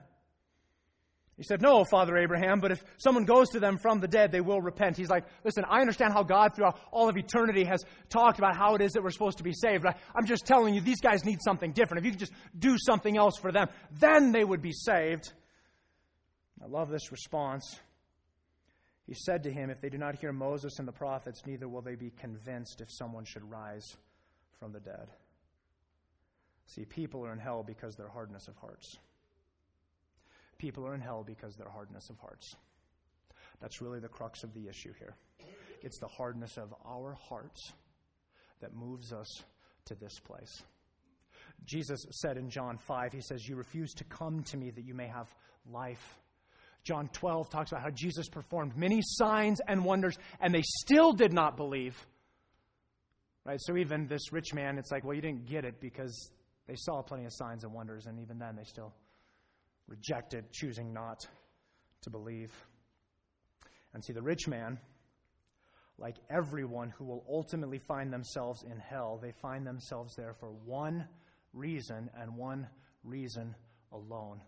He 1.38 1.44
said, 1.44 1.62
No, 1.62 1.86
Father 1.90 2.18
Abraham, 2.18 2.60
but 2.60 2.74
if 2.74 2.84
someone 2.98 3.24
goes 3.24 3.48
to 3.52 3.62
them 3.62 3.78
from 3.78 4.02
the 4.02 4.08
dead, 4.10 4.34
they 4.34 4.42
will 4.42 4.60
repent. 4.60 4.98
He's 4.98 5.10
like, 5.10 5.24
Listen, 5.46 5.64
I 5.70 5.80
understand 5.80 6.12
how 6.12 6.24
God 6.24 6.54
throughout 6.54 6.78
all 6.92 7.08
of 7.08 7.16
eternity 7.16 7.64
has 7.64 7.86
talked 8.10 8.38
about 8.38 8.58
how 8.58 8.76
it 8.76 8.82
is 8.82 8.92
that 8.94 9.02
we're 9.02 9.12
supposed 9.12 9.38
to 9.38 9.46
be 9.46 9.54
saved. 9.54 9.86
I'm 9.86 10.26
just 10.26 10.46
telling 10.46 10.74
you, 10.74 10.82
these 10.82 11.00
guys 11.00 11.24
need 11.24 11.40
something 11.42 11.72
different. 11.72 12.00
If 12.00 12.06
you 12.06 12.12
could 12.12 12.20
just 12.20 12.34
do 12.60 12.76
something 12.78 13.18
else 13.18 13.38
for 13.38 13.54
them, 13.54 13.70
then 13.98 14.34
they 14.34 14.44
would 14.44 14.62
be 14.62 14.74
saved. 14.74 15.32
I 16.64 16.68
love 16.68 16.90
this 16.90 17.12
response. 17.12 17.80
He 19.06 19.14
said 19.14 19.44
to 19.44 19.52
him, 19.52 19.70
If 19.70 19.80
they 19.80 19.90
do 19.90 19.98
not 19.98 20.16
hear 20.16 20.34
Moses 20.34 20.80
and 20.80 20.88
the 20.88 20.92
prophets, 20.92 21.42
neither 21.46 21.68
will 21.68 21.82
they 21.82 21.96
be 21.96 22.12
convinced 22.12 22.82
if 22.82 22.92
someone 22.92 23.26
should 23.26 23.50
rise 23.50 23.96
from 24.60 24.74
the 24.74 24.80
dead. 24.80 25.08
See, 26.66 26.84
people 26.84 27.26
are 27.26 27.32
in 27.32 27.40
hell 27.40 27.64
because 27.64 27.96
their 27.96 28.10
hardness 28.10 28.48
of 28.48 28.56
hearts. 28.58 28.98
People 30.58 30.86
are 30.86 30.96
in 30.96 31.02
hell 31.02 31.24
because 31.26 31.56
their 31.56 31.70
hardness 31.70 32.10
of 32.10 32.18
hearts. 32.18 32.56
That's 33.62 33.82
really 33.82 34.00
the 34.00 34.08
crux 34.08 34.44
of 34.44 34.54
the 34.54 34.68
issue 34.68 34.94
here. 35.00 35.16
It's 35.82 36.00
the 36.00 36.08
hardness 36.08 36.58
of 36.58 36.74
our 36.86 37.14
hearts 37.30 37.74
that 38.60 38.74
moves 38.74 39.14
us 39.14 39.44
to 39.86 39.96
this 39.96 40.20
place. 40.20 40.64
Jesus 41.66 42.06
said 42.12 42.38
in 42.38 42.50
John 42.50 42.78
5, 42.78 43.14
He 43.14 43.22
says, 43.22 43.48
You 43.48 43.56
refuse 43.56 43.94
to 43.96 44.04
come 44.04 44.44
to 44.44 44.58
me 44.58 44.72
that 44.72 44.84
you 44.84 44.94
may 44.94 45.08
have 45.08 45.28
life. 45.72 46.20
John 46.88 47.10
12 47.10 47.50
talks 47.50 47.72
about 47.72 47.84
how 47.84 47.90
Jesus 47.90 48.30
performed 48.30 48.78
many 48.78 49.02
signs 49.04 49.60
and 49.68 49.84
wonders, 49.84 50.18
and 50.40 50.54
they 50.54 50.64
still 50.64 51.12
did 51.12 51.34
not 51.34 51.58
believe. 51.58 51.98
Right? 53.44 53.60
So 53.62 53.76
even 53.76 54.08
this 54.08 54.32
rich 54.32 54.54
man, 54.54 54.78
it's 54.78 54.90
like, 54.90 55.04
well, 55.04 55.14
you 55.14 55.22
didn't 55.22 55.48
get 55.48 55.66
it 55.66 55.82
because 55.82 56.32
they 56.66 56.76
saw 56.78 57.02
plenty 57.02 57.26
of 57.26 57.34
signs 57.34 57.66
and 57.66 57.74
wonders, 57.74 58.06
and 58.06 58.22
even 58.22 58.40
then 58.40 58.56
they 58.56 58.64
still 58.64 58.94
rejected, 59.88 60.46
choosing 60.54 60.94
not 60.94 61.28
to 62.04 62.10
believe. 62.10 62.54
And 63.94 64.02
see, 64.02 64.14
the 64.14 64.22
rich 64.22 64.48
man, 64.48 64.80
like 65.98 66.16
everyone 66.30 66.92
who 66.92 67.04
will 67.04 67.26
ultimately 67.30 67.80
find 67.80 68.14
themselves 68.14 68.64
in 68.64 68.80
hell, 68.80 69.20
they 69.22 69.34
find 69.42 69.68
themselves 69.68 70.16
there 70.16 70.34
for 70.40 70.52
one 70.66 71.06
reason 71.52 72.10
and 72.18 72.38
one 72.38 72.68
reason 73.04 73.56
alone 73.92 74.40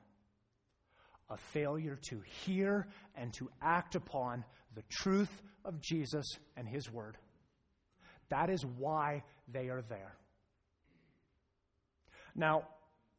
a 1.29 1.37
failure 1.37 1.97
to 2.09 2.21
hear 2.21 2.87
and 3.15 3.33
to 3.33 3.49
act 3.61 3.95
upon 3.95 4.43
the 4.75 4.83
truth 4.89 5.41
of 5.65 5.81
Jesus 5.81 6.25
and 6.57 6.67
His 6.67 6.91
Word. 6.91 7.17
That 8.29 8.49
is 8.49 8.65
why 8.65 9.23
they 9.51 9.69
are 9.69 9.81
there. 9.81 10.15
Now, 12.35 12.63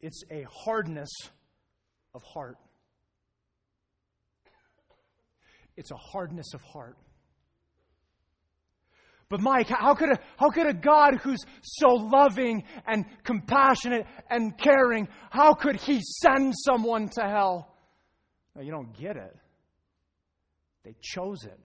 it's 0.01 0.23
a 0.31 0.47
hardness 0.65 1.11
of 2.15 2.23
heart. 2.23 2.57
It's 5.77 5.91
a 5.91 5.97
hardness 5.97 6.55
of 6.55 6.63
heart. 6.63 6.97
But 9.29 9.41
Mike, 9.41 9.69
how 9.69 9.95
could, 9.95 10.11
a, 10.11 10.19
how 10.37 10.51
could 10.51 10.67
a 10.67 10.75
God 10.75 11.21
who's 11.23 11.45
so 11.63 11.89
loving 11.91 12.65
and 12.87 13.05
compassionate 13.23 14.07
and 14.29 14.59
caring, 14.59 15.07
how 15.31 15.55
could 15.55 15.77
he 15.77 16.01
send 16.03 16.53
someone 16.67 17.09
to 17.11 17.23
hell? 17.23 17.73
You 18.63 18.71
don't 18.71 18.97
get 18.99 19.17
it. 19.17 19.37
They 20.85 20.95
chose 21.01 21.45
it. 21.45 21.59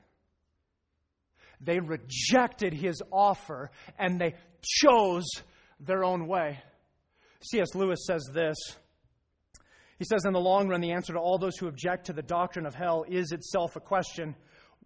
They 1.61 1.79
rejected 1.79 2.73
his 2.73 3.01
offer 3.11 3.71
and 3.97 4.19
they 4.19 4.35
chose 4.61 5.25
their 5.79 6.03
own 6.03 6.27
way. 6.27 6.59
C.S. 7.41 7.75
Lewis 7.75 8.05
says 8.05 8.29
this 8.33 8.57
he 9.97 10.03
says, 10.03 10.25
in 10.25 10.33
the 10.33 10.39
long 10.39 10.67
run, 10.67 10.81
the 10.81 10.91
answer 10.91 11.13
to 11.13 11.19
all 11.19 11.37
those 11.37 11.57
who 11.57 11.67
object 11.67 12.07
to 12.07 12.13
the 12.13 12.21
doctrine 12.21 12.65
of 12.65 12.75
hell 12.75 13.05
is 13.07 13.31
itself 13.31 13.75
a 13.75 13.79
question 13.79 14.35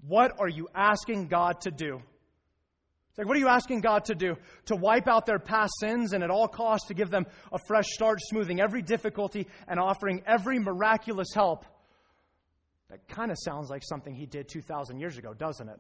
What 0.08 0.34
are 0.40 0.48
you 0.48 0.68
asking 0.76 1.28
God 1.28 1.62
to 1.62 1.72
do? 1.72 2.02
It's 3.10 3.18
like, 3.18 3.28
what 3.28 3.36
are 3.36 3.40
you 3.40 3.48
asking 3.48 3.82
God 3.82 4.06
to 4.06 4.16
do? 4.16 4.36
To 4.68 4.76
wipe 4.76 5.08
out 5.08 5.26
their 5.26 5.40
past 5.40 5.74
sins 5.80 6.14
and 6.14 6.24
at 6.24 6.30
all 6.30 6.48
costs 6.48 6.88
to 6.90 6.94
give 6.94 7.10
them 7.10 7.26
a 7.52 7.58
fresh 7.68 7.88
start, 7.88 8.20
smoothing 8.22 8.62
every 8.62 8.84
difficulty 8.84 9.48
and 9.68 9.80
offering 9.80 10.22
every 10.28 10.60
miraculous 10.60 11.30
help. 11.34 11.66
That 12.90 13.08
kind 13.08 13.32
of 13.32 13.38
sounds 13.40 13.70
like 13.70 13.84
something 13.84 14.16
he 14.16 14.26
did 14.26 14.48
2,000 14.48 15.00
years 15.00 15.18
ago, 15.18 15.34
doesn't 15.34 15.70
it? 15.70 15.80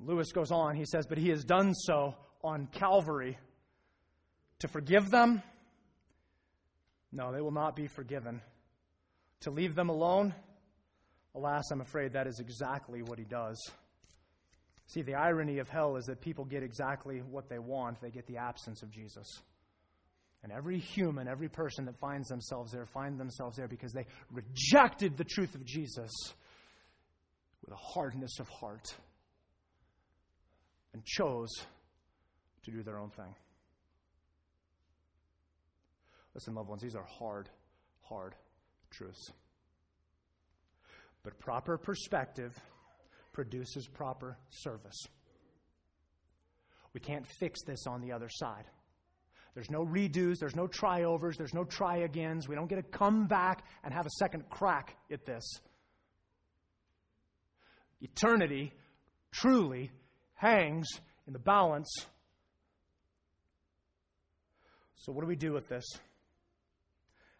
Lewis 0.00 0.32
goes 0.32 0.50
on, 0.50 0.76
he 0.76 0.84
says, 0.84 1.06
But 1.06 1.18
he 1.18 1.30
has 1.30 1.44
done 1.44 1.74
so 1.74 2.14
on 2.44 2.68
Calvary 2.72 3.38
to 4.60 4.68
forgive 4.68 5.10
them 5.10 5.42
no, 7.12 7.32
they 7.32 7.40
will 7.40 7.52
not 7.52 7.74
be 7.74 7.86
forgiven. 7.86 8.40
To 9.40 9.50
leave 9.50 9.74
them 9.74 9.88
alone, 9.88 10.34
alas, 11.34 11.70
I'm 11.70 11.80
afraid 11.80 12.12
that 12.12 12.26
is 12.26 12.40
exactly 12.40 13.02
what 13.02 13.18
he 13.18 13.24
does. 13.24 13.58
See, 14.86 15.02
the 15.02 15.14
irony 15.14 15.58
of 15.58 15.68
hell 15.68 15.96
is 15.96 16.06
that 16.06 16.20
people 16.20 16.44
get 16.44 16.62
exactly 16.62 17.18
what 17.18 17.48
they 17.48 17.58
want, 17.58 18.00
they 18.00 18.10
get 18.10 18.26
the 18.26 18.38
absence 18.38 18.82
of 18.82 18.90
Jesus. 18.90 19.42
And 20.48 20.56
every 20.56 20.78
human, 20.78 21.28
every 21.28 21.50
person 21.50 21.84
that 21.84 21.98
finds 21.98 22.26
themselves 22.28 22.72
there, 22.72 22.86
find 22.86 23.20
themselves 23.20 23.58
there 23.58 23.68
because 23.68 23.92
they 23.92 24.06
rejected 24.32 25.18
the 25.18 25.24
truth 25.24 25.54
of 25.54 25.62
Jesus 25.62 26.10
with 27.62 27.70
a 27.70 27.76
hardness 27.76 28.40
of 28.40 28.48
heart 28.48 28.94
and 30.94 31.04
chose 31.04 31.50
to 32.64 32.70
do 32.70 32.82
their 32.82 32.98
own 32.98 33.10
thing. 33.10 33.34
Listen, 36.34 36.54
loved 36.54 36.70
ones, 36.70 36.80
these 36.80 36.96
are 36.96 37.04
hard, 37.04 37.50
hard 38.00 38.34
truths. 38.90 39.30
But 41.24 41.38
proper 41.38 41.76
perspective 41.76 42.58
produces 43.32 43.86
proper 43.86 44.38
service. 44.48 44.96
We 46.94 47.00
can't 47.00 47.26
fix 47.26 47.62
this 47.64 47.86
on 47.86 48.00
the 48.00 48.12
other 48.12 48.30
side. 48.30 48.64
There's 49.58 49.70
no 49.70 49.84
redos, 49.84 50.38
there's 50.38 50.54
no 50.54 50.68
try 50.68 51.02
overs, 51.02 51.36
there's 51.36 51.52
no 51.52 51.64
try 51.64 51.96
agains. 52.04 52.46
We 52.46 52.54
don't 52.54 52.68
get 52.68 52.76
to 52.76 52.82
come 52.96 53.26
back 53.26 53.64
and 53.82 53.92
have 53.92 54.06
a 54.06 54.10
second 54.10 54.48
crack 54.48 54.96
at 55.10 55.26
this. 55.26 55.42
Eternity 58.00 58.72
truly 59.32 59.90
hangs 60.34 60.86
in 61.26 61.32
the 61.32 61.40
balance. 61.40 61.88
So, 64.94 65.10
what 65.10 65.22
do 65.22 65.26
we 65.26 65.34
do 65.34 65.54
with 65.54 65.68
this? 65.68 65.84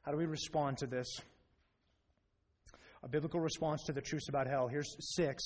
How 0.02 0.10
do 0.10 0.18
we 0.18 0.26
respond 0.26 0.78
to 0.78 0.88
this? 0.88 1.06
A 3.04 3.08
biblical 3.08 3.38
response 3.38 3.84
to 3.84 3.92
the 3.92 4.00
truths 4.00 4.28
about 4.28 4.48
hell. 4.48 4.66
Here's 4.66 4.92
six. 5.14 5.40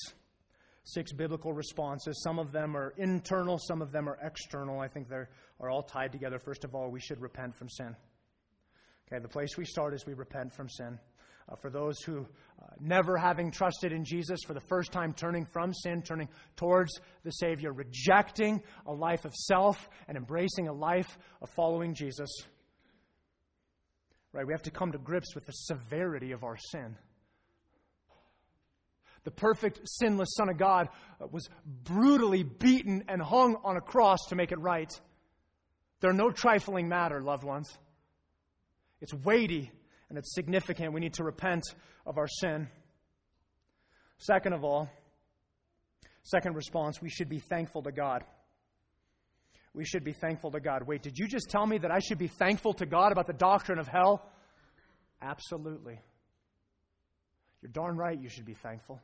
Six 0.85 1.13
biblical 1.13 1.53
responses. 1.53 2.21
Some 2.23 2.39
of 2.39 2.51
them 2.51 2.75
are 2.75 2.93
internal, 2.97 3.57
some 3.57 3.81
of 3.81 3.91
them 3.91 4.09
are 4.09 4.17
external. 4.21 4.79
I 4.79 4.87
think 4.87 5.07
they 5.07 5.23
are 5.59 5.69
all 5.69 5.83
tied 5.83 6.11
together. 6.11 6.39
First 6.39 6.65
of 6.65 6.75
all, 6.75 6.91
we 6.91 6.99
should 6.99 7.21
repent 7.21 7.55
from 7.55 7.69
sin. 7.69 7.95
Okay, 9.07 9.21
the 9.21 9.29
place 9.29 9.57
we 9.57 9.65
start 9.65 9.93
is 9.93 10.05
we 10.05 10.13
repent 10.13 10.53
from 10.53 10.67
sin. 10.69 10.99
Uh, 11.49 11.55
for 11.55 11.69
those 11.69 11.99
who, 12.01 12.19
uh, 12.61 12.67
never 12.79 13.17
having 13.17 13.51
trusted 13.51 13.91
in 13.91 14.05
Jesus, 14.05 14.39
for 14.45 14.53
the 14.53 14.61
first 14.61 14.91
time 14.91 15.13
turning 15.13 15.45
from 15.45 15.73
sin, 15.73 16.01
turning 16.01 16.29
towards 16.55 16.99
the 17.23 17.31
Savior, 17.31 17.73
rejecting 17.73 18.61
a 18.85 18.93
life 18.93 19.25
of 19.25 19.33
self 19.33 19.89
and 20.07 20.17
embracing 20.17 20.67
a 20.67 20.73
life 20.73 21.17
of 21.41 21.49
following 21.49 21.93
Jesus. 21.93 22.29
Right? 24.31 24.47
We 24.47 24.53
have 24.53 24.63
to 24.63 24.71
come 24.71 24.91
to 24.93 24.97
grips 24.97 25.35
with 25.35 25.45
the 25.45 25.51
severity 25.51 26.31
of 26.31 26.43
our 26.43 26.57
sin. 26.71 26.97
The 29.23 29.31
perfect, 29.31 29.81
sinless 29.85 30.29
Son 30.35 30.49
of 30.49 30.57
God 30.57 30.89
uh, 31.21 31.27
was 31.31 31.49
brutally 31.65 32.43
beaten 32.43 33.05
and 33.07 33.21
hung 33.21 33.55
on 33.63 33.77
a 33.77 33.81
cross 33.81 34.19
to 34.29 34.35
make 34.35 34.51
it 34.51 34.59
right. 34.59 34.91
They're 36.01 36.11
no 36.11 36.29
trifling 36.29 36.89
matter, 36.89 37.21
loved 37.21 37.43
ones. 37.43 37.77
It's 38.99 39.13
weighty 39.13 39.71
and 40.09 40.17
it's 40.17 40.33
significant. 40.35 40.93
We 40.93 40.99
need 40.99 41.13
to 41.15 41.23
repent 41.23 41.63
of 42.05 42.17
our 42.17 42.27
sin. 42.27 42.67
Second 44.17 44.53
of 44.53 44.63
all, 44.63 44.89
second 46.23 46.55
response, 46.55 47.01
we 47.01 47.09
should 47.09 47.29
be 47.29 47.39
thankful 47.39 47.81
to 47.83 47.91
God. 47.91 48.23
We 49.73 49.85
should 49.85 50.03
be 50.03 50.13
thankful 50.13 50.51
to 50.51 50.59
God. 50.59 50.83
Wait, 50.85 51.01
did 51.01 51.17
you 51.17 51.27
just 51.27 51.49
tell 51.49 51.65
me 51.65 51.77
that 51.79 51.91
I 51.91 51.99
should 51.99 52.19
be 52.19 52.27
thankful 52.27 52.73
to 52.75 52.85
God 52.85 53.11
about 53.11 53.27
the 53.27 53.33
doctrine 53.33 53.79
of 53.79 53.87
hell? 53.87 54.29
Absolutely. 55.21 55.99
You're 57.61 57.71
darn 57.71 57.97
right 57.97 58.19
you 58.21 58.29
should 58.29 58.45
be 58.45 58.53
thankful. 58.53 59.01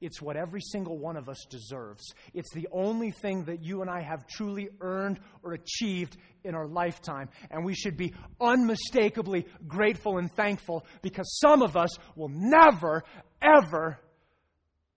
It's 0.00 0.20
what 0.20 0.36
every 0.36 0.60
single 0.60 0.98
one 0.98 1.16
of 1.16 1.28
us 1.28 1.46
deserves. 1.48 2.14
It's 2.34 2.52
the 2.52 2.68
only 2.72 3.10
thing 3.10 3.44
that 3.44 3.62
you 3.62 3.80
and 3.80 3.90
I 3.90 4.02
have 4.02 4.26
truly 4.26 4.68
earned 4.80 5.20
or 5.42 5.54
achieved 5.54 6.16
in 6.42 6.54
our 6.54 6.66
lifetime. 6.66 7.28
And 7.50 7.64
we 7.64 7.74
should 7.74 7.96
be 7.96 8.12
unmistakably 8.40 9.46
grateful 9.66 10.18
and 10.18 10.30
thankful 10.32 10.84
because 11.02 11.38
some 11.40 11.62
of 11.62 11.76
us 11.76 11.90
will 12.16 12.30
never, 12.30 13.04
ever 13.40 13.98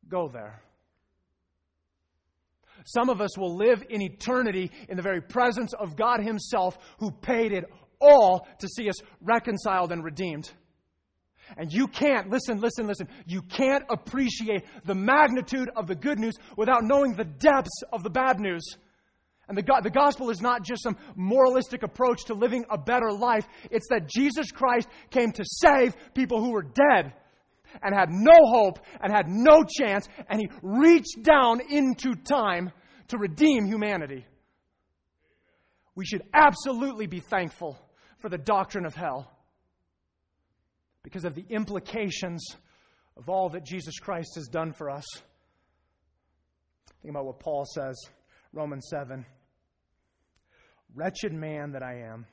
go 0.10 0.28
there. 0.28 0.62
Some 2.86 3.10
of 3.10 3.22
us 3.22 3.38
will 3.38 3.56
live 3.56 3.84
in 3.90 4.02
eternity 4.02 4.72
in 4.88 4.96
the 4.96 5.04
very 5.04 5.22
presence 5.22 5.74
of 5.74 5.96
God 5.96 6.22
Himself 6.22 6.78
who 7.00 7.12
paid 7.12 7.52
it 7.52 7.66
all 8.00 8.48
to 8.60 8.68
see 8.68 8.90
us 8.90 8.96
reconciled 9.22 9.92
and 9.92 10.04
redeemed. 10.04 10.50
And 11.56 11.72
you 11.72 11.88
can't, 11.88 12.30
listen, 12.30 12.60
listen, 12.60 12.88
listen, 12.88 13.08
you 13.26 13.42
can't 13.42 13.84
appreciate 13.90 14.64
the 14.86 14.96
magnitude 14.96 15.70
of 15.76 15.88
the 15.88 15.96
good 15.96 16.20
news 16.20 16.34
without 16.58 16.84
knowing 16.84 17.14
the 17.14 17.24
depths 17.24 17.84
of 17.94 18.04
the 18.04 18.10
bad 18.10 18.40
news. 18.40 18.64
And 19.48 19.58
the, 19.58 19.64
the 19.82 19.90
gospel 19.90 20.30
is 20.30 20.42
not 20.42 20.64
just 20.64 20.84
some 20.84 20.98
moralistic 21.16 21.84
approach 21.84 22.26
to 22.26 22.34
living 22.34 22.66
a 22.70 22.78
better 22.78 23.12
life. 23.12 23.48
It's 23.72 23.88
that 23.90 24.10
Jesus 24.10 24.52
Christ 24.52 24.90
came 25.10 25.32
to 25.32 25.44
save 25.46 25.96
people 26.14 26.44
who 26.44 26.52
were 26.52 26.64
dead 26.64 27.14
and 27.82 27.96
had 27.96 28.10
no 28.10 28.36
hope 28.46 28.80
and 29.02 29.14
had 29.14 29.28
no 29.30 29.64
chance, 29.64 30.08
and 30.30 30.42
he 30.42 30.50
reached 30.62 31.24
down 31.24 31.62
into 31.70 32.16
time 32.16 32.72
to 33.10 33.18
redeem 33.18 33.66
humanity. 33.66 34.26
We 35.96 36.06
should 36.06 36.24
absolutely 36.34 37.08
be 37.08 37.20
thankful 37.20 37.78
for 38.20 38.30
the 38.30 38.38
doctrine 38.38 38.86
of 38.86 38.96
hell 38.96 39.32
because 41.08 41.24
of 41.24 41.36
the 41.36 41.46
implications 41.50 42.46
of 43.16 43.30
all 43.30 43.48
that 43.48 43.64
Jesus 43.64 43.98
Christ 43.98 44.36
has 44.36 44.50
done 44.50 44.74
for 44.74 44.90
us. 44.90 45.06
Think 47.02 47.12
about 47.12 47.24
what 47.24 47.40
Paul 47.40 47.64
says, 47.64 47.96
Romans 48.52 48.88
7. 48.90 49.26
Wretched 50.94 51.32
man 51.32 51.72
that 51.72 51.82
I 51.82 52.02
am, 52.02 52.26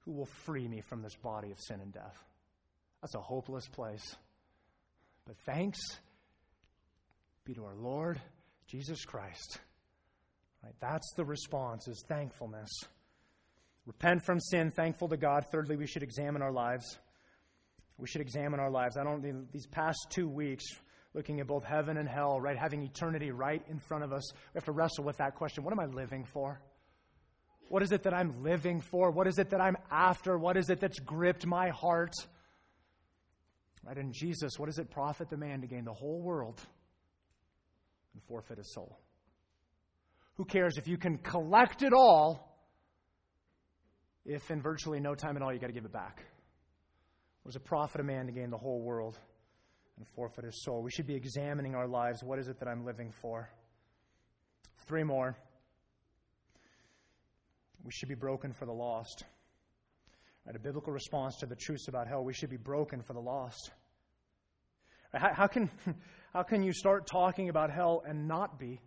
who 0.00 0.12
will 0.12 0.28
free 0.44 0.68
me 0.68 0.82
from 0.82 1.00
this 1.00 1.16
body 1.16 1.50
of 1.50 1.58
sin 1.58 1.80
and 1.80 1.94
death? 1.94 2.22
That's 3.00 3.14
a 3.14 3.20
hopeless 3.20 3.66
place. 3.68 4.16
But 5.26 5.38
thanks 5.46 5.80
be 7.46 7.54
to 7.54 7.64
our 7.64 7.76
Lord 7.76 8.20
Jesus 8.66 9.02
Christ. 9.06 9.60
Right? 10.62 10.74
That's 10.78 11.10
the 11.16 11.24
response 11.24 11.88
is 11.88 12.04
thankfulness. 12.06 12.68
Repent 13.86 14.26
from 14.26 14.40
sin, 14.40 14.70
thankful 14.70 15.08
to 15.08 15.16
God. 15.16 15.46
Thirdly, 15.50 15.76
we 15.76 15.86
should 15.86 16.02
examine 16.02 16.42
our 16.42 16.52
lives. 16.52 16.98
We 17.98 18.06
should 18.06 18.20
examine 18.20 18.60
our 18.60 18.70
lives. 18.70 18.96
I 18.96 19.04
don't 19.04 19.22
these 19.52 19.66
past 19.66 19.98
two 20.10 20.28
weeks, 20.28 20.64
looking 21.14 21.40
at 21.40 21.46
both 21.46 21.64
heaven 21.64 21.96
and 21.96 22.08
hell, 22.08 22.40
right, 22.40 22.58
having 22.58 22.82
eternity 22.82 23.30
right 23.30 23.62
in 23.70 23.78
front 23.78 24.04
of 24.04 24.12
us, 24.12 24.32
we 24.34 24.58
have 24.58 24.64
to 24.64 24.72
wrestle 24.72 25.04
with 25.04 25.16
that 25.16 25.34
question. 25.34 25.64
What 25.64 25.72
am 25.72 25.80
I 25.80 25.86
living 25.86 26.24
for? 26.24 26.60
What 27.68 27.82
is 27.82 27.90
it 27.90 28.02
that 28.04 28.14
I'm 28.14 28.42
living 28.42 28.80
for? 28.80 29.10
What 29.10 29.26
is 29.26 29.38
it 29.38 29.50
that 29.50 29.60
I'm 29.60 29.76
after? 29.90 30.38
What 30.38 30.56
is 30.56 30.70
it 30.70 30.78
that's 30.78 31.00
gripped 31.00 31.46
my 31.46 31.70
heart? 31.70 32.12
Right 33.82 33.96
in 33.96 34.12
Jesus, 34.12 34.52
what 34.58 34.66
does 34.66 34.78
it 34.78 34.90
profit 34.90 35.30
the 35.30 35.36
man 35.36 35.62
to 35.62 35.66
gain 35.66 35.84
the 35.84 35.94
whole 35.94 36.20
world 36.20 36.60
and 38.14 38.22
forfeit 38.24 38.58
his 38.58 38.72
soul? 38.74 38.98
Who 40.34 40.44
cares 40.44 40.76
if 40.76 40.86
you 40.86 40.98
can 40.98 41.18
collect 41.18 41.82
it 41.82 41.92
all 41.92 42.60
if 44.24 44.50
in 44.50 44.60
virtually 44.60 45.00
no 45.00 45.14
time 45.14 45.36
at 45.36 45.42
all 45.42 45.52
you 45.52 45.58
got 45.58 45.68
to 45.68 45.72
give 45.72 45.84
it 45.84 45.92
back? 45.92 46.24
What 47.46 47.52
does 47.52 47.62
it 47.62 47.64
profit 47.64 48.00
a 48.00 48.04
man 48.04 48.26
to 48.26 48.32
gain 48.32 48.50
the 48.50 48.58
whole 48.58 48.80
world 48.80 49.16
and 49.96 50.08
forfeit 50.16 50.44
his 50.44 50.64
soul? 50.64 50.82
We 50.82 50.90
should 50.90 51.06
be 51.06 51.14
examining 51.14 51.76
our 51.76 51.86
lives. 51.86 52.24
What 52.24 52.40
is 52.40 52.48
it 52.48 52.58
that 52.58 52.66
I'm 52.66 52.84
living 52.84 53.12
for? 53.22 53.48
Three 54.88 55.04
more. 55.04 55.36
We 57.84 57.92
should 57.92 58.08
be 58.08 58.16
broken 58.16 58.52
for 58.52 58.66
the 58.66 58.72
lost. 58.72 59.22
Right, 60.44 60.56
a 60.56 60.58
biblical 60.58 60.92
response 60.92 61.36
to 61.36 61.46
the 61.46 61.54
truths 61.54 61.86
about 61.86 62.08
hell, 62.08 62.24
we 62.24 62.32
should 62.32 62.50
be 62.50 62.56
broken 62.56 63.00
for 63.00 63.12
the 63.12 63.20
lost. 63.20 63.70
How, 65.14 65.32
how, 65.32 65.46
can, 65.46 65.70
how 66.32 66.42
can 66.42 66.64
you 66.64 66.72
start 66.72 67.06
talking 67.06 67.48
about 67.48 67.70
hell 67.70 68.02
and 68.04 68.26
not 68.26 68.58
be? 68.58 68.80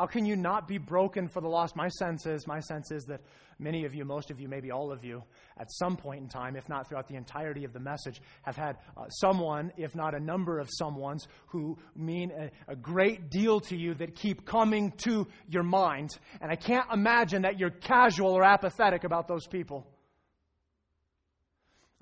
How 0.00 0.06
can 0.06 0.24
you 0.24 0.34
not 0.34 0.66
be 0.66 0.78
broken 0.78 1.28
for 1.28 1.42
the 1.42 1.48
lost? 1.48 1.76
My 1.76 1.88
sense 1.88 2.24
is, 2.24 2.46
my 2.46 2.58
sense 2.58 2.90
is 2.90 3.04
that 3.04 3.20
many 3.58 3.84
of 3.84 3.94
you, 3.94 4.06
most 4.06 4.30
of 4.30 4.40
you, 4.40 4.48
maybe 4.48 4.70
all 4.70 4.90
of 4.90 5.04
you, 5.04 5.22
at 5.58 5.66
some 5.72 5.94
point 5.94 6.22
in 6.22 6.26
time, 6.26 6.56
if 6.56 6.66
not 6.70 6.88
throughout 6.88 7.06
the 7.06 7.16
entirety 7.16 7.64
of 7.64 7.74
the 7.74 7.80
message, 7.80 8.18
have 8.40 8.56
had 8.56 8.78
uh, 8.96 9.10
someone, 9.10 9.70
if 9.76 9.94
not 9.94 10.14
a 10.14 10.18
number 10.18 10.58
of 10.58 10.70
someones, 10.80 11.26
who 11.48 11.76
mean 11.94 12.30
a, 12.30 12.72
a 12.72 12.76
great 12.76 13.28
deal 13.28 13.60
to 13.60 13.76
you 13.76 13.92
that 13.92 14.14
keep 14.14 14.46
coming 14.46 14.90
to 14.92 15.26
your 15.50 15.64
mind. 15.64 16.16
And 16.40 16.50
I 16.50 16.56
can't 16.56 16.90
imagine 16.90 17.42
that 17.42 17.58
you're 17.58 17.68
casual 17.68 18.32
or 18.32 18.42
apathetic 18.42 19.04
about 19.04 19.28
those 19.28 19.46
people. 19.46 19.86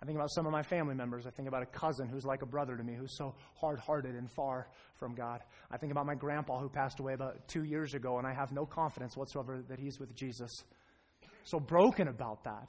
I 0.01 0.07
think 0.07 0.17
about 0.17 0.31
some 0.31 0.47
of 0.47 0.53
my 0.53 0.63
family 0.63 0.95
members. 0.95 1.27
I 1.27 1.31
think 1.31 1.49
about 1.49 1.63
a 1.63 1.67
cousin 1.67 2.09
who's 2.09 2.25
like 2.25 2.43
a 2.43 2.47
brother 2.47 2.77
to 2.77 2.85
me, 2.85 2.95
who's 2.95 3.17
so 3.17 3.35
hard 3.55 3.81
hearted 3.81 4.15
and 4.15 4.31
far 4.31 4.69
from 4.97 5.15
God. 5.15 5.41
I 5.73 5.77
think 5.77 5.91
about 5.91 6.07
my 6.07 6.15
grandpa 6.15 6.61
who 6.61 6.69
passed 6.69 7.01
away 7.01 7.15
about 7.15 7.49
two 7.49 7.65
years 7.65 7.95
ago, 7.95 8.19
and 8.19 8.27
I 8.27 8.33
have 8.33 8.53
no 8.53 8.65
confidence 8.65 9.17
whatsoever 9.17 9.61
that 9.69 9.81
he's 9.81 9.99
with 9.99 10.15
Jesus. 10.15 10.51
So 11.45 11.59
broken 11.59 12.07
about 12.07 12.45
that. 12.45 12.69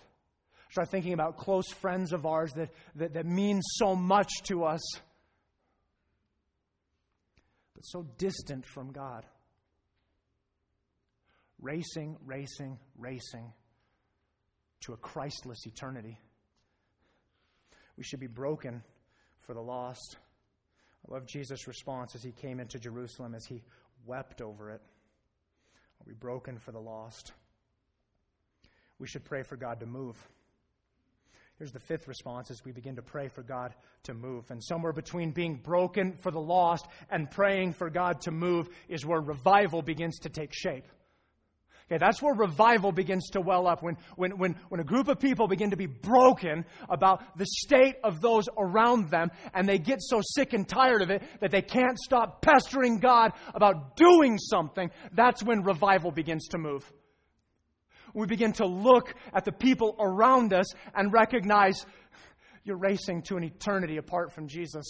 Start 0.71 0.89
thinking 0.89 1.13
about 1.13 1.37
close 1.37 1.71
friends 1.71 2.13
of 2.13 2.25
ours 2.25 2.51
that, 2.53 2.69
that, 2.95 3.13
that 3.13 3.25
mean 3.25 3.59
so 3.61 3.95
much 3.95 4.31
to 4.43 4.63
us, 4.63 4.81
but 7.75 7.81
so 7.81 8.07
distant 8.17 8.65
from 8.65 8.91
God. 8.91 9.25
Racing, 11.61 12.17
racing, 12.25 12.77
racing 12.97 13.51
to 14.81 14.93
a 14.93 14.97
Christless 14.97 15.65
eternity. 15.67 16.17
We 17.99 18.05
should 18.05 18.21
be 18.21 18.27
broken 18.27 18.81
for 19.41 19.53
the 19.53 19.59
lost. 19.59 20.15
I 21.05 21.13
love 21.13 21.25
Jesus' 21.25 21.67
response 21.67 22.15
as 22.15 22.23
he 22.23 22.31
came 22.31 22.61
into 22.61 22.79
Jerusalem, 22.79 23.35
as 23.35 23.45
he 23.45 23.61
wept 24.05 24.41
over 24.41 24.69
it. 24.69 24.79
Are 24.79 26.05
we 26.07 26.13
broken 26.13 26.59
for 26.59 26.71
the 26.71 26.79
lost? 26.79 27.33
We 28.99 29.07
should 29.07 29.25
pray 29.25 29.43
for 29.43 29.57
God 29.57 29.81
to 29.81 29.85
move. 29.85 30.15
Here's 31.57 31.73
the 31.73 31.79
fifth 31.81 32.07
response 32.07 32.49
as 32.51 32.63
we 32.63 32.71
begin 32.71 32.95
to 32.95 33.01
pray 33.01 33.27
for 33.27 33.43
God 33.43 33.75
to 34.03 34.13
move. 34.13 34.49
And 34.49 34.63
somewhere 34.63 34.93
between 34.93 35.31
being 35.31 35.57
broken 35.57 36.13
for 36.13 36.31
the 36.31 36.39
lost 36.39 36.87
and 37.11 37.29
praying 37.29 37.73
for 37.73 37.89
God 37.89 38.21
to 38.21 38.31
move 38.31 38.69
is 38.87 39.05
where 39.05 39.19
revival 39.19 39.81
begins 39.81 40.19
to 40.19 40.29
take 40.29 40.53
shape. 40.53 40.85
Okay, 41.89 41.97
that's 41.97 42.21
where 42.21 42.35
revival 42.35 42.91
begins 42.91 43.31
to 43.31 43.41
well 43.41 43.67
up. 43.67 43.81
When, 43.81 43.97
when, 44.15 44.37
when, 44.37 44.55
when 44.69 44.79
a 44.79 44.83
group 44.83 45.07
of 45.07 45.19
people 45.19 45.47
begin 45.47 45.71
to 45.71 45.75
be 45.75 45.87
broken 45.87 46.63
about 46.87 47.35
the 47.35 47.47
state 47.47 47.95
of 48.03 48.21
those 48.21 48.45
around 48.59 49.09
them, 49.09 49.31
and 49.55 49.67
they 49.67 49.79
get 49.79 49.97
so 49.99 50.21
sick 50.23 50.53
and 50.53 50.67
tired 50.67 51.01
of 51.01 51.09
it 51.09 51.23
that 51.39 51.49
they 51.49 51.63
can't 51.63 51.97
stop 51.97 52.43
pestering 52.43 52.99
God 52.99 53.33
about 53.55 53.95
doing 53.95 54.37
something, 54.37 54.91
that's 55.13 55.41
when 55.41 55.63
revival 55.63 56.11
begins 56.11 56.49
to 56.49 56.59
move. 56.59 56.91
We 58.13 58.27
begin 58.27 58.53
to 58.53 58.67
look 58.67 59.15
at 59.33 59.45
the 59.45 59.51
people 59.51 59.95
around 59.99 60.53
us 60.53 60.67
and 60.93 61.11
recognize 61.11 61.87
you're 62.63 62.77
racing 62.77 63.23
to 63.23 63.37
an 63.37 63.43
eternity 63.43 63.97
apart 63.97 64.31
from 64.31 64.47
Jesus 64.47 64.85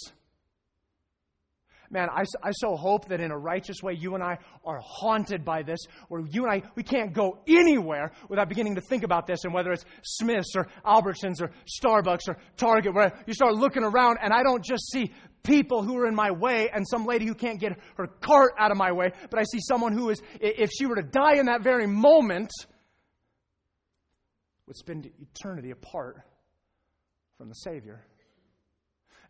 man, 1.90 2.08
I, 2.10 2.22
I 2.42 2.52
so 2.52 2.76
hope 2.76 3.08
that 3.08 3.20
in 3.20 3.30
a 3.30 3.38
righteous 3.38 3.82
way, 3.82 3.94
you 3.98 4.14
and 4.14 4.22
I 4.22 4.38
are 4.64 4.80
haunted 4.82 5.44
by 5.44 5.62
this, 5.62 5.80
where 6.08 6.22
you 6.30 6.44
and 6.44 6.52
I, 6.52 6.62
we 6.76 6.82
can't 6.82 7.12
go 7.12 7.38
anywhere 7.46 8.12
without 8.28 8.48
beginning 8.48 8.76
to 8.76 8.80
think 8.80 9.02
about 9.02 9.26
this, 9.26 9.44
and 9.44 9.52
whether 9.52 9.72
it's 9.72 9.84
Smith's 10.02 10.54
or 10.56 10.68
Albertsons 10.84 11.40
or 11.40 11.50
Starbucks 11.82 12.28
or 12.28 12.38
Target, 12.56 12.94
where 12.94 13.12
you 13.26 13.34
start 13.34 13.54
looking 13.54 13.82
around, 13.82 14.18
and 14.22 14.32
I 14.32 14.42
don't 14.42 14.64
just 14.64 14.90
see 14.90 15.12
people 15.42 15.82
who 15.82 15.96
are 15.98 16.06
in 16.06 16.14
my 16.14 16.30
way 16.30 16.70
and 16.72 16.86
some 16.86 17.04
lady 17.06 17.26
who 17.26 17.34
can't 17.34 17.58
get 17.58 17.72
her 17.96 18.06
cart 18.06 18.52
out 18.58 18.70
of 18.70 18.76
my 18.76 18.92
way, 18.92 19.10
but 19.30 19.40
I 19.40 19.44
see 19.44 19.58
someone 19.60 19.92
who 19.92 20.10
is, 20.10 20.22
if 20.40 20.70
she 20.70 20.86
were 20.86 20.96
to 20.96 21.02
die 21.02 21.36
in 21.36 21.46
that 21.46 21.62
very 21.62 21.86
moment, 21.86 22.50
would 24.66 24.76
spend 24.76 25.10
eternity 25.18 25.72
apart 25.72 26.20
from 27.36 27.48
the 27.48 27.54
Savior. 27.54 28.04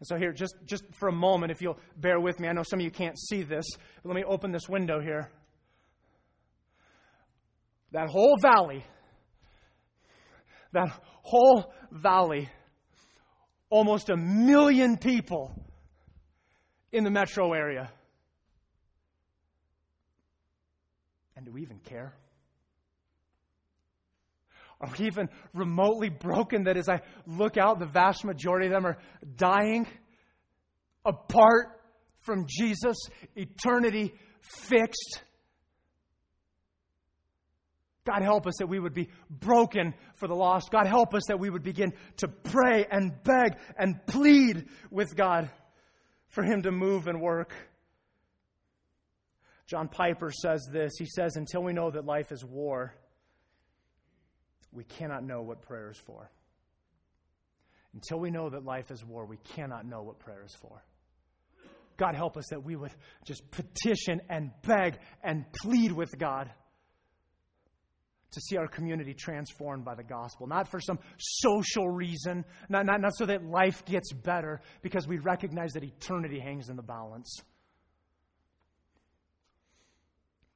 And 0.00 0.06
so, 0.06 0.16
here, 0.16 0.32
just, 0.32 0.54
just 0.64 0.82
for 0.98 1.08
a 1.08 1.12
moment, 1.12 1.52
if 1.52 1.60
you'll 1.60 1.78
bear 1.96 2.18
with 2.18 2.40
me, 2.40 2.48
I 2.48 2.52
know 2.52 2.62
some 2.62 2.80
of 2.80 2.84
you 2.84 2.90
can't 2.90 3.18
see 3.18 3.42
this, 3.42 3.66
but 4.02 4.08
let 4.08 4.16
me 4.16 4.24
open 4.24 4.50
this 4.50 4.66
window 4.66 4.98
here. 4.98 5.30
That 7.92 8.08
whole 8.08 8.36
valley, 8.40 8.82
that 10.72 10.88
whole 11.22 11.72
valley, 11.90 12.48
almost 13.68 14.08
a 14.08 14.16
million 14.16 14.96
people 14.96 15.52
in 16.92 17.04
the 17.04 17.10
metro 17.10 17.52
area. 17.52 17.90
And 21.36 21.44
do 21.44 21.52
we 21.52 21.60
even 21.62 21.78
care? 21.78 22.14
Are 24.80 24.90
even 24.98 25.28
remotely 25.52 26.08
broken 26.08 26.64
that 26.64 26.78
as 26.78 26.88
I 26.88 27.02
look 27.26 27.58
out, 27.58 27.78
the 27.78 27.86
vast 27.86 28.24
majority 28.24 28.66
of 28.66 28.72
them 28.72 28.86
are 28.86 28.96
dying 29.36 29.86
apart 31.04 31.80
from 32.20 32.46
Jesus, 32.48 32.96
eternity 33.36 34.14
fixed? 34.40 35.22
God 38.06 38.22
help 38.22 38.46
us 38.46 38.54
that 38.58 38.68
we 38.68 38.80
would 38.80 38.94
be 38.94 39.10
broken 39.28 39.94
for 40.16 40.26
the 40.26 40.34
lost. 40.34 40.70
God 40.70 40.86
help 40.86 41.14
us 41.14 41.24
that 41.28 41.38
we 41.38 41.50
would 41.50 41.62
begin 41.62 41.92
to 42.18 42.28
pray 42.28 42.86
and 42.90 43.12
beg 43.22 43.56
and 43.78 44.04
plead 44.06 44.66
with 44.90 45.14
God 45.14 45.50
for 46.28 46.42
Him 46.42 46.62
to 46.62 46.70
move 46.70 47.06
and 47.06 47.20
work. 47.20 47.52
John 49.66 49.88
Piper 49.88 50.32
says 50.32 50.66
this. 50.72 50.92
He 50.98 51.04
says, 51.04 51.36
Until 51.36 51.62
we 51.62 51.74
know 51.74 51.90
that 51.90 52.04
life 52.06 52.32
is 52.32 52.44
war, 52.44 52.94
we 54.72 54.84
cannot 54.84 55.24
know 55.24 55.42
what 55.42 55.62
prayer 55.62 55.90
is 55.90 55.98
for. 55.98 56.30
Until 57.94 58.20
we 58.20 58.30
know 58.30 58.50
that 58.50 58.64
life 58.64 58.90
is 58.90 59.04
war, 59.04 59.26
we 59.26 59.38
cannot 59.54 59.84
know 59.84 60.02
what 60.02 60.18
prayer 60.20 60.44
is 60.44 60.54
for. 60.54 60.82
God, 61.96 62.14
help 62.14 62.36
us 62.36 62.46
that 62.50 62.64
we 62.64 62.76
would 62.76 62.92
just 63.26 63.42
petition 63.50 64.20
and 64.30 64.50
beg 64.66 64.98
and 65.22 65.44
plead 65.52 65.92
with 65.92 66.16
God 66.18 66.50
to 68.30 68.40
see 68.40 68.56
our 68.56 68.68
community 68.68 69.12
transformed 69.12 69.84
by 69.84 69.94
the 69.94 70.04
gospel, 70.04 70.46
not 70.46 70.68
for 70.68 70.80
some 70.80 70.98
social 71.18 71.88
reason, 71.88 72.44
not, 72.68 72.86
not, 72.86 73.00
not 73.00 73.12
so 73.16 73.26
that 73.26 73.44
life 73.44 73.84
gets 73.84 74.12
better, 74.12 74.60
because 74.82 75.08
we 75.08 75.18
recognize 75.18 75.72
that 75.72 75.82
eternity 75.82 76.38
hangs 76.38 76.68
in 76.68 76.76
the 76.76 76.82
balance. 76.82 77.42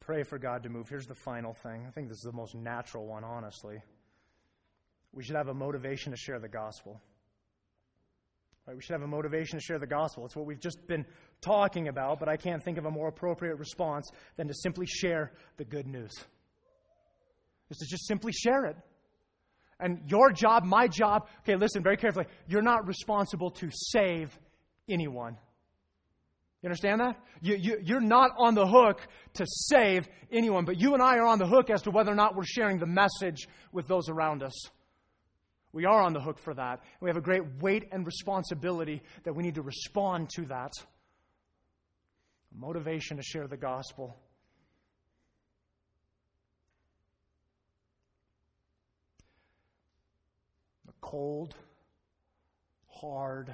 Pray 0.00 0.22
for 0.22 0.38
God 0.38 0.62
to 0.62 0.68
move. 0.68 0.88
Here's 0.88 1.06
the 1.06 1.14
final 1.14 1.54
thing. 1.54 1.84
I 1.86 1.90
think 1.90 2.08
this 2.08 2.18
is 2.18 2.30
the 2.30 2.36
most 2.36 2.54
natural 2.54 3.06
one, 3.06 3.24
honestly. 3.24 3.82
We 5.14 5.22
should 5.22 5.36
have 5.36 5.48
a 5.48 5.54
motivation 5.54 6.10
to 6.12 6.16
share 6.16 6.40
the 6.40 6.48
gospel. 6.48 7.00
Right? 8.66 8.76
We 8.76 8.82
should 8.82 8.94
have 8.94 9.02
a 9.02 9.06
motivation 9.06 9.58
to 9.58 9.64
share 9.64 9.78
the 9.78 9.86
gospel. 9.86 10.24
It's 10.24 10.34
what 10.34 10.46
we've 10.46 10.60
just 10.60 10.86
been 10.86 11.04
talking 11.40 11.88
about, 11.88 12.18
but 12.18 12.28
I 12.28 12.36
can't 12.36 12.62
think 12.62 12.78
of 12.78 12.86
a 12.86 12.90
more 12.90 13.08
appropriate 13.08 13.56
response 13.56 14.10
than 14.36 14.48
to 14.48 14.54
simply 14.54 14.86
share 14.86 15.32
the 15.56 15.64
good 15.64 15.86
news. 15.86 16.12
Is 17.70 17.78
to 17.78 17.86
just 17.86 18.06
simply 18.06 18.32
share 18.32 18.64
it. 18.66 18.76
And 19.80 20.00
your 20.06 20.30
job, 20.32 20.64
my 20.64 20.88
job, 20.88 21.28
okay, 21.40 21.56
listen 21.56 21.82
very 21.82 21.96
carefully. 21.96 22.26
You're 22.46 22.62
not 22.62 22.86
responsible 22.86 23.50
to 23.52 23.70
save 23.72 24.38
anyone. 24.88 25.36
You 26.62 26.68
understand 26.68 27.00
that? 27.00 27.16
You, 27.42 27.56
you, 27.56 27.78
you're 27.82 28.00
not 28.00 28.30
on 28.38 28.54
the 28.54 28.66
hook 28.66 29.06
to 29.34 29.44
save 29.46 30.08
anyone, 30.32 30.64
but 30.64 30.80
you 30.80 30.94
and 30.94 31.02
I 31.02 31.16
are 31.16 31.26
on 31.26 31.38
the 31.38 31.46
hook 31.46 31.68
as 31.68 31.82
to 31.82 31.90
whether 31.90 32.10
or 32.10 32.14
not 32.14 32.34
we're 32.34 32.46
sharing 32.46 32.78
the 32.78 32.86
message 32.86 33.46
with 33.72 33.86
those 33.86 34.08
around 34.08 34.42
us. 34.42 34.54
We 35.74 35.86
are 35.86 36.00
on 36.00 36.12
the 36.12 36.20
hook 36.20 36.38
for 36.38 36.54
that. 36.54 36.84
We 37.00 37.10
have 37.10 37.16
a 37.16 37.20
great 37.20 37.42
weight 37.60 37.88
and 37.90 38.06
responsibility 38.06 39.02
that 39.24 39.34
we 39.34 39.42
need 39.42 39.56
to 39.56 39.62
respond 39.62 40.30
to 40.36 40.42
that. 40.42 40.70
Motivation 42.56 43.16
to 43.16 43.24
share 43.24 43.48
the 43.48 43.56
gospel. 43.56 44.16
The 50.86 50.92
cold, 51.00 51.56
hard 52.86 53.52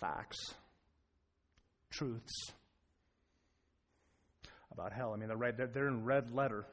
facts, 0.00 0.54
truths 1.90 2.52
about 4.70 4.92
hell. 4.92 5.12
I 5.12 5.16
mean, 5.16 5.28
they're, 5.28 5.66
they're 5.66 5.88
in 5.88 6.04
red 6.04 6.32
letter, 6.32 6.64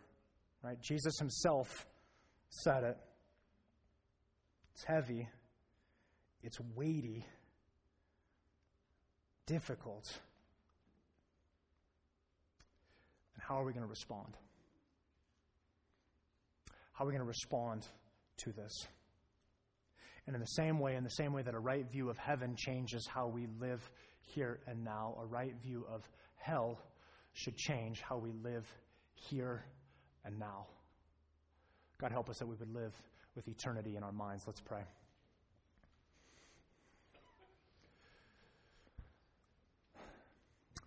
right? 0.63 0.79
Jesus 0.79 1.17
himself 1.17 1.87
said 2.49 2.83
it. 2.83 2.97
It's 4.75 4.83
heavy, 4.83 5.25
it's 6.43 6.59
weighty, 6.75 7.25
difficult. 9.45 10.03
And 13.35 13.41
how 13.41 13.61
are 13.61 13.63
we 13.63 13.71
going 13.71 13.85
to 13.85 13.89
respond? 13.89 14.35
How 16.91 17.05
are 17.05 17.07
we 17.07 17.13
going 17.13 17.23
to 17.23 17.27
respond 17.27 17.87
to 18.43 18.51
this? 18.51 18.85
And 20.27 20.35
in 20.35 20.41
the 20.41 20.47
same 20.47 20.79
way, 20.79 20.95
in 20.95 21.05
the 21.05 21.09
same 21.09 21.31
way 21.31 21.41
that 21.41 21.53
a 21.53 21.59
right 21.59 21.89
view 21.89 22.09
of 22.09 22.17
heaven 22.17 22.57
changes 22.57 23.07
how 23.07 23.27
we 23.27 23.47
live 23.61 23.89
here 24.23 24.59
and 24.67 24.83
now, 24.83 25.15
a 25.21 25.25
right 25.25 25.55
view 25.63 25.85
of 25.89 26.01
hell 26.35 26.81
should 27.31 27.55
change 27.55 28.01
how 28.01 28.17
we 28.17 28.33
live 28.43 28.65
here 29.13 29.63
and 30.25 30.37
now. 30.37 30.67
God 32.05 32.11
help 32.11 32.29
us 32.29 32.37
that 32.37 32.45
we 32.45 32.53
would 32.53 32.71
live 32.71 32.93
with 33.35 33.47
eternity 33.47 33.95
in 33.95 34.03
our 34.03 34.11
minds. 34.11 34.43
Let's 34.45 34.61
pray. 34.61 34.83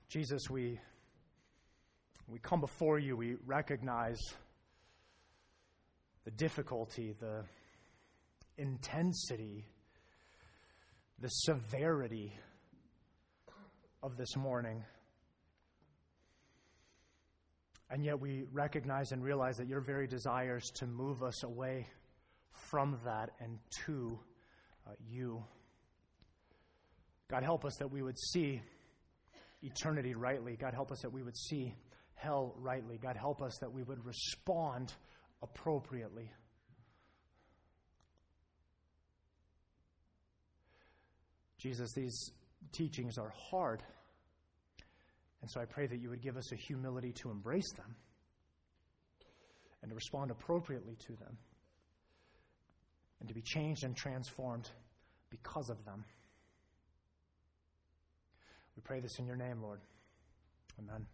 Jesus, 0.09 0.49
we, 0.49 0.79
we 2.29 2.39
come 2.39 2.61
before 2.61 3.01
you, 3.01 3.17
we 3.17 3.35
recognize 3.47 4.21
the 6.25 6.31
difficulty, 6.31 7.17
the 7.19 7.43
intensity, 8.57 9.67
the 11.19 11.29
severity 11.31 12.33
of 14.05 14.17
this 14.17 14.37
morning. 14.37 14.85
And 17.91 18.05
yet 18.05 18.21
we 18.21 18.45
recognize 18.53 19.13
and 19.13 19.23
realize 19.23 19.57
that 19.57 19.67
your 19.67 19.81
very 19.81 20.07
desires 20.07 20.71
to 20.77 20.87
move 20.87 21.23
us 21.23 21.43
away 21.43 21.87
from 22.53 22.99
that 23.05 23.31
and 23.41 23.59
to 23.87 24.19
uh, 24.87 24.91
you. 25.09 25.43
God, 27.31 27.43
help 27.43 27.65
us 27.65 27.77
that 27.79 27.91
we 27.91 28.03
would 28.03 28.19
see 28.19 28.61
eternity 29.63 30.15
rightly. 30.15 30.57
God, 30.57 30.75
help 30.75 30.93
us 30.93 31.01
that 31.01 31.13
we 31.13 31.23
would 31.23 31.37
see 31.37 31.75
hell 32.15 32.55
rightly. 32.59 32.99
God, 32.99 33.17
help 33.17 33.43
us 33.43 33.59
that 33.61 33.73
we 33.73 33.83
would 33.83 34.05
respond 34.05 34.93
appropriately. 35.43 36.31
Jesus, 41.59 41.93
these 41.93 42.31
teachings 42.73 43.19
are 43.19 43.33
hard. 43.51 43.83
And 45.41 45.51
so 45.51 45.61
I 45.61 45.65
pray 45.65 45.87
that 45.87 46.01
you 46.01 46.11
would 46.11 46.23
give 46.23 46.37
us 46.37 46.53
a 46.53 46.57
humility 46.57 47.13
to 47.23 47.31
embrace 47.31 47.73
them 47.77 47.95
and 49.83 49.91
to 49.91 49.95
respond 49.95 50.31
appropriately 50.31 50.97
to 51.07 51.17
them 51.17 51.37
and 53.21 53.29
to 53.29 53.35
be 53.35 53.43
changed 53.43 53.85
and 53.85 53.97
transformed 53.97 54.71
because 55.31 55.69
of 55.71 55.85
them. 55.85 56.05
We 58.77 58.83
pray 58.83 59.01
this 59.01 59.19
in 59.19 59.27
your 59.27 59.37
name, 59.37 59.61
Lord. 59.63 59.81
Amen. 60.79 61.07